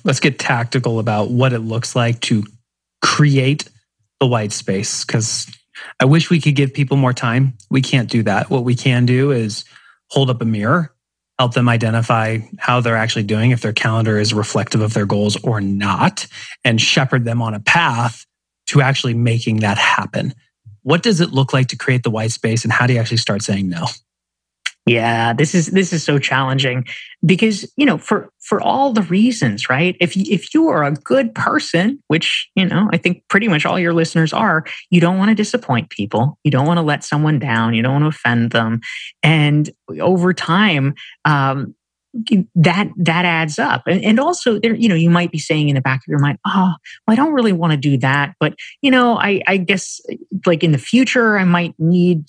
let's 0.04 0.20
get 0.20 0.40
tactical 0.40 1.00
about 1.00 1.30
what 1.30 1.54
it 1.54 1.60
looks 1.60 1.96
like 1.96 2.20
to 2.22 2.44
create 3.02 3.70
the 4.20 4.28
white 4.28 4.52
space 4.52 5.06
because 5.06 5.48
I 6.00 6.06
wish 6.06 6.30
we 6.30 6.42
could 6.42 6.56
give 6.56 6.74
people 6.74 6.98
more 6.98 7.14
time. 7.14 7.54
We 7.70 7.82
can't 7.82 8.10
do 8.10 8.24
that. 8.24 8.50
What 8.50 8.64
we 8.64 8.76
can 8.76 9.06
do 9.06 9.32
is 9.32 9.64
hold 10.10 10.30
up 10.30 10.42
a 10.42 10.46
mirror, 10.46 10.94
help 11.38 11.54
them 11.54 11.70
identify 11.70 12.40
how 12.58 12.82
they're 12.82 12.98
actually 12.98 13.24
doing, 13.24 13.52
if 13.52 13.62
their 13.62 13.74
calendar 13.74 14.18
is 14.18 14.34
reflective 14.34 14.82
of 14.82 14.94
their 14.94 15.06
goals 15.06 15.38
or 15.44 15.62
not, 15.62 16.26
and 16.64 16.82
shepherd 16.82 17.26
them 17.26 17.42
on 17.42 17.54
a 17.54 17.60
path 17.60 18.26
to 18.68 18.82
actually 18.82 19.14
making 19.14 19.58
that 19.60 19.78
happen. 19.78 20.34
What 20.82 21.04
does 21.04 21.22
it 21.22 21.32
look 21.32 21.54
like 21.54 21.68
to 21.68 21.78
create 21.78 22.04
the 22.04 22.10
white 22.10 22.32
space 22.32 22.64
and 22.64 22.74
how 22.74 22.88
do 22.88 22.94
you 22.94 23.00
actually 23.00 23.18
start 23.18 23.42
saying 23.42 23.70
no? 23.70 23.86
Yeah, 24.88 25.34
this 25.34 25.54
is 25.54 25.68
this 25.68 25.92
is 25.92 26.02
so 26.02 26.18
challenging 26.18 26.86
because 27.26 27.70
you 27.76 27.86
know 27.86 27.98
for 27.98 28.30
for 28.40 28.62
all 28.62 28.94
the 28.94 29.02
reasons, 29.02 29.68
right? 29.70 29.98
If 30.00 30.16
if 30.16 30.54
you 30.54 30.70
are 30.70 30.86
a 30.86 30.94
good 30.94 31.36
person, 31.36 32.02
which 32.08 32.50
you 32.56 32.66
know 32.66 32.88
I 32.94 32.98
think 32.98 33.22
pretty 33.28 33.50
much 33.50 33.66
all 33.66 33.78
your 33.78 33.94
listeners 33.94 34.32
are, 34.32 34.64
you 34.90 35.02
don't 35.02 35.18
want 35.18 35.28
to 35.28 35.36
disappoint 35.36 35.90
people. 35.90 36.40
You 36.46 36.52
don't 36.52 36.66
want 36.66 36.78
to 36.78 36.84
let 36.84 37.04
someone 37.04 37.38
down. 37.38 37.74
You 37.74 37.84
don't 37.84 38.02
want 38.02 38.04
to 38.04 38.18
offend 38.18 38.52
them, 38.52 38.80
and 39.24 39.70
over 40.00 40.34
time, 40.34 40.94
um, 41.26 41.76
that 42.56 42.90
that 42.98 43.26
adds 43.26 43.60
up. 43.60 43.84
And, 43.88 44.04
and 44.04 44.20
also 44.20 44.60
there 44.60 44.76
you 44.76 44.90
know 44.90 44.96
you 44.96 45.10
might 45.10 45.32
be 45.32 45.40
saying 45.40 45.70
in 45.70 45.76
the 45.76 45.82
back 45.82 46.00
of 46.00 46.08
your 46.08 46.20
mind 46.20 46.40
oh 46.46 46.74
well, 47.08 47.14
i 47.14 47.16
don't 47.16 47.34
really 47.34 47.54
want 47.54 47.72
to 47.72 47.78
do 47.78 47.98
that. 47.98 48.36
But 48.40 48.56
you 48.82 48.92
know 48.92 49.18
i 49.18 49.42
i 49.48 49.58
guess 49.58 50.02
like 50.46 50.64
in 50.64 50.72
the 50.72 50.78
future 50.78 51.38
i 51.38 51.44
might 51.44 51.76
need 51.78 52.26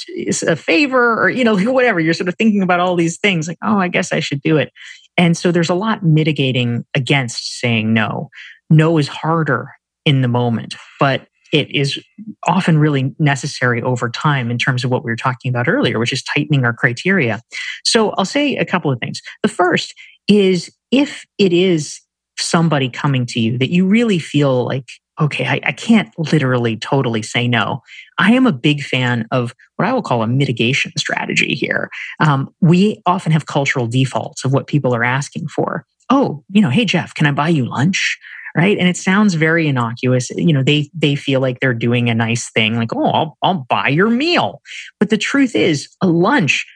a 0.46 0.56
favor 0.56 1.22
or 1.22 1.30
you 1.30 1.44
know 1.44 1.56
whatever. 1.72 2.00
You're 2.00 2.14
sort 2.14 2.28
of 2.28 2.36
thinking 2.36 2.62
about 2.62 2.80
all 2.80 2.96
these 2.96 3.18
things 3.18 3.48
like 3.48 3.58
oh 3.62 3.78
i 3.78 3.88
guess 3.88 4.12
i 4.12 4.20
should 4.20 4.42
do 4.42 4.56
it. 4.56 4.72
And 5.16 5.36
so 5.36 5.50
there's 5.50 5.70
a 5.70 5.74
lot 5.74 6.04
mitigating 6.04 6.84
against 6.94 7.58
saying 7.58 7.92
no. 7.92 8.30
No 8.70 8.98
is 8.98 9.08
harder 9.08 9.72
in 10.04 10.22
the 10.22 10.28
moment 10.28 10.76
but 10.98 11.26
it 11.52 11.70
is 11.74 11.98
often 12.46 12.78
really 12.78 13.14
necessary 13.18 13.82
over 13.82 14.08
time 14.10 14.50
in 14.50 14.58
terms 14.58 14.84
of 14.84 14.90
what 14.90 15.04
we 15.04 15.10
were 15.10 15.16
talking 15.16 15.48
about 15.48 15.68
earlier, 15.68 15.98
which 15.98 16.12
is 16.12 16.22
tightening 16.22 16.64
our 16.64 16.72
criteria. 16.72 17.40
So 17.84 18.10
I'll 18.10 18.24
say 18.24 18.56
a 18.56 18.64
couple 18.64 18.90
of 18.90 18.98
things. 19.00 19.20
The 19.42 19.48
first 19.48 19.94
is 20.28 20.70
if 20.90 21.24
it 21.38 21.52
is 21.52 22.00
somebody 22.38 22.88
coming 22.88 23.26
to 23.26 23.40
you 23.40 23.58
that 23.58 23.70
you 23.70 23.86
really 23.86 24.18
feel 24.18 24.64
like, 24.64 24.86
okay, 25.20 25.46
I, 25.46 25.60
I 25.64 25.72
can't 25.72 26.10
literally 26.16 26.76
totally 26.76 27.22
say 27.22 27.48
no. 27.48 27.82
I 28.18 28.32
am 28.32 28.46
a 28.46 28.52
big 28.52 28.82
fan 28.82 29.26
of 29.32 29.54
what 29.76 29.88
I 29.88 29.92
will 29.92 30.02
call 30.02 30.22
a 30.22 30.28
mitigation 30.28 30.92
strategy 30.96 31.54
here. 31.54 31.90
Um, 32.20 32.54
we 32.60 33.02
often 33.06 33.32
have 33.32 33.46
cultural 33.46 33.88
defaults 33.88 34.44
of 34.44 34.52
what 34.52 34.68
people 34.68 34.94
are 34.94 35.04
asking 35.04 35.48
for. 35.48 35.84
Oh, 36.10 36.44
you 36.50 36.62
know, 36.62 36.70
hey, 36.70 36.84
Geoff, 36.84 37.14
can 37.14 37.26
I 37.26 37.32
buy 37.32 37.48
you 37.48 37.66
lunch? 37.66 38.18
Right? 38.56 38.78
And 38.78 38.88
it 38.88 38.96
sounds 38.96 39.34
very 39.34 39.68
innocuous. 39.68 40.30
You 40.30 40.52
know 40.52 40.62
they 40.62 40.90
they 40.94 41.14
feel 41.14 41.40
like 41.40 41.60
they're 41.60 41.74
doing 41.74 42.08
a 42.08 42.14
nice 42.14 42.50
thing 42.50 42.76
like 42.76 42.94
oh 42.94 43.06
I'll, 43.06 43.38
I'll 43.42 43.66
buy 43.68 43.88
your 43.88 44.10
meal. 44.10 44.62
But 44.98 45.10
the 45.10 45.18
truth 45.18 45.54
is 45.54 45.88
a 46.02 46.06
lunch 46.06 46.66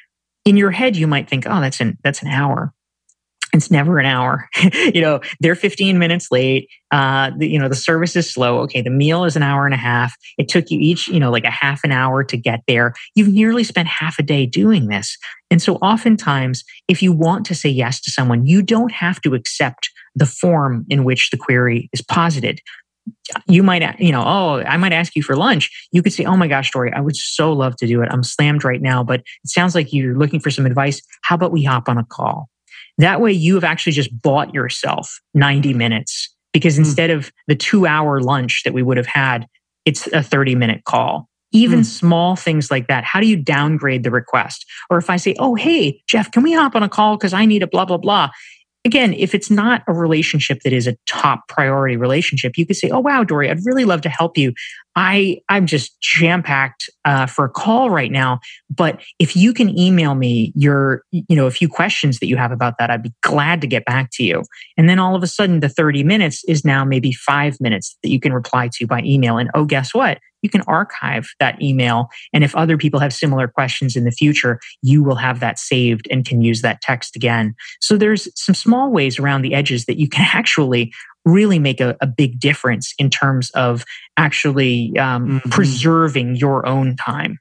in 0.44 0.56
your 0.56 0.70
head 0.70 0.96
you 0.96 1.06
might 1.06 1.28
think 1.28 1.46
oh 1.46 1.61
that's 1.61 1.80
an 1.80 1.98
that's 2.02 2.22
an 2.22 2.28
hour. 2.28 2.72
It's 3.54 3.70
never 3.70 3.98
an 3.98 4.06
hour. 4.06 4.48
You 4.94 5.00
know 5.00 5.20
they're 5.40 5.54
15 5.54 5.98
minutes 5.98 6.29
late. 6.31 6.68
Uh 6.90 7.31
the, 7.37 7.48
you 7.48 7.58
know 7.58 7.68
the 7.68 7.75
service 7.75 8.16
is 8.16 8.33
slow. 8.33 8.60
Okay 8.60 8.83
the 8.83 8.90
meal 8.90 9.25
is 9.25 9.37
an 9.37 9.42
hour 9.42 9.64
and 9.64 9.75
a 9.75 9.79
half. 9.79 10.14
It 10.38 10.48
took 10.48 10.70
you 10.70 10.79
each 10.81 11.08
you 11.08 11.20
know 11.20 11.31
like 11.31 11.44
a 11.44 11.50
half 11.50 11.81
an 11.85 11.92
hour 11.92 12.25
to 12.25 12.37
get 12.37 12.60
there. 12.66 12.94
You've 13.14 13.33
nearly 13.33 13.64
spent 13.64 13.88
half 13.88 14.18
a 14.18 14.23
day 14.23 14.46
doing 14.46 14.88
this. 14.88 15.16
And 15.50 15.60
so 15.60 15.77
oftentimes 15.77 16.64
if 16.88 17.02
you 17.02 17.12
want 17.12 17.46
to 17.46 17.54
say 17.54 17.68
yes 17.68 18.00
to 18.02 18.10
someone 18.10 18.46
you 18.46 18.62
don't 18.62 18.92
have 18.92 19.20
to 19.23 19.35
accept 19.35 19.90
the 20.15 20.27
form 20.27 20.85
in 20.88 21.04
which 21.04 21.31
the 21.31 21.37
query 21.37 21.88
is 21.92 22.02
posited. 22.02 22.60
You 23.48 23.63
might, 23.63 23.98
you 23.98 24.13
know, 24.13 24.23
oh, 24.25 24.60
I 24.60 24.77
might 24.77 24.92
ask 24.92 25.17
you 25.17 25.23
for 25.23 25.37
lunch. 25.37 25.71
You 25.90 26.02
could 26.02 26.13
say, 26.13 26.25
oh 26.25 26.37
my 26.37 26.46
gosh, 26.46 26.71
Dorie, 26.71 26.92
I 26.92 27.00
would 27.00 27.17
so 27.17 27.52
love 27.52 27.77
to 27.77 27.87
do 27.87 28.00
it. 28.02 28.08
I'm 28.13 28.23
slammed 28.23 28.65
right 28.65 28.81
now, 28.81 29.02
but 29.02 29.21
it 29.21 29.48
sounds 29.48 29.75
like 29.75 29.92
you're 29.92 30.17
looking 30.17 30.38
for 30.38 30.50
some 30.50 30.67
advice. 30.67 31.02
How 31.23 31.35
about 31.35 31.50
we 31.50 31.65
hop 31.65 31.88
on 31.88 31.98
a 31.98 32.04
call? 32.04 32.48
That 32.98 33.21
way 33.21 33.33
you 33.33 33.54
have 33.54 33.65
actually 33.65 33.92
just 33.92 34.10
bought 34.23 34.54
yourself 34.54 35.21
90 35.35 35.75
minutes 35.75 36.33
because 36.52 36.77
hmm. 36.77 36.83
instead 36.83 37.10
of 37.10 37.33
the 37.48 37.56
two 37.56 37.87
hour 37.87 38.21
lunch 38.21 38.63
that 38.65 38.75
we 38.75 38.83
would 38.83 38.98
have 38.98 39.06
had, 39.06 39.46
it's 39.85 40.06
a 40.08 40.23
30 40.23 40.54
minute 40.54 40.85
call. 40.85 41.29
Even 41.54 41.81
mm. 41.81 41.85
small 41.85 42.35
things 42.35 42.71
like 42.71 42.87
that. 42.87 43.04
How 43.04 43.21
do 43.21 43.27
you 43.27 43.37
downgrade 43.37 44.04
the 44.04 44.10
request? 44.10 44.65
Or 44.88 44.96
if 44.96 45.10
I 45.10 45.19
say, 45.19 45.35
oh, 45.38 45.54
hey, 45.54 46.00
Geoff, 46.06 46.31
can 46.31 46.42
we 46.42 46.54
hop 46.54 46.75
on 46.75 46.83
a 46.83 46.88
call 46.88 47.19
because 47.19 47.35
I 47.35 47.44
need 47.44 47.63
a 47.63 47.67
blah, 47.67 47.85
blah, 47.85 47.98
blah 47.98 48.31
again, 48.85 49.14
if 49.14 49.35
it's 49.35 49.50
not 49.50 49.83
a 49.87 49.92
relationship 49.92 50.60
that 50.62 50.72
is 50.72 50.87
a 50.87 50.96
top 51.06 51.46
priority 51.48 51.96
relationship, 51.96 52.56
you 52.56 52.66
could 52.66 52.76
say, 52.76 52.90
"Oh 52.90 53.00
wow, 53.00 53.24
Dorie, 53.24 53.50
I'd 53.50 53.64
really 53.64 53.85
love 53.85 54.00
to 54.02 54.08
help 54.08 54.37
you. 54.37 54.52
I 54.96 55.40
I'm 55.48 55.66
just 55.66 55.98
jam 56.00 56.42
packed 56.42 56.90
uh, 57.04 57.26
for 57.26 57.44
a 57.44 57.48
call 57.48 57.90
right 57.90 58.10
now, 58.10 58.40
but 58.74 59.00
if 59.18 59.37
you 59.37 59.54
can 59.54 59.76
email 59.78 60.14
me 60.14 60.52
your 60.54 61.02
you 61.10 61.37
know 61.37 61.46
a 61.46 61.50
few 61.50 61.68
questions 61.68 62.18
that 62.18 62.26
you 62.26 62.37
have 62.37 62.52
about 62.52 62.74
that, 62.78 62.90
I'd 62.90 63.02
be 63.02 63.12
glad 63.22 63.60
to 63.60 63.66
get 63.66 63.85
back 63.85 64.10
to 64.14 64.24
you." 64.24 64.42
And 64.76 64.88
then 64.88 64.98
all 64.98 65.14
of 65.14 65.22
a 65.22 65.28
sudden, 65.28 65.60
the 65.60 65.68
30 65.68 66.04
minutes 66.04 66.44
is 66.48 66.64
now 66.64 66.85
maybe 66.85 67.12
five 67.12 67.60
minutes 67.60 67.96
that 68.02 68.10
you 68.10 68.20
can 68.20 68.33
reply 68.33 68.68
to 68.74 68.87
by 68.87 69.02
email. 69.04 69.38
And 69.38 69.50
oh, 69.54 69.64
guess 69.64 69.94
what? 69.94 70.18
You 70.43 70.51
can 70.51 70.63
archive 70.63 71.29
that 71.40 71.61
email. 71.63 72.09
And 72.33 72.45
if 72.45 72.55
other 72.55 72.77
people 72.77 73.01
have 73.01 73.13
similar 73.13 73.49
questions 73.49 73.97
in 73.97 74.05
the 74.05 74.11
future, 74.11 74.61
you 74.83 75.03
will 75.03 75.17
have 75.17 75.40
that 75.40 75.59
saved 75.59 76.07
and 76.11 76.25
can 76.25 76.43
use 76.43 76.63
that 76.63 76.83
text 76.83 77.17
again. 77.17 77.55
So 77.81 77.97
there's 77.97 78.29
some 78.38 78.55
small 78.55 78.90
ways 78.90 79.19
around 79.19 79.43
the 79.43 79.55
edges 79.55 79.87
that 79.87 79.99
you 79.99 80.09
can 80.09 80.29
actually 80.33 80.93
really 81.25 81.59
make 81.59 81.81
a, 81.81 81.97
a 82.01 82.07
big 82.07 82.40
difference 82.40 82.95
in 82.99 83.09
terms 83.09 83.51
of 83.51 83.85
actually 84.17 84.99
um, 84.99 85.40
mm-hmm. 85.40 85.51
preserving 85.51 86.37
your 86.37 86.67
own 86.67 86.97
time. 86.97 87.38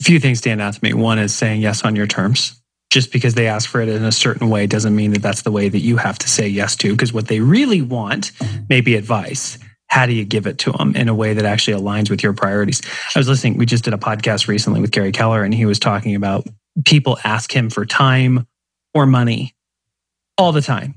A 0.00 0.04
few 0.04 0.18
things 0.18 0.38
stand 0.38 0.60
out 0.60 0.74
to 0.74 0.80
me. 0.82 0.92
One 0.92 1.20
is 1.20 1.32
saying 1.32 1.62
yes 1.62 1.84
on 1.84 1.94
your 1.94 2.08
terms. 2.08 2.60
Just 2.90 3.12
because 3.12 3.34
they 3.34 3.48
ask 3.48 3.68
for 3.68 3.80
it 3.80 3.88
in 3.88 4.04
a 4.04 4.12
certain 4.12 4.50
way 4.50 4.66
doesn't 4.66 4.94
mean 4.94 5.12
that 5.12 5.22
that's 5.22 5.42
the 5.42 5.50
way 5.50 5.68
that 5.68 5.78
you 5.78 5.96
have 5.96 6.18
to 6.20 6.28
say 6.28 6.46
yes 6.46 6.76
to, 6.76 6.92
because 6.92 7.12
what 7.12 7.26
they 7.26 7.40
really 7.40 7.82
want 7.82 8.30
may 8.68 8.80
be 8.80 8.94
advice 8.94 9.58
how 9.88 10.06
do 10.06 10.12
you 10.12 10.24
give 10.24 10.46
it 10.46 10.58
to 10.58 10.72
them 10.72 10.96
in 10.96 11.08
a 11.08 11.14
way 11.14 11.34
that 11.34 11.44
actually 11.44 11.80
aligns 11.80 12.10
with 12.10 12.22
your 12.22 12.32
priorities? 12.32 12.82
I 13.14 13.18
was 13.18 13.28
listening, 13.28 13.56
we 13.56 13.66
just 13.66 13.84
did 13.84 13.94
a 13.94 13.98
podcast 13.98 14.48
recently 14.48 14.80
with 14.80 14.90
Gary 14.90 15.12
Keller, 15.12 15.44
and 15.44 15.54
he 15.54 15.66
was 15.66 15.78
talking 15.78 16.14
about 16.14 16.46
people 16.84 17.18
ask 17.24 17.54
him 17.54 17.70
for 17.70 17.84
time 17.84 18.46
or 18.92 19.06
money 19.06 19.54
all 20.36 20.52
the 20.52 20.62
time. 20.62 20.94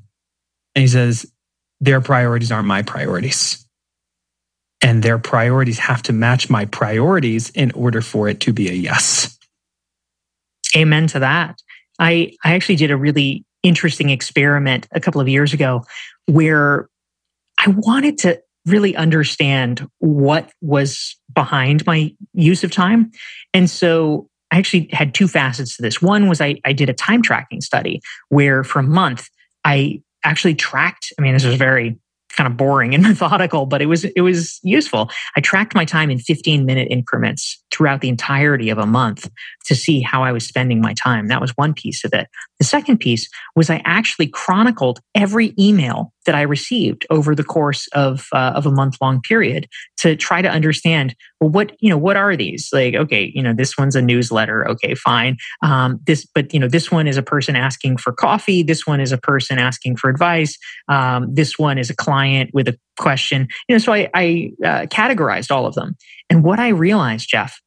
And 0.75 0.81
he 0.81 0.87
says, 0.87 1.31
their 1.79 2.01
priorities 2.01 2.51
aren't 2.51 2.67
my 2.67 2.81
priorities. 2.81 3.63
And 4.81 5.03
their 5.03 5.17
priorities 5.17 5.79
have 5.79 6.03
to 6.03 6.13
match 6.13 6.49
my 6.49 6.65
priorities 6.65 7.49
in 7.51 7.71
order 7.71 8.01
for 8.01 8.27
it 8.29 8.39
to 8.41 8.53
be 8.53 8.69
a 8.69 8.73
yes. 8.73 9.37
Amen 10.75 11.07
to 11.07 11.19
that. 11.19 11.59
I, 11.99 12.33
I 12.43 12.53
actually 12.53 12.75
did 12.75 12.91
a 12.91 12.97
really 12.97 13.43
interesting 13.63 14.09
experiment 14.11 14.87
a 14.91 14.99
couple 14.99 15.19
of 15.19 15.27
years 15.27 15.53
ago 15.53 15.83
where 16.25 16.89
I 17.59 17.69
wanted 17.69 18.19
to 18.19 18.41
really 18.67 18.95
understand 18.95 19.87
what 19.99 20.51
was 20.61 21.17
behind 21.33 21.85
my 21.85 22.13
use 22.33 22.63
of 22.63 22.71
time. 22.71 23.11
And 23.53 23.69
so 23.69 24.29
I 24.51 24.57
actually 24.57 24.89
had 24.91 25.13
two 25.13 25.27
facets 25.27 25.75
to 25.77 25.81
this. 25.81 26.01
One 26.01 26.29
was 26.29 26.41
I, 26.41 26.55
I 26.65 26.73
did 26.73 26.89
a 26.89 26.93
time 26.93 27.21
tracking 27.21 27.61
study 27.61 28.01
where 28.29 28.63
for 28.63 28.79
a 28.79 28.83
month 28.83 29.29
I 29.63 30.01
actually 30.23 30.55
tracked, 30.55 31.11
I 31.17 31.21
mean, 31.21 31.33
this 31.33 31.45
was 31.45 31.55
very 31.55 31.97
kind 32.37 32.47
of 32.47 32.55
boring 32.55 32.93
and 32.93 33.03
methodical, 33.07 33.65
but 33.65 33.81
it 33.81 33.87
was 33.87 34.05
it 34.05 34.21
was 34.21 34.59
useful. 34.63 35.09
I 35.35 35.41
tracked 35.41 35.75
my 35.75 35.83
time 35.83 36.09
in 36.09 36.19
15 36.19 36.65
minute 36.65 36.87
increments 36.89 37.61
throughout 37.71 38.01
the 38.01 38.09
entirety 38.09 38.69
of 38.69 38.77
a 38.77 38.85
month 38.85 39.29
to 39.65 39.75
see 39.75 40.01
how 40.01 40.23
I 40.23 40.31
was 40.31 40.45
spending 40.45 40.81
my 40.81 40.93
time. 40.93 41.27
That 41.27 41.41
was 41.41 41.51
one 41.51 41.73
piece 41.73 42.03
of 42.03 42.13
it. 42.13 42.27
The 42.59 42.65
second 42.65 42.99
piece 42.99 43.29
was 43.55 43.69
I 43.69 43.81
actually 43.85 44.27
chronicled 44.27 44.99
every 45.13 45.53
email 45.59 46.13
that 46.25 46.35
I 46.35 46.41
received 46.41 47.05
over 47.09 47.33
the 47.33 47.43
course 47.43 47.87
of 47.93 48.27
uh, 48.33 48.53
of 48.55 48.65
a 48.65 48.71
month 48.71 48.97
long 49.01 49.21
period 49.21 49.67
to 49.97 50.15
try 50.15 50.41
to 50.41 50.49
understand 50.49 51.15
well 51.39 51.49
what 51.49 51.71
you 51.79 51.89
know 51.89 51.97
what 51.97 52.17
are 52.17 52.35
these 52.35 52.69
like 52.73 52.95
okay 52.95 53.31
you 53.33 53.41
know 53.41 53.53
this 53.53 53.77
one's 53.77 53.95
a 53.95 54.01
newsletter 54.01 54.67
okay 54.69 54.93
fine 54.93 55.37
um, 55.63 55.99
this 56.05 56.25
but 56.35 56.53
you 56.53 56.59
know 56.59 56.67
this 56.67 56.91
one 56.91 57.07
is 57.07 57.17
a 57.17 57.23
person 57.23 57.55
asking 57.55 57.97
for 57.97 58.11
coffee 58.11 58.61
this 58.61 58.85
one 58.85 58.99
is 58.99 59.11
a 59.11 59.17
person 59.17 59.57
asking 59.57 59.95
for 59.95 60.09
advice 60.09 60.57
um, 60.89 61.33
this 61.33 61.57
one 61.57 61.77
is 61.77 61.89
a 61.89 61.95
client 61.95 62.26
with 62.53 62.67
a 62.67 62.77
question 62.97 63.47
you 63.67 63.75
know 63.75 63.79
so 63.79 63.93
I, 63.93 64.09
I 64.13 64.51
uh, 64.63 64.85
categorized 64.87 65.51
all 65.51 65.65
of 65.65 65.75
them 65.75 65.95
and 66.29 66.43
what 66.43 66.59
I 66.59 66.69
realized 66.69 67.29
Geoff 67.29 67.59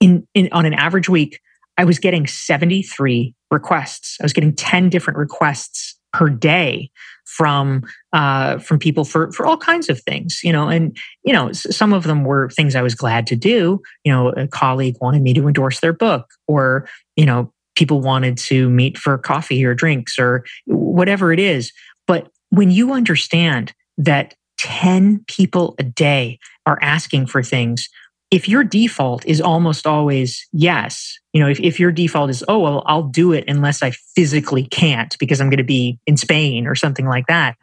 in, 0.00 0.26
in 0.34 0.48
on 0.52 0.66
an 0.66 0.74
average 0.74 1.08
week 1.08 1.40
I 1.76 1.84
was 1.84 1.98
getting 1.98 2.26
73 2.26 3.34
requests 3.50 4.16
I 4.20 4.24
was 4.24 4.32
getting 4.32 4.54
10 4.54 4.88
different 4.88 5.18
requests 5.18 5.98
per 6.12 6.28
day 6.28 6.90
from 7.24 7.82
uh, 8.12 8.58
from 8.58 8.78
people 8.78 9.04
for 9.04 9.30
for 9.32 9.46
all 9.46 9.56
kinds 9.56 9.88
of 9.88 10.00
things, 10.00 10.40
you 10.42 10.52
know, 10.52 10.68
and 10.68 10.96
you 11.24 11.32
know 11.32 11.52
some 11.52 11.92
of 11.92 12.02
them 12.02 12.24
were 12.24 12.50
things 12.50 12.74
I 12.74 12.82
was 12.82 12.94
glad 12.94 13.26
to 13.28 13.36
do. 13.36 13.80
You 14.04 14.12
know, 14.12 14.30
a 14.30 14.48
colleague 14.48 14.96
wanted 15.00 15.22
me 15.22 15.32
to 15.34 15.46
endorse 15.46 15.80
their 15.80 15.92
book, 15.92 16.26
or 16.48 16.88
you 17.16 17.24
know, 17.24 17.52
people 17.76 18.00
wanted 18.00 18.36
to 18.36 18.68
meet 18.68 18.98
for 18.98 19.16
coffee 19.16 19.64
or 19.64 19.74
drinks 19.74 20.18
or 20.18 20.44
whatever 20.66 21.32
it 21.32 21.38
is. 21.38 21.72
But 22.06 22.28
when 22.50 22.70
you 22.70 22.92
understand 22.92 23.72
that 23.98 24.34
10 24.58 25.24
people 25.26 25.74
a 25.78 25.82
day 25.82 26.38
are 26.66 26.78
asking 26.82 27.26
for 27.26 27.42
things 27.42 27.88
if 28.30 28.48
your 28.48 28.62
default 28.62 29.26
is 29.26 29.40
almost 29.40 29.86
always 29.86 30.46
yes, 30.52 31.18
you 31.32 31.42
know, 31.42 31.48
if, 31.48 31.58
if 31.60 31.80
your 31.80 31.90
default 31.90 32.30
is, 32.30 32.44
oh, 32.46 32.60
well, 32.60 32.82
I'll 32.86 33.02
do 33.02 33.32
it 33.32 33.44
unless 33.48 33.82
I 33.82 33.90
physically 34.14 34.64
can't 34.64 35.16
because 35.18 35.40
I'm 35.40 35.50
going 35.50 35.58
to 35.58 35.64
be 35.64 35.98
in 36.06 36.16
Spain 36.16 36.66
or 36.66 36.76
something 36.76 37.06
like 37.06 37.26
that, 37.26 37.56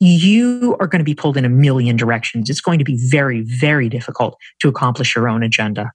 you 0.00 0.76
are 0.78 0.86
going 0.86 1.00
to 1.00 1.04
be 1.04 1.14
pulled 1.14 1.36
in 1.36 1.44
a 1.44 1.48
million 1.48 1.96
directions. 1.96 2.50
It's 2.50 2.60
going 2.60 2.78
to 2.78 2.84
be 2.84 2.98
very, 3.08 3.40
very 3.42 3.88
difficult 3.88 4.36
to 4.60 4.68
accomplish 4.68 5.16
your 5.16 5.28
own 5.28 5.42
agenda. 5.42 5.90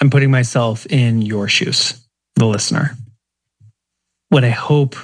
I'm 0.00 0.10
putting 0.10 0.30
myself 0.30 0.86
in 0.86 1.22
your 1.22 1.48
shoes, 1.48 1.94
the 2.36 2.46
listener. 2.46 2.96
What 4.28 4.44
I 4.44 4.50
hope 4.50 4.94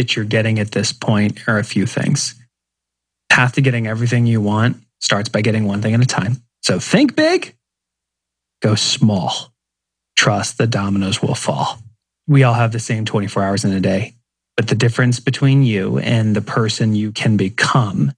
that 0.00 0.16
you're 0.16 0.24
getting 0.24 0.58
at 0.58 0.72
this 0.72 0.92
point 0.92 1.46
are 1.46 1.58
a 1.58 1.64
few 1.64 1.86
things. 1.86 2.34
Path 3.28 3.52
to 3.54 3.60
getting 3.60 3.86
everything 3.86 4.26
you 4.26 4.40
want 4.40 4.78
starts 4.98 5.28
by 5.28 5.42
getting 5.42 5.66
one 5.66 5.82
thing 5.82 5.94
at 5.94 6.00
a 6.00 6.06
time. 6.06 6.42
So 6.62 6.80
think 6.80 7.14
big 7.14 7.54
Go 8.60 8.74
small. 8.74 9.52
Trust 10.16 10.58
the 10.58 10.66
dominoes 10.66 11.22
will 11.22 11.34
fall. 11.34 11.78
We 12.26 12.42
all 12.42 12.54
have 12.54 12.72
the 12.72 12.78
same 12.78 13.04
24 13.04 13.42
hours 13.42 13.64
in 13.64 13.72
a 13.72 13.80
day, 13.80 14.14
but 14.56 14.68
the 14.68 14.74
difference 14.74 15.18
between 15.18 15.62
you 15.62 15.98
and 15.98 16.36
the 16.36 16.42
person 16.42 16.94
you 16.94 17.10
can 17.10 17.36
become 17.36 18.12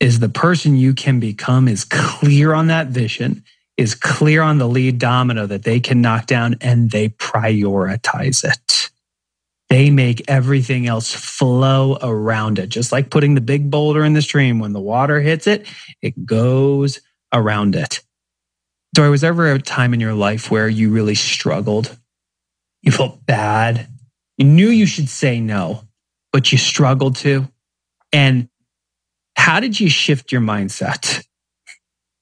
is 0.00 0.18
the 0.18 0.28
person 0.28 0.76
you 0.76 0.92
can 0.92 1.20
become 1.20 1.68
is 1.68 1.84
clear 1.84 2.52
on 2.52 2.66
that 2.66 2.88
vision, 2.88 3.44
is 3.76 3.94
clear 3.94 4.42
on 4.42 4.58
the 4.58 4.68
lead 4.68 4.98
domino 4.98 5.46
that 5.46 5.62
they 5.62 5.78
can 5.78 6.00
knock 6.00 6.26
down, 6.26 6.56
and 6.60 6.90
they 6.90 7.08
prioritize 7.10 8.44
it. 8.44 8.83
They 9.74 9.90
make 9.90 10.22
everything 10.28 10.86
else 10.86 11.12
flow 11.12 11.98
around 12.00 12.60
it, 12.60 12.68
just 12.68 12.92
like 12.92 13.10
putting 13.10 13.34
the 13.34 13.40
big 13.40 13.72
boulder 13.72 14.04
in 14.04 14.12
the 14.12 14.22
stream. 14.22 14.60
When 14.60 14.72
the 14.72 14.78
water 14.78 15.20
hits 15.20 15.48
it, 15.48 15.66
it 16.00 16.24
goes 16.24 17.00
around 17.32 17.74
it. 17.74 17.98
Dorie, 18.94 19.10
was 19.10 19.22
there 19.22 19.30
ever 19.30 19.50
a 19.50 19.58
time 19.58 19.92
in 19.92 19.98
your 19.98 20.14
life 20.14 20.48
where 20.48 20.68
you 20.68 20.92
really 20.92 21.16
struggled? 21.16 21.98
You 22.82 22.92
felt 22.92 23.26
bad. 23.26 23.88
You 24.38 24.44
knew 24.44 24.68
you 24.68 24.86
should 24.86 25.08
say 25.08 25.40
no, 25.40 25.82
but 26.32 26.52
you 26.52 26.58
struggled 26.58 27.16
to. 27.16 27.48
And 28.12 28.48
how 29.34 29.58
did 29.58 29.80
you 29.80 29.90
shift 29.90 30.30
your 30.30 30.40
mindset 30.40 31.26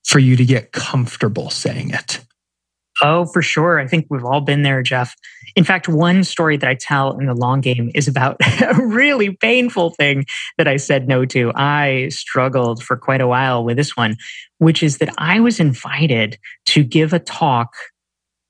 for 0.06 0.20
you 0.20 0.36
to 0.36 0.44
get 0.46 0.72
comfortable 0.72 1.50
saying 1.50 1.90
it? 1.90 2.24
Oh, 3.02 3.26
for 3.26 3.42
sure. 3.42 3.78
I 3.78 3.86
think 3.86 4.06
we've 4.08 4.24
all 4.24 4.40
been 4.40 4.62
there, 4.62 4.82
Geoff. 4.82 5.14
In 5.56 5.64
fact, 5.64 5.88
one 5.88 6.24
story 6.24 6.56
that 6.56 6.68
I 6.68 6.74
tell 6.74 7.18
in 7.18 7.26
the 7.26 7.34
long 7.34 7.60
game 7.60 7.90
is 7.94 8.08
about 8.08 8.36
a 8.62 8.74
really 8.84 9.36
painful 9.36 9.90
thing 9.90 10.26
that 10.58 10.68
I 10.68 10.76
said 10.76 11.08
no 11.08 11.24
to. 11.26 11.52
I 11.54 12.08
struggled 12.08 12.82
for 12.82 12.96
quite 12.96 13.20
a 13.20 13.26
while 13.26 13.64
with 13.64 13.76
this 13.76 13.96
one, 13.96 14.16
which 14.58 14.82
is 14.82 14.98
that 14.98 15.12
I 15.18 15.40
was 15.40 15.60
invited 15.60 16.38
to 16.66 16.84
give 16.84 17.12
a 17.12 17.18
talk 17.18 17.74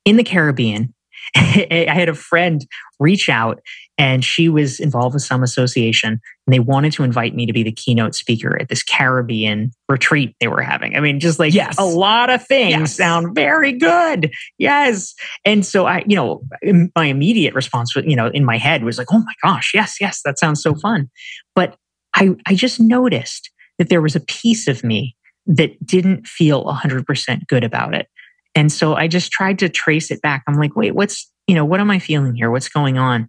in 0.05 0.17
the 0.17 0.25
Caribbean. 0.25 0.95
I 1.37 1.87
had 1.89 2.09
a 2.09 2.15
friend 2.15 2.65
reach 3.01 3.29
out 3.29 3.61
and 3.99 4.25
she 4.25 4.49
was 4.49 4.81
involved 4.81 5.15
with 5.15 5.23
some 5.23 5.43
association 5.43 6.21
and 6.47 6.55
they 6.55 6.59
wanted 6.59 6.93
to 6.95 7.05
invite 7.05 7.35
me 7.35 7.47
to 7.47 7.53
be 7.53 7.63
the 7.63 7.73
keynote 7.73 8.15
speaker 8.15 8.61
at 8.61 8.69
this 8.69 8.83
Caribbean 8.83 9.71
retreat 9.89 10.35
they 10.41 10.49
were 10.49 10.63
having. 10.63 10.97
I 10.97 11.01
mean, 11.01 11.21
just 11.21 11.39
like 11.39 11.55
yes. 11.55 11.77
a 11.79 11.85
lot 11.85 12.31
of 12.31 12.47
things 12.47 12.73
yes. 12.73 12.97
sound 12.97 13.35
very 13.35 13.73
good. 13.73 14.33
Yes. 14.59 15.15
And 15.45 15.65
so 15.65 15.87
I, 15.87 16.05
you 16.07 16.17
know, 16.17 16.43
my 16.97 17.07
immediate 17.07 17.55
response, 17.55 17.95
you 17.97 18.17
know, 18.17 18.29
in 18.29 18.45
my 18.45 18.59
head 18.59 18.85
was 18.85 18.99
like, 18.99 19.09
oh 19.13 19.19
my 19.19 19.35
gosh, 19.43 19.73
yes, 19.75 19.99
yes, 20.01 20.21
that 20.25 20.39
sounds 20.39 20.63
so 20.63 20.75
fun. 20.75 21.11
But 21.55 21.77
I, 22.15 22.31
I 22.47 22.55
just 22.55 22.81
noticed 22.81 23.51
that 23.79 23.89
there 23.89 24.03
was 24.03 24.17
a 24.17 24.21
piece 24.21 24.69
of 24.69 24.85
me 24.85 25.17
that 25.47 25.85
didn't 25.85 26.27
feel 26.27 26.65
100% 26.65 27.47
good 27.49 27.65
about 27.65 27.95
it. 27.95 28.07
And 28.55 28.71
so 28.71 28.95
I 28.95 29.09
just 29.09 29.33
tried 29.33 29.59
to 29.61 29.69
trace 29.69 30.11
it 30.11 30.23
back. 30.23 30.43
I'm 30.47 30.55
like, 30.55 30.77
wait, 30.77 30.95
what's, 30.95 31.31
you 31.47 31.55
know, 31.55 31.65
what 31.65 31.81
am 31.81 31.91
I 31.91 31.99
feeling 31.99 32.35
here? 32.35 32.51
What's 32.51 32.69
going 32.69 32.99
on? 32.99 33.29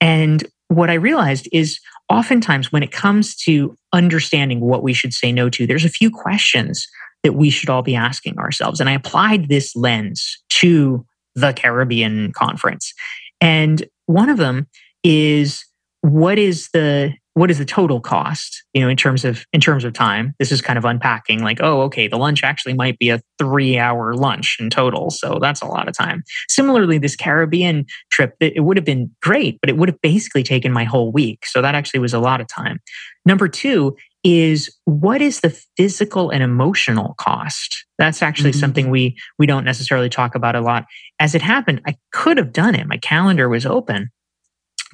And 0.00 0.44
what 0.68 0.90
I 0.90 0.94
realized 0.94 1.48
is 1.52 1.78
oftentimes 2.08 2.72
when 2.72 2.82
it 2.82 2.92
comes 2.92 3.36
to 3.36 3.76
understanding 3.92 4.60
what 4.60 4.82
we 4.82 4.92
should 4.92 5.12
say 5.12 5.32
no 5.32 5.48
to, 5.50 5.66
there's 5.66 5.84
a 5.84 5.90
few 5.90 6.10
questions 6.10 6.86
that 7.22 7.34
we 7.34 7.50
should 7.50 7.70
all 7.70 7.82
be 7.82 7.94
asking 7.94 8.38
ourselves. 8.38 8.80
And 8.80 8.88
I 8.88 8.94
applied 8.94 9.48
this 9.48 9.74
lens 9.74 10.38
to 10.50 11.04
the 11.34 11.52
Caribbean 11.52 12.32
conference. 12.32 12.92
And 13.40 13.84
one 14.06 14.28
of 14.28 14.38
them 14.38 14.66
is 15.02 15.64
what 16.00 16.38
is 16.38 16.68
the 16.72 17.14
what 17.36 17.50
is 17.50 17.58
the 17.58 17.66
total 17.66 18.00
cost 18.00 18.64
you 18.72 18.80
know 18.80 18.88
in 18.88 18.96
terms 18.96 19.22
of 19.22 19.44
in 19.52 19.60
terms 19.60 19.84
of 19.84 19.92
time? 19.92 20.34
This 20.38 20.50
is 20.50 20.62
kind 20.62 20.78
of 20.78 20.86
unpacking 20.86 21.42
like 21.42 21.58
oh 21.60 21.82
okay 21.82 22.08
the 22.08 22.16
lunch 22.16 22.42
actually 22.42 22.72
might 22.72 22.98
be 22.98 23.10
a 23.10 23.20
3 23.38 23.78
hour 23.78 24.14
lunch 24.14 24.56
in 24.58 24.70
total 24.70 25.10
so 25.10 25.38
that's 25.38 25.60
a 25.60 25.66
lot 25.66 25.86
of 25.86 25.94
time. 25.94 26.24
Similarly 26.48 26.96
this 26.96 27.14
caribbean 27.14 27.84
trip 28.10 28.36
it 28.40 28.64
would 28.64 28.78
have 28.78 28.86
been 28.86 29.14
great 29.20 29.60
but 29.60 29.68
it 29.68 29.76
would 29.76 29.90
have 29.90 30.00
basically 30.00 30.42
taken 30.42 30.72
my 30.72 30.84
whole 30.84 31.12
week 31.12 31.44
so 31.44 31.60
that 31.60 31.74
actually 31.74 32.00
was 32.00 32.14
a 32.14 32.18
lot 32.18 32.40
of 32.40 32.48
time. 32.48 32.80
Number 33.26 33.48
2 33.48 33.94
is 34.24 34.74
what 34.86 35.20
is 35.20 35.40
the 35.40 35.50
physical 35.76 36.30
and 36.30 36.42
emotional 36.42 37.14
cost? 37.18 37.84
That's 37.98 38.22
actually 38.22 38.52
mm-hmm. 38.52 38.60
something 38.60 38.90
we 38.90 39.14
we 39.38 39.44
don't 39.44 39.64
necessarily 39.64 40.08
talk 40.08 40.34
about 40.34 40.56
a 40.56 40.62
lot. 40.62 40.86
As 41.20 41.34
it 41.34 41.42
happened 41.42 41.82
i 41.86 41.96
could 42.12 42.38
have 42.38 42.54
done 42.54 42.74
it. 42.74 42.86
My 42.86 42.96
calendar 42.96 43.46
was 43.50 43.66
open 43.66 44.10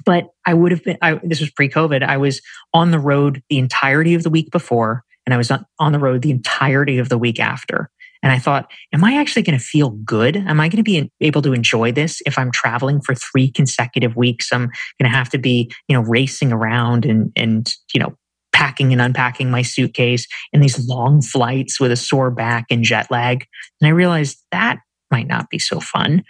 but 0.05 0.29
I 0.45 0.53
would 0.53 0.71
have 0.71 0.83
been, 0.83 0.97
I, 1.01 1.19
this 1.23 1.39
was 1.39 1.51
pre 1.51 1.69
COVID. 1.69 2.03
I 2.03 2.17
was 2.17 2.41
on 2.73 2.91
the 2.91 2.99
road 2.99 3.43
the 3.49 3.59
entirety 3.59 4.13
of 4.13 4.23
the 4.23 4.29
week 4.29 4.51
before, 4.51 5.03
and 5.25 5.33
I 5.33 5.37
was 5.37 5.51
on 5.79 5.91
the 5.91 5.99
road 5.99 6.21
the 6.21 6.31
entirety 6.31 6.97
of 6.97 7.09
the 7.09 7.17
week 7.17 7.39
after. 7.39 7.89
And 8.21 8.31
I 8.31 8.39
thought, 8.39 8.71
am 8.93 9.03
I 9.03 9.17
actually 9.17 9.41
going 9.41 9.59
to 9.59 9.63
feel 9.63 9.89
good? 9.89 10.37
Am 10.37 10.61
I 10.61 10.69
going 10.69 10.77
to 10.77 10.83
be 10.83 11.11
able 11.19 11.41
to 11.41 11.51
enjoy 11.51 11.91
this 11.91 12.21
if 12.25 12.37
I'm 12.37 12.51
traveling 12.51 13.01
for 13.01 13.13
three 13.13 13.51
consecutive 13.51 14.15
weeks? 14.15 14.53
I'm 14.53 14.67
going 14.67 15.03
to 15.03 15.09
have 15.09 15.29
to 15.31 15.37
be, 15.37 15.69
you 15.89 15.95
know, 15.95 16.03
racing 16.03 16.53
around 16.53 17.05
and, 17.05 17.33
and, 17.35 17.69
you 17.93 17.99
know, 17.99 18.15
packing 18.53 18.93
and 18.93 19.01
unpacking 19.01 19.51
my 19.51 19.61
suitcase 19.61 20.25
in 20.53 20.61
these 20.61 20.87
long 20.87 21.21
flights 21.21 21.81
with 21.81 21.91
a 21.91 21.97
sore 21.97 22.31
back 22.31 22.65
and 22.69 22.83
jet 22.83 23.11
lag. 23.11 23.45
And 23.81 23.89
I 23.89 23.91
realized 23.91 24.37
that 24.53 24.79
might 25.11 25.27
not 25.27 25.49
be 25.49 25.59
so 25.59 25.81
fun. 25.81 26.23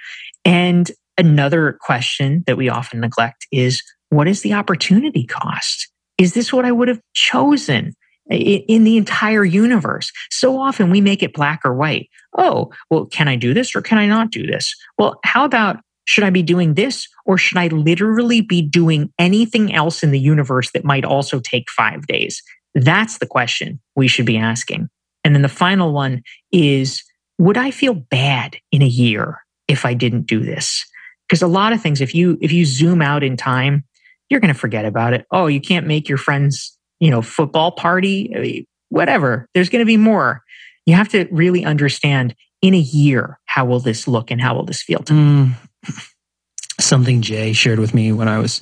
And 0.44 0.90
Another 1.18 1.78
question 1.82 2.44
that 2.48 2.58
we 2.58 2.70
often 2.70 3.00
neglect 3.00 3.46
is 3.52 3.84
what 4.10 4.28
is 4.28 4.42
the 4.42 4.54
opportunity 4.54 5.26
cost? 5.26 5.90
Is 6.18 6.34
this 6.34 6.54
what 6.54 6.66
I 6.66 6.72
would 6.72 6.88
have 6.88 7.02
chosen 7.14 7.94
in 8.30 8.84
the 8.84 8.98
entire 8.98 9.44
universe? 9.44 10.12
So 10.32 10.60
often 10.60 10.90
we 10.90 11.02
make 11.02 11.24
it 11.24 11.34
black 11.34 11.62
or 11.66 11.74
white. 11.74 12.10
Oh, 12.38 12.72
well, 12.90 13.06
can 13.06 13.28
I 13.28 13.36
do 13.36 13.54
this 13.54 13.76
or 13.76 13.82
can 13.82 13.98
I 13.98 14.08
not 14.08 14.32
do 14.32 14.46
this? 14.46 14.74
Well, 14.98 15.20
how 15.24 15.46
about 15.46 15.78
should 16.06 16.24
I 16.24 16.30
be 16.30 16.44
doing 16.44 16.74
this 16.74 17.08
or 17.26 17.38
should 17.38 17.58
I 17.58 17.68
literally 17.68 18.42
be 18.42 18.62
doing 18.62 19.12
anything 19.18 19.74
else 19.74 20.04
in 20.04 20.12
the 20.12 20.20
universe 20.20 20.72
that 20.72 20.84
might 20.84 21.06
also 21.06 21.40
take 21.40 21.70
five 21.70 22.06
days? 22.08 22.42
That's 22.76 23.20
the 23.20 23.28
question 23.28 23.80
we 23.96 24.08
should 24.08 24.26
be 24.26 24.38
asking. 24.38 24.90
And 25.24 25.34
then 25.34 25.42
the 25.42 25.50
final 25.50 25.94
one 25.94 26.24
is 26.52 27.04
Would 27.38 27.58
I 27.58 27.72
feel 27.72 27.94
bad 27.94 28.58
in 28.72 28.82
a 28.82 28.88
year 28.88 29.40
if 29.68 29.86
I 29.86 29.94
didn't 29.94 30.28
do 30.28 30.42
this? 30.42 30.86
Because 31.28 31.42
a 31.42 31.48
lot 31.48 31.74
of 31.74 31.82
things 31.82 32.02
if 32.02 32.14
you 32.14 32.38
if 32.42 32.52
you 32.52 32.66
zoom 32.66 33.02
out 33.02 33.24
in 33.24 33.38
time 33.38 33.84
you're 34.30 34.40
going 34.40 34.54
to 34.54 34.60
forget 34.60 34.86
about 34.86 35.14
it. 35.14 35.26
Oh 35.32 35.48
you 35.48 35.62
can't 35.62 35.86
make 35.86 36.10
your 36.10 36.18
friends 36.18 36.78
you 37.00 37.12
know 37.12 37.22
football 37.22 37.72
party 37.72 38.68
whatever. 38.90 39.48
There's 39.54 39.70
going 39.70 39.82
to 39.82 39.86
be 39.86 39.98
more. 39.98 40.44
You 40.86 40.96
have 40.96 41.10
to 41.10 41.28
really 41.32 41.66
understand 41.66 42.36
in 42.62 42.74
a 42.74 42.80
year 42.80 43.40
how 43.46 43.66
will 43.66 43.80
this 43.80 44.08
look 44.08 44.32
and 44.32 44.42
how 44.42 44.56
will 44.56 44.66
this 44.66 44.82
feel 44.82 45.00
to 45.00 45.14
mm. 45.14 45.54
something 46.80 47.22
jay 47.22 47.54
shared 47.54 47.78
with 47.78 47.94
me 47.94 48.12
when 48.12 48.28
i 48.28 48.40
was 48.40 48.62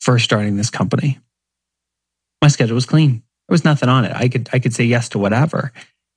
first 0.00 0.24
starting 0.24 0.56
this 0.56 0.70
company. 0.70 1.18
My 2.42 2.48
schedule 2.48 2.74
was 2.74 2.86
clean. 2.86 3.22
There 3.48 3.54
was 3.54 3.64
nothing 3.64 3.88
on 3.88 4.04
it. 4.04 4.12
I 4.14 4.28
could 4.28 4.48
i 4.52 4.58
could 4.58 4.74
say 4.74 4.84
yes 4.84 5.08
to 5.10 5.18
whatever. 5.18 5.72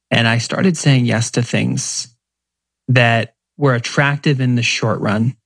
And 0.10 0.28
i 0.28 0.38
started 0.38 0.76
saying 0.76 1.06
yes 1.06 1.32
to 1.32 1.42
things 1.42 2.14
that 2.88 3.36
were 3.58 3.76
attractive 3.76 4.42
in 4.42 4.56
the 4.56 4.64
short 4.64 5.00
run 5.00 5.38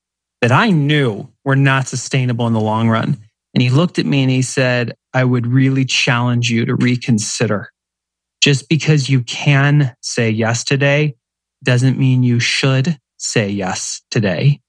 that 0.45 0.51
I 0.51 0.69
knew 0.69 1.27
were 1.43 1.55
not 1.55 1.87
sustainable 1.87 2.45
in 2.45 2.53
the 2.53 2.61
long 2.61 2.87
run. 2.87 3.17
And 3.55 3.63
he 3.63 3.71
looked 3.71 3.97
at 3.97 4.05
me 4.05 4.21
and 4.21 4.29
he 4.29 4.43
said, 4.43 4.95
I 5.11 5.23
would 5.23 5.47
really 5.47 5.85
challenge 5.85 6.51
you 6.51 6.65
to 6.65 6.75
reconsider. 6.75 7.71
Just 8.43 8.69
because 8.69 9.09
you 9.09 9.23
can 9.23 9.95
say 10.01 10.29
yes 10.29 10.63
today 10.63 11.15
doesn't 11.63 11.97
mean 11.97 12.21
you 12.21 12.39
should 12.39 12.99
say 13.17 13.49
yes 13.49 14.03
today 14.11 14.61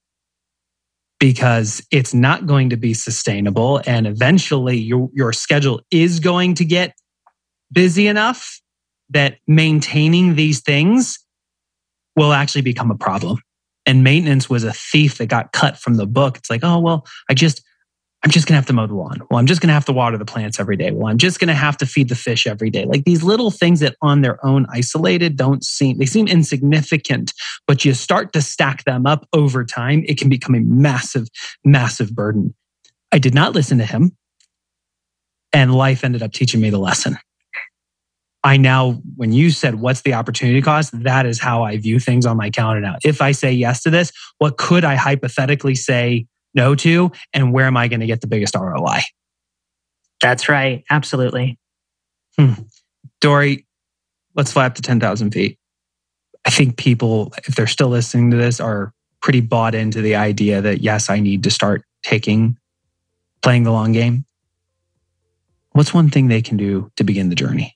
because 1.20 1.87
it's 1.91 2.14
not 2.14 2.47
going 2.47 2.70
to 2.70 2.79
be 2.79 2.95
sustainable. 2.95 3.83
And 3.85 4.07
eventually 4.07 4.79
your, 4.79 5.11
your 5.12 5.35
schedule 5.35 5.83
is 5.91 6.20
going 6.20 6.55
to 6.55 6.64
get 6.64 6.95
busy 7.70 8.07
enough 8.07 8.62
that 9.11 9.41
maintaining 9.47 10.37
these 10.37 10.62
things 10.62 11.18
will 12.16 12.33
actually 12.33 12.62
become 12.62 12.91
a 12.91 12.97
problem 12.97 13.37
and 13.87 14.03
maintenance 14.05 14.51
was 14.51 14.64
a 14.64 14.72
thief 14.72 15.18
that 15.18 15.26
got 15.26 15.53
cut 15.53 15.78
from 15.78 15.95
the 15.95 16.07
book. 16.07 16.37
It's 16.37 16.51
like, 16.51 16.64
oh, 16.64 16.80
well, 16.80 17.07
I 17.30 17.34
just, 17.34 17.62
I'm 18.24 18.30
just 18.30 18.49
going 18.49 18.55
to 18.55 18.57
have 18.57 18.66
to 18.66 18.72
mow 18.72 18.87
the 18.89 18.95
lawn. 18.95 19.20
Well, 19.30 19.39
I'm 19.39 19.47
just 19.47 19.61
going 19.61 19.68
to 19.68 19.74
have 19.74 19.84
to 19.84 19.93
water 19.93 20.18
the 20.18 20.24
plants 20.24 20.59
every 20.59 20.76
day. 20.76 20.91
Well, 20.91 21.07
I'm 21.07 21.18
just 21.18 21.39
going 21.39 21.49
to 21.49 21.55
have 21.55 21.76
to 21.78 21.87
feed 21.87 22.09
the 22.09 22.16
fish 22.16 22.47
every 22.47 22.70
day. 22.70 22.84
Like 22.84 23.05
these 23.05 23.22
little 23.22 23.53
things 23.53 23.80
that 23.80 23.95
on 24.03 24.22
their 24.22 24.45
own 24.45 24.66
isolated 24.68 25.37
don't 25.37 25.62
seem, 25.64 25.99
they 25.99 26.07
seem 26.07 26.26
insignificant, 26.26 27.32
but 27.68 27.84
you 27.84 27.95
start 27.95 28.32
to 28.32 28.43
stack 28.43 28.84
them 28.84 29.07
up 29.07 29.28
over 29.32 29.64
time. 29.64 30.03
It 30.09 30.18
can 30.18 30.28
become 30.28 30.57
a 30.57 30.61
massive, 30.61 31.28
massive 31.64 32.14
burden. 32.14 32.55
I 33.12 33.18
did 33.18 33.34
not 33.34 33.55
listen 33.55 33.78
to 33.78 33.84
him. 33.84 34.16
And 35.53 35.74
life 35.74 36.03
ended 36.03 36.22
up 36.22 36.32
teaching 36.32 36.61
me 36.61 36.70
the 36.70 36.78
lesson. 36.78 37.16
I 38.47 38.59
now, 38.59 38.92
when 39.16 39.32
you 39.32 39.51
said, 39.51 39.80
what's 39.80 40.03
the 40.03 40.14
opportunity 40.14 40.62
cost? 40.62 40.92
That 41.03 41.26
is 41.26 41.40
how 41.40 41.64
I 41.64 41.78
view 41.78 41.99
things 41.99 42.24
on 42.24 42.36
my 42.36 42.49
calendar 42.49 42.80
now. 42.80 42.94
If 43.03 43.20
I 43.20 43.32
say 43.32 43.51
yes 43.51 43.82
to 43.82 43.90
this, 43.90 44.12
what 44.38 44.57
could 44.57 44.84
I 44.84 44.94
hypothetically 44.94 45.74
say 45.74 46.26
no 46.55 46.76
to? 46.76 47.11
And 47.34 47.53
where 47.53 47.66
am 47.66 47.76
I 47.76 47.88
going 47.88 47.99
to 47.99 48.07
get 48.07 48.20
the 48.20 48.28
biggest 48.28 48.55
ROI? 48.55 49.01
That's 50.20 50.49
right. 50.49 50.84
Absolutely. 50.88 51.59
Hmm. 52.38 52.53
Dorie, 53.20 53.66
let's 54.36 54.53
fly 54.53 54.66
up 54.66 54.76
to 54.76 54.82
10,000 54.82 55.32
feet. 55.32 55.59
I 56.44 56.51
think 56.51 56.76
people, 56.76 57.34
if 57.49 57.57
they're 57.57 57.66
still 57.66 57.88
listening 57.88 58.30
to 58.30 58.36
this, 58.36 58.61
are 58.61 58.92
pretty 59.22 59.40
bought 59.40 59.74
into 59.74 60.03
the 60.03 60.14
idea 60.14 60.61
that, 60.61 60.82
yes, 60.82 61.11
I 61.11 61.18
need 61.18 61.42
to 61.42 61.51
start 61.51 61.82
taking, 62.05 62.59
playing 63.42 63.64
the 63.64 63.72
long 63.72 63.90
game. 63.90 64.24
What's 65.72 65.92
one 65.92 66.11
thing 66.11 66.28
they 66.28 66.42
can 66.42 66.57
do 66.57 66.92
to 66.94 67.03
begin 67.03 67.28
the 67.28 67.34
journey? 67.34 67.76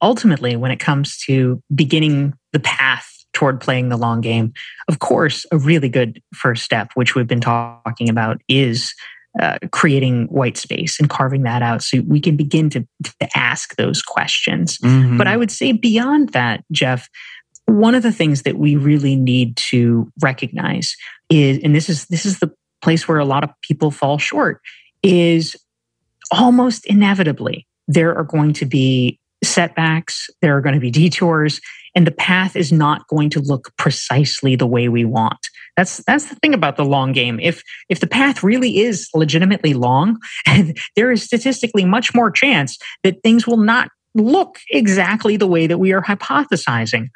Ultimately, 0.00 0.56
when 0.56 0.70
it 0.70 0.80
comes 0.80 1.18
to 1.26 1.62
beginning 1.74 2.34
the 2.52 2.60
path 2.60 3.08
toward 3.32 3.60
playing 3.60 3.88
the 3.88 3.96
long 3.96 4.20
game, 4.20 4.52
of 4.88 4.98
course, 4.98 5.46
a 5.50 5.58
really 5.58 5.88
good 5.88 6.22
first 6.34 6.62
step, 6.64 6.90
which 6.94 7.14
we've 7.14 7.26
been 7.26 7.40
talking 7.40 8.08
about, 8.08 8.40
is 8.48 8.94
uh, 9.40 9.58
creating 9.70 10.26
white 10.26 10.58
space 10.58 11.00
and 11.00 11.08
carving 11.08 11.44
that 11.44 11.62
out 11.62 11.82
so 11.82 12.02
we 12.06 12.20
can 12.20 12.36
begin 12.36 12.68
to, 12.68 12.86
to 13.02 13.28
ask 13.34 13.74
those 13.76 14.02
questions. 14.02 14.76
Mm-hmm. 14.78 15.16
But 15.16 15.26
I 15.26 15.38
would 15.38 15.50
say 15.50 15.72
beyond 15.72 16.30
that, 16.30 16.64
Geoff, 16.70 17.08
one 17.64 17.94
of 17.94 18.02
the 18.02 18.12
things 18.12 18.42
that 18.42 18.58
we 18.58 18.76
really 18.76 19.16
need 19.16 19.56
to 19.56 20.12
recognize 20.20 20.94
is, 21.30 21.58
and 21.64 21.74
this 21.74 21.88
is 21.88 22.06
this 22.06 22.26
is 22.26 22.40
the 22.40 22.52
place 22.82 23.08
where 23.08 23.18
a 23.18 23.24
lot 23.24 23.44
of 23.44 23.50
people 23.62 23.90
fall 23.90 24.18
short, 24.18 24.60
is 25.02 25.56
almost 26.30 26.84
inevitably 26.86 27.66
there 27.88 28.14
are 28.14 28.24
going 28.24 28.52
to 28.52 28.66
be 28.66 29.18
setbacks, 29.42 30.28
there 30.40 30.56
are 30.56 30.60
going 30.60 30.74
to 30.74 30.80
be 30.80 30.90
detours, 30.90 31.60
and 31.94 32.06
the 32.06 32.12
path 32.12 32.56
is 32.56 32.72
not 32.72 33.06
going 33.08 33.30
to 33.30 33.40
look 33.40 33.72
precisely 33.76 34.56
the 34.56 34.66
way 34.66 34.88
we 34.88 35.04
want. 35.04 35.38
That's 35.76 35.98
that's 36.04 36.26
the 36.26 36.36
thing 36.36 36.54
about 36.54 36.76
the 36.76 36.84
long 36.84 37.12
game. 37.12 37.40
If 37.40 37.62
if 37.88 38.00
the 38.00 38.06
path 38.06 38.42
really 38.42 38.78
is 38.78 39.08
legitimately 39.14 39.74
long, 39.74 40.18
there 40.96 41.10
is 41.10 41.22
statistically 41.22 41.84
much 41.84 42.14
more 42.14 42.30
chance 42.30 42.78
that 43.02 43.22
things 43.22 43.46
will 43.46 43.58
not 43.58 43.88
look 44.14 44.58
exactly 44.70 45.36
the 45.36 45.46
way 45.46 45.66
that 45.66 45.78
we 45.78 45.92
are 45.92 46.02
hypothesizing. 46.02 47.08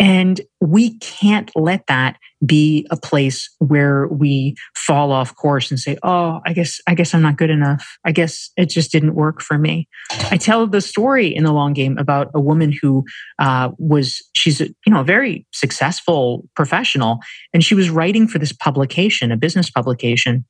And 0.00 0.40
we 0.60 0.98
can't 0.98 1.52
let 1.54 1.86
that 1.86 2.16
be 2.44 2.86
a 2.90 2.96
place 2.96 3.48
where 3.58 4.08
we 4.08 4.56
fall 4.74 5.12
off 5.12 5.34
course 5.36 5.70
and 5.70 5.78
say, 5.78 5.96
"Oh, 6.02 6.40
I 6.44 6.52
guess 6.52 6.80
I 6.88 6.94
guess 6.94 7.14
I'm 7.14 7.22
not 7.22 7.36
good 7.36 7.50
enough. 7.50 7.96
I 8.04 8.10
guess 8.10 8.50
it 8.56 8.70
just 8.70 8.90
didn't 8.90 9.14
work 9.14 9.40
for 9.40 9.56
me." 9.56 9.88
I 10.30 10.36
tell 10.36 10.66
the 10.66 10.80
story 10.80 11.28
in 11.28 11.44
the 11.44 11.52
long 11.52 11.74
game 11.74 11.96
about 11.96 12.30
a 12.34 12.40
woman 12.40 12.72
who 12.82 13.04
uh, 13.38 13.70
was 13.78 14.20
she's 14.34 14.60
a, 14.60 14.66
you 14.84 14.92
know 14.92 15.00
a 15.00 15.04
very 15.04 15.46
successful 15.52 16.48
professional, 16.56 17.20
and 17.52 17.62
she 17.62 17.76
was 17.76 17.88
writing 17.88 18.26
for 18.26 18.40
this 18.40 18.52
publication, 18.52 19.30
a 19.30 19.36
business 19.36 19.70
publication, 19.70 20.44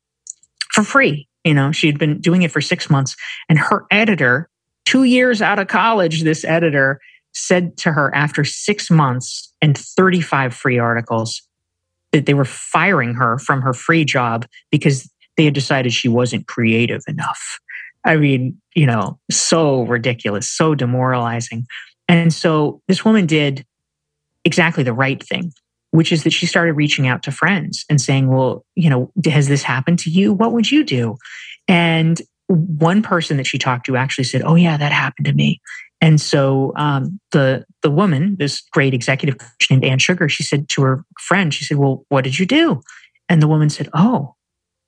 for 0.71 0.83
free. 0.83 1.27
You 1.43 1.53
know, 1.53 1.71
she'd 1.71 1.99
been 1.99 2.19
doing 2.19 2.41
it 2.41 2.51
for 2.51 2.61
six 2.61 2.89
months, 2.89 3.15
and 3.47 3.59
her 3.59 3.85
editor, 3.91 4.49
two 4.85 5.03
years 5.03 5.39
out 5.39 5.59
of 5.59 5.67
college, 5.67 6.23
this 6.23 6.43
editor 6.43 6.99
said 7.35 7.77
to 7.77 7.91
her 7.91 8.13
after 8.15 8.43
six 8.43 8.89
months 8.89 9.53
and 9.61 9.77
35 9.77 10.53
free 10.53 10.79
articles 10.79 11.41
that 12.11 12.25
they 12.25 12.33
were 12.33 12.45
firing 12.45 13.13
her 13.13 13.37
from 13.37 13.61
her 13.61 13.73
free 13.73 14.05
job 14.05 14.45
because 14.71 15.09
they 15.37 15.45
had 15.45 15.53
decided 15.53 15.91
she 15.91 16.07
wasn't 16.07 16.47
creative 16.47 17.01
enough. 17.07 17.59
I 18.05 18.15
mean, 18.15 18.59
you 18.73 18.85
know, 18.85 19.19
so 19.29 19.81
ridiculous, 19.83 20.49
so 20.49 20.75
demoralizing. 20.75 21.65
And 22.07 22.33
so 22.33 22.81
this 22.87 23.03
woman 23.03 23.25
did 23.25 23.65
exactly 24.45 24.83
the 24.83 24.93
right 24.93 25.21
thing, 25.21 25.51
which 25.91 26.13
is 26.13 26.23
that 26.23 26.31
she 26.31 26.45
started 26.45 26.73
reaching 26.73 27.07
out 27.07 27.23
to 27.23 27.31
friends 27.31 27.83
and 27.89 27.99
saying, 27.99 28.29
Well, 28.29 28.63
you 28.75 28.89
know, 28.89 29.11
has 29.25 29.47
this 29.47 29.63
happened 29.63 29.99
to 29.99 30.09
you? 30.09 30.31
What 30.31 30.53
would 30.53 30.71
you 30.71 30.83
do? 30.85 31.17
And 31.67 32.21
one 32.47 33.01
person 33.01 33.37
that 33.37 33.47
she 33.47 33.57
talked 33.57 33.87
to 33.87 33.97
actually 33.97 34.25
said, 34.25 34.43
Oh, 34.45 34.55
yeah, 34.55 34.77
that 34.77 34.91
happened 34.91 35.25
to 35.25 35.33
me. 35.33 35.59
And 36.05 36.21
so 36.21 36.71
um, 36.75 37.19
the 37.31 37.65
the 37.81 37.89
woman, 37.89 38.35
this 38.37 38.61
great 38.71 38.93
executive 38.93 39.39
coach 39.39 39.71
named 39.71 39.83
Ann 39.83 39.97
Sugar, 39.97 40.29
she 40.29 40.43
said 40.43 40.69
to 40.69 40.83
her 40.83 41.03
friend, 41.19 41.51
she 41.51 41.63
said, 41.63 41.77
"Well, 41.77 42.05
what 42.09 42.23
did 42.23 42.37
you 42.37 42.45
do?" 42.45 42.81
And 43.27 43.41
the 43.41 43.47
woman 43.47 43.71
said, 43.71 43.89
"Oh, 43.91 44.35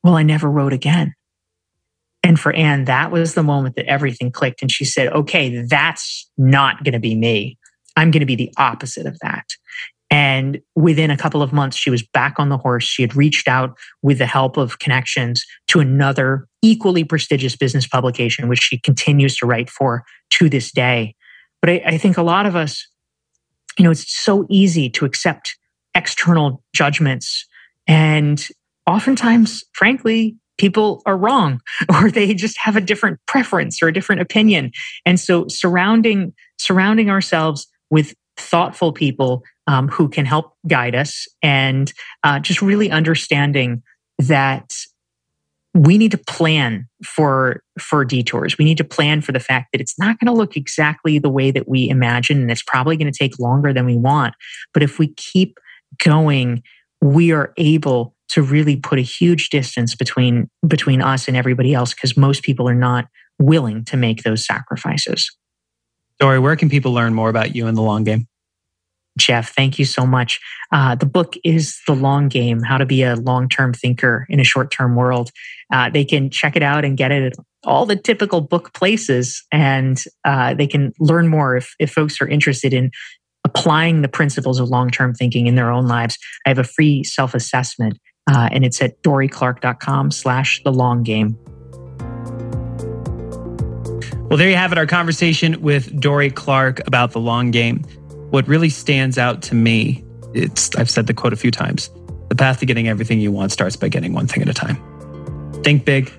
well, 0.03 0.15
I 0.15 0.21
never 0.21 0.47
wrote 0.47 0.73
again." 0.73 1.15
And 2.21 2.39
for 2.39 2.53
Ann, 2.53 2.85
that 2.85 3.11
was 3.11 3.33
the 3.33 3.41
moment 3.41 3.77
that 3.77 3.87
everything 3.87 4.31
clicked, 4.31 4.61
and 4.61 4.71
she 4.71 4.85
said, 4.85 5.11
"Okay, 5.11 5.63
that's 5.63 6.29
not 6.37 6.83
going 6.83 6.93
to 6.93 6.99
be 6.99 7.15
me. 7.15 7.57
I'm 7.95 8.11
going 8.11 8.19
to 8.21 8.27
be 8.27 8.35
the 8.35 8.53
opposite 8.55 9.07
of 9.07 9.17
that." 9.23 9.45
And 10.09 10.61
within 10.75 11.11
a 11.11 11.17
couple 11.17 11.41
of 11.41 11.51
months, 11.51 11.75
she 11.75 11.89
was 11.89 12.01
back 12.01 12.35
on 12.37 12.49
the 12.49 12.57
horse. 12.57 12.85
She 12.85 13.01
had 13.01 13.15
reached 13.15 13.47
out 13.47 13.77
with 14.01 14.19
the 14.19 14.25
help 14.25 14.55
of 14.55 14.79
connections 14.79 15.45
to 15.67 15.79
another 15.79 16.47
equally 16.61 17.03
prestigious 17.03 17.55
business 17.55 17.85
publication, 17.85 18.47
which 18.47 18.61
she 18.61 18.79
continues 18.79 19.35
to 19.37 19.45
write 19.45 19.69
for 19.69 20.03
to 20.31 20.49
this 20.49 20.71
day. 20.71 21.15
But 21.61 21.71
I, 21.71 21.81
I 21.85 21.97
think 21.97 22.17
a 22.17 22.23
lot 22.23 22.45
of 22.45 22.55
us, 22.55 22.87
you 23.77 23.83
know, 23.83 23.91
it's 23.91 24.09
so 24.09 24.45
easy 24.49 24.89
to 24.91 25.05
accept 25.05 25.57
external 25.93 26.63
judgments. 26.73 27.45
And 27.85 28.45
oftentimes, 28.85 29.63
frankly, 29.73 30.37
people 30.57 31.01
are 31.05 31.17
wrong 31.17 31.61
or 31.89 32.09
they 32.09 32.33
just 32.33 32.57
have 32.59 32.75
a 32.75 32.81
different 32.81 33.19
preference 33.27 33.81
or 33.81 33.87
a 33.87 33.93
different 33.93 34.21
opinion. 34.21 34.71
And 35.05 35.19
so 35.19 35.47
surrounding 35.49 36.33
surrounding 36.57 37.09
ourselves 37.09 37.67
with 37.89 38.15
thoughtful 38.37 38.91
people 38.93 39.43
um, 39.67 39.87
who 39.87 40.07
can 40.07 40.25
help 40.25 40.53
guide 40.67 40.95
us 40.95 41.27
and 41.41 41.91
uh, 42.23 42.39
just 42.39 42.61
really 42.61 42.89
understanding 42.89 43.83
that 44.19 44.73
we 45.73 45.97
need 45.97 46.11
to 46.11 46.17
plan 46.17 46.87
for 47.05 47.61
for 47.79 48.03
detours. 48.03 48.57
We 48.57 48.65
need 48.65 48.77
to 48.77 48.83
plan 48.83 49.21
for 49.21 49.31
the 49.31 49.39
fact 49.39 49.69
that 49.71 49.81
it's 49.81 49.99
not 49.99 50.19
going 50.19 50.33
to 50.33 50.37
look 50.37 50.55
exactly 50.55 51.19
the 51.19 51.29
way 51.29 51.51
that 51.51 51.67
we 51.67 51.89
imagine 51.89 52.41
and 52.41 52.49
it's 52.49 52.63
probably 52.63 52.97
going 52.97 53.11
to 53.11 53.17
take 53.17 53.37
longer 53.37 53.73
than 53.73 53.85
we 53.85 53.97
want. 53.97 54.33
But 54.73 54.81
if 54.81 54.97
we 54.97 55.13
keep 55.13 55.59
going 56.03 56.63
we 57.01 57.31
are 57.31 57.53
able 57.57 58.15
to 58.29 58.41
really 58.41 58.75
put 58.75 58.99
a 58.99 59.03
huge 59.03 59.49
distance 59.49 59.95
between 59.95 60.49
between 60.67 61.01
us 61.01 61.27
and 61.27 61.37
everybody 61.37 61.73
else 61.73 61.93
because 61.93 62.17
most 62.17 62.43
people 62.43 62.67
are 62.67 62.75
not 62.75 63.07
willing 63.39 63.83
to 63.85 63.97
make 63.97 64.23
those 64.23 64.45
sacrifices 64.45 65.31
Dorie, 66.19 66.39
where 66.39 66.55
can 66.55 66.69
people 66.69 66.93
learn 66.93 67.13
more 67.13 67.29
about 67.29 67.55
you 67.55 67.67
in 67.67 67.75
the 67.75 67.81
long 67.81 68.03
game? 68.03 68.27
Geoff, 69.17 69.49
thank 69.49 69.79
you 69.79 69.85
so 69.85 70.05
much. 70.05 70.39
Uh, 70.71 70.95
the 70.95 71.05
book 71.05 71.35
is 71.43 71.81
The 71.87 71.95
Long 71.95 72.27
Game 72.27 72.61
How 72.61 72.77
to 72.77 72.85
Be 72.85 73.03
a 73.03 73.15
Long 73.15 73.49
Term 73.49 73.73
Thinker 73.73 74.25
in 74.29 74.39
a 74.39 74.43
Short 74.43 74.71
Term 74.71 74.95
World. 74.95 75.31
Uh, 75.73 75.89
they 75.89 76.05
can 76.05 76.29
check 76.29 76.55
it 76.55 76.63
out 76.63 76.85
and 76.85 76.97
get 76.97 77.11
it 77.11 77.33
at 77.33 77.45
all 77.63 77.85
the 77.85 77.95
typical 77.95 78.41
book 78.41 78.73
places, 78.73 79.43
and 79.51 80.01
uh, 80.23 80.53
they 80.53 80.67
can 80.67 80.93
learn 80.99 81.27
more 81.27 81.57
if, 81.57 81.73
if 81.79 81.91
folks 81.91 82.21
are 82.21 82.27
interested 82.27 82.73
in 82.73 82.91
applying 83.43 84.01
the 84.01 84.07
principles 84.07 84.59
of 84.59 84.69
long 84.69 84.89
term 84.89 85.13
thinking 85.13 85.47
in 85.47 85.55
their 85.55 85.71
own 85.71 85.87
lives. 85.87 86.17
I 86.45 86.49
have 86.49 86.59
a 86.59 86.63
free 86.63 87.03
self 87.03 87.33
assessment, 87.33 87.97
uh, 88.29 88.49
and 88.51 88.63
it's 88.63 88.81
at 88.81 89.01
dorieclark.com 89.03 90.11
slash 90.11 90.61
the 90.63 90.71
long 90.71 91.03
game. 91.03 91.37
Well, 94.29 94.37
there 94.37 94.49
you 94.49 94.57
have 94.57 94.73
it, 94.73 94.77
our 94.77 94.85
conversation 94.85 95.61
with 95.61 96.01
Dorie 96.01 96.29
Clark 96.29 96.85
about 96.85 97.13
the 97.13 97.19
long 97.19 97.49
game. 97.49 97.83
What 98.29 98.45
really 98.45 98.67
stands 98.67 99.17
out 99.17 99.41
to 99.43 99.55
me, 99.55 100.03
it's 100.33 100.75
I've 100.75 100.89
said 100.89 101.07
the 101.07 101.13
quote 101.13 101.31
a 101.31 101.37
few 101.37 101.49
times. 101.49 101.89
The 102.27 102.35
path 102.35 102.59
to 102.59 102.65
getting 102.65 102.89
everything 102.89 103.21
you 103.21 103.31
want 103.31 103.53
starts 103.53 103.77
by 103.77 103.87
getting 103.87 104.11
one 104.11 104.27
thing 104.27 104.41
at 104.41 104.49
a 104.49 104.53
time. 104.53 104.75
Think 105.63 105.85
big, 105.85 106.11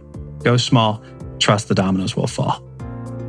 go 0.42 0.56
small, 0.56 1.04
trust 1.38 1.68
the 1.68 1.74
dominoes 1.74 2.16
will 2.16 2.26
fall. 2.26 2.66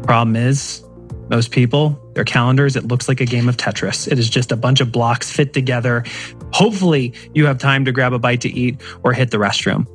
Problem 0.03 0.37
is, 0.37 0.81
most 1.29 1.51
people, 1.51 2.01
their 2.13 2.23
calendars, 2.23 2.77
it 2.77 2.87
looks 2.87 3.09
like 3.09 3.19
a 3.19 3.25
game 3.25 3.49
of 3.49 3.57
Tetris. 3.57 4.09
It 4.09 4.17
is 4.17 4.29
just 4.29 4.49
a 4.53 4.55
bunch 4.55 4.79
of 4.79 4.93
blocks 4.93 5.29
fit 5.29 5.51
together. 5.51 6.05
Hopefully, 6.53 7.13
you 7.33 7.45
have 7.47 7.57
time 7.57 7.83
to 7.83 7.91
grab 7.91 8.13
a 8.13 8.19
bite 8.19 8.39
to 8.41 8.49
eat 8.49 8.81
or 9.03 9.11
hit 9.11 9.29
the 9.29 9.37
restroom. 9.39 9.87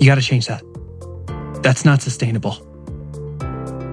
You 0.00 0.06
got 0.06 0.14
to 0.14 0.22
change 0.22 0.46
that. 0.46 0.62
That's 1.64 1.84
not 1.84 2.00
sustainable. 2.00 2.71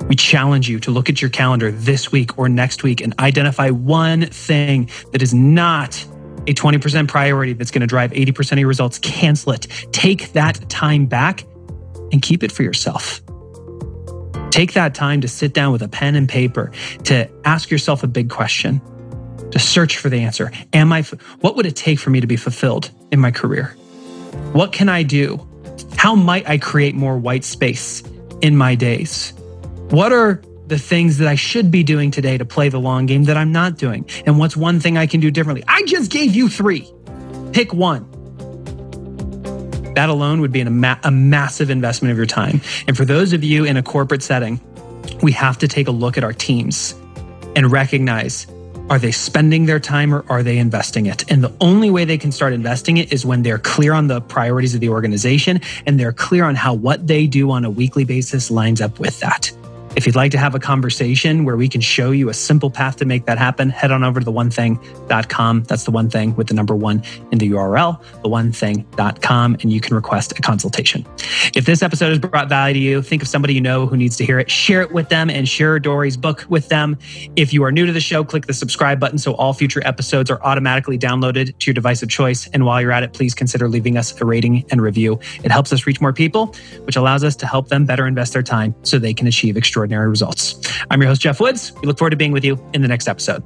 We 0.10 0.16
challenge 0.16 0.68
you 0.68 0.80
to 0.82 0.92
look 0.92 1.08
at 1.08 1.22
your 1.22 1.30
calendar 1.30 1.72
this 1.72 2.12
week 2.12 2.38
or 2.38 2.50
next 2.50 2.82
week 2.82 3.00
and 3.00 3.14
identify 3.20 3.70
one 3.70 4.26
thing 4.26 4.90
that 5.12 5.22
is 5.22 5.36
not 5.36 6.04
a 6.48 6.54
20% 6.56 7.08
priority 7.08 7.54
that's 7.54 7.70
going 7.70 7.82
to 7.82 7.88
drive 7.88 8.12
80% 8.12 8.54
of 8.54 8.58
your 8.58 8.68
results. 8.68 8.98
Cancel 8.98 9.52
it. 9.52 9.68
Take 9.92 10.34
that 10.34 10.68
time 10.68 11.06
back 11.06 11.46
and 12.12 12.24
keep 12.24 12.44
it 12.44 12.52
for 12.52 12.64
yourself. 12.64 13.22
Take 14.50 14.74
that 14.74 14.96
time 14.96 15.22
to 15.22 15.28
sit 15.28 15.54
down 15.54 15.72
with 15.72 15.84
a 15.84 15.88
pen 15.88 16.16
and 16.16 16.28
paper 16.28 16.72
to 17.04 17.30
ask 17.46 17.70
yourself 17.70 18.02
a 18.02 18.08
big 18.08 18.32
question, 18.32 18.82
to 19.52 19.60
search 19.60 19.98
for 19.98 20.10
the 20.10 20.22
answer. 20.22 20.52
Am 20.74 20.92
I, 20.92 21.04
what 21.42 21.56
would 21.56 21.68
it 21.68 21.76
take 21.76 22.00
for 22.00 22.10
me 22.10 22.20
to 22.20 22.28
be 22.28 22.36
fulfilled 22.36 22.90
in 23.12 23.20
my 23.20 23.30
career? 23.30 23.76
What 24.54 24.72
can 24.72 24.90
I 24.90 25.04
do? 25.04 25.48
How 25.98 26.16
might 26.16 26.50
I 26.50 26.58
create 26.58 26.96
more 26.96 27.16
white 27.16 27.44
space 27.44 28.02
in 28.42 28.58
my 28.58 28.74
days? 28.74 29.34
What 29.90 30.14
are 30.14 30.40
the 30.68 30.78
things 30.78 31.18
that 31.18 31.28
I 31.28 31.34
should 31.34 31.72
be 31.72 31.82
doing 31.82 32.12
today 32.12 32.38
to 32.38 32.46
play 32.46 32.70
the 32.70 32.80
long 32.80 33.08
game 33.08 33.24
that 33.24 33.38
I'm 33.38 33.52
not 33.52 33.76
doing? 33.76 34.08
And 34.28 34.38
what's 34.38 34.56
one 34.56 34.80
thing 34.80 34.98
I 34.98 35.08
can 35.08 35.20
do 35.20 35.32
differently? 35.32 35.64
I 35.68 35.82
just 35.88 36.12
gave 36.12 36.36
you 36.36 36.48
three. 36.48 36.88
Pick 37.54 37.74
one. 37.74 38.08
That 39.96 40.10
alone 40.10 40.42
would 40.42 40.52
be 40.52 40.62
a, 40.62 40.70
ma- 40.70 41.00
a 41.04 41.10
massive 41.10 41.72
investment 41.72 42.12
of 42.12 42.18
your 42.18 42.28
time. 42.28 42.62
And 42.88 42.96
for 42.96 43.04
those 43.04 43.34
of 43.34 43.44
you 43.44 43.66
in 43.66 43.78
a 43.78 43.84
corporate 43.84 44.22
setting, 44.22 44.62
we 45.24 45.32
have 45.32 45.58
to 45.58 45.68
take 45.68 45.88
a 45.88 45.92
look 45.92 46.20
at 46.20 46.24
our 46.24 46.34
teams 46.34 46.94
and 47.56 47.72
recognize 47.72 48.46
are 48.92 49.00
they 49.00 49.12
spending 49.12 49.66
their 49.66 49.80
time 49.80 50.14
or 50.14 50.24
are 50.30 50.44
they 50.44 50.60
investing 50.60 51.08
it? 51.08 51.32
And 51.32 51.44
the 51.44 51.54
only 51.62 51.90
way 51.90 52.06
they 52.06 52.20
can 52.20 52.32
start 52.32 52.54
investing 52.54 52.98
it 52.98 53.12
is 53.12 53.26
when 53.26 53.42
they're 53.42 53.58
clear 53.58 53.94
on 53.94 54.06
the 54.06 54.22
priorities 54.22 54.76
of 54.76 54.82
the 54.82 54.90
organization 54.90 55.62
and 55.88 56.00
they're 56.00 56.14
clear 56.14 56.44
on 56.44 56.54
how 56.54 56.76
what 56.76 57.08
they 57.08 57.26
do 57.26 57.50
on 57.50 57.66
a 57.66 57.72
weekly 57.72 58.04
basis 58.04 58.52
lines 58.52 58.82
up 58.82 59.00
with 59.00 59.20
that. 59.20 59.52
If 59.96 60.06
you'd 60.06 60.16
like 60.16 60.32
to 60.32 60.38
have 60.38 60.54
a 60.54 60.60
conversation 60.60 61.46
where 61.46 61.58
we 61.58 61.68
can 61.68 61.82
show 61.82 62.12
you 62.12 62.30
a 62.30 62.34
simple 62.34 62.70
path 62.70 62.98
to 62.98 63.06
make 63.06 63.26
that 63.26 63.40
happen, 63.40 63.70
head 63.70 63.92
on 63.92 64.04
over 64.04 64.20
to 64.20 64.26
theonething.com. 64.26 65.64
That's 65.64 65.84
the 65.84 65.92
one 65.92 66.10
thing 66.10 66.36
with 66.36 66.48
the 66.48 66.54
number 66.54 66.76
one 66.76 67.04
in 67.32 67.40
the 67.40 67.50
URL, 67.50 68.02
theonething.com, 68.24 69.58
and 69.62 69.74
you 69.74 69.82
can 69.82 69.96
request 69.96 70.38
a 70.38 70.42
consultation. 70.42 71.06
If 71.56 71.66
this 71.66 71.82
episode 71.82 72.10
has 72.10 72.20
brought 72.20 72.50
value 72.50 72.76
to 72.76 72.80
you, 72.80 73.02
think 73.02 73.24
of 73.24 73.28
somebody 73.28 73.56
you 73.56 73.62
know 73.62 73.88
who 73.88 73.98
needs 73.98 74.16
to 74.18 74.26
hear 74.26 74.38
it, 74.40 74.50
share 74.52 74.82
it 74.84 74.92
with 74.92 75.10
them, 75.10 75.30
and 75.30 75.50
share 75.50 75.80
Dorie's 75.80 76.18
book 76.18 76.46
with 76.50 76.70
them. 76.70 76.96
If 77.36 77.52
you 77.52 77.64
are 77.64 77.72
new 77.72 77.88
to 77.88 77.92
the 77.92 78.00
show, 78.00 78.24
click 78.24 78.46
the 78.46 78.54
subscribe 78.54 79.00
button 79.00 79.18
so 79.18 79.34
all 79.34 79.54
future 79.54 79.82
episodes 79.86 80.30
are 80.30 80.42
automatically 80.44 81.00
downloaded 81.00 81.58
to 81.58 81.66
your 81.66 81.74
device 81.74 82.04
of 82.04 82.10
choice. 82.10 82.48
And 82.54 82.64
while 82.64 82.80
you're 82.80 82.92
at 82.92 83.02
it, 83.02 83.14
please 83.14 83.34
consider 83.34 83.68
leaving 83.68 83.98
us 83.98 84.20
a 84.22 84.26
rating 84.26 84.66
and 84.70 84.82
review. 84.82 85.20
It 85.44 85.52
helps 85.52 85.74
us 85.74 85.88
reach 85.88 86.00
more 86.00 86.14
people, 86.14 86.56
which 86.84 86.96
allows 86.96 87.24
us 87.24 87.36
to 87.38 87.48
help 87.48 87.70
them 87.70 87.86
better 87.86 88.06
invest 88.06 88.34
their 88.34 88.44
time 88.44 88.76
so 88.84 89.00
they 89.00 89.14
can 89.16 89.26
achieve 89.26 89.58
extraordinary 89.58 89.79
extraordinary 89.80 90.10
results. 90.10 90.60
I'm 90.92 91.02
your 91.02 91.08
host, 91.08 91.22
Geoff 91.22 91.40
Woods. 91.40 91.72
We 91.82 91.88
look 91.88 91.98
forward 91.98 92.10
to 92.10 92.18
being 92.18 92.34
with 92.34 92.44
you 92.44 92.62
in 92.74 92.82
the 92.82 92.90
next 92.90 93.08
episode. 93.08 93.42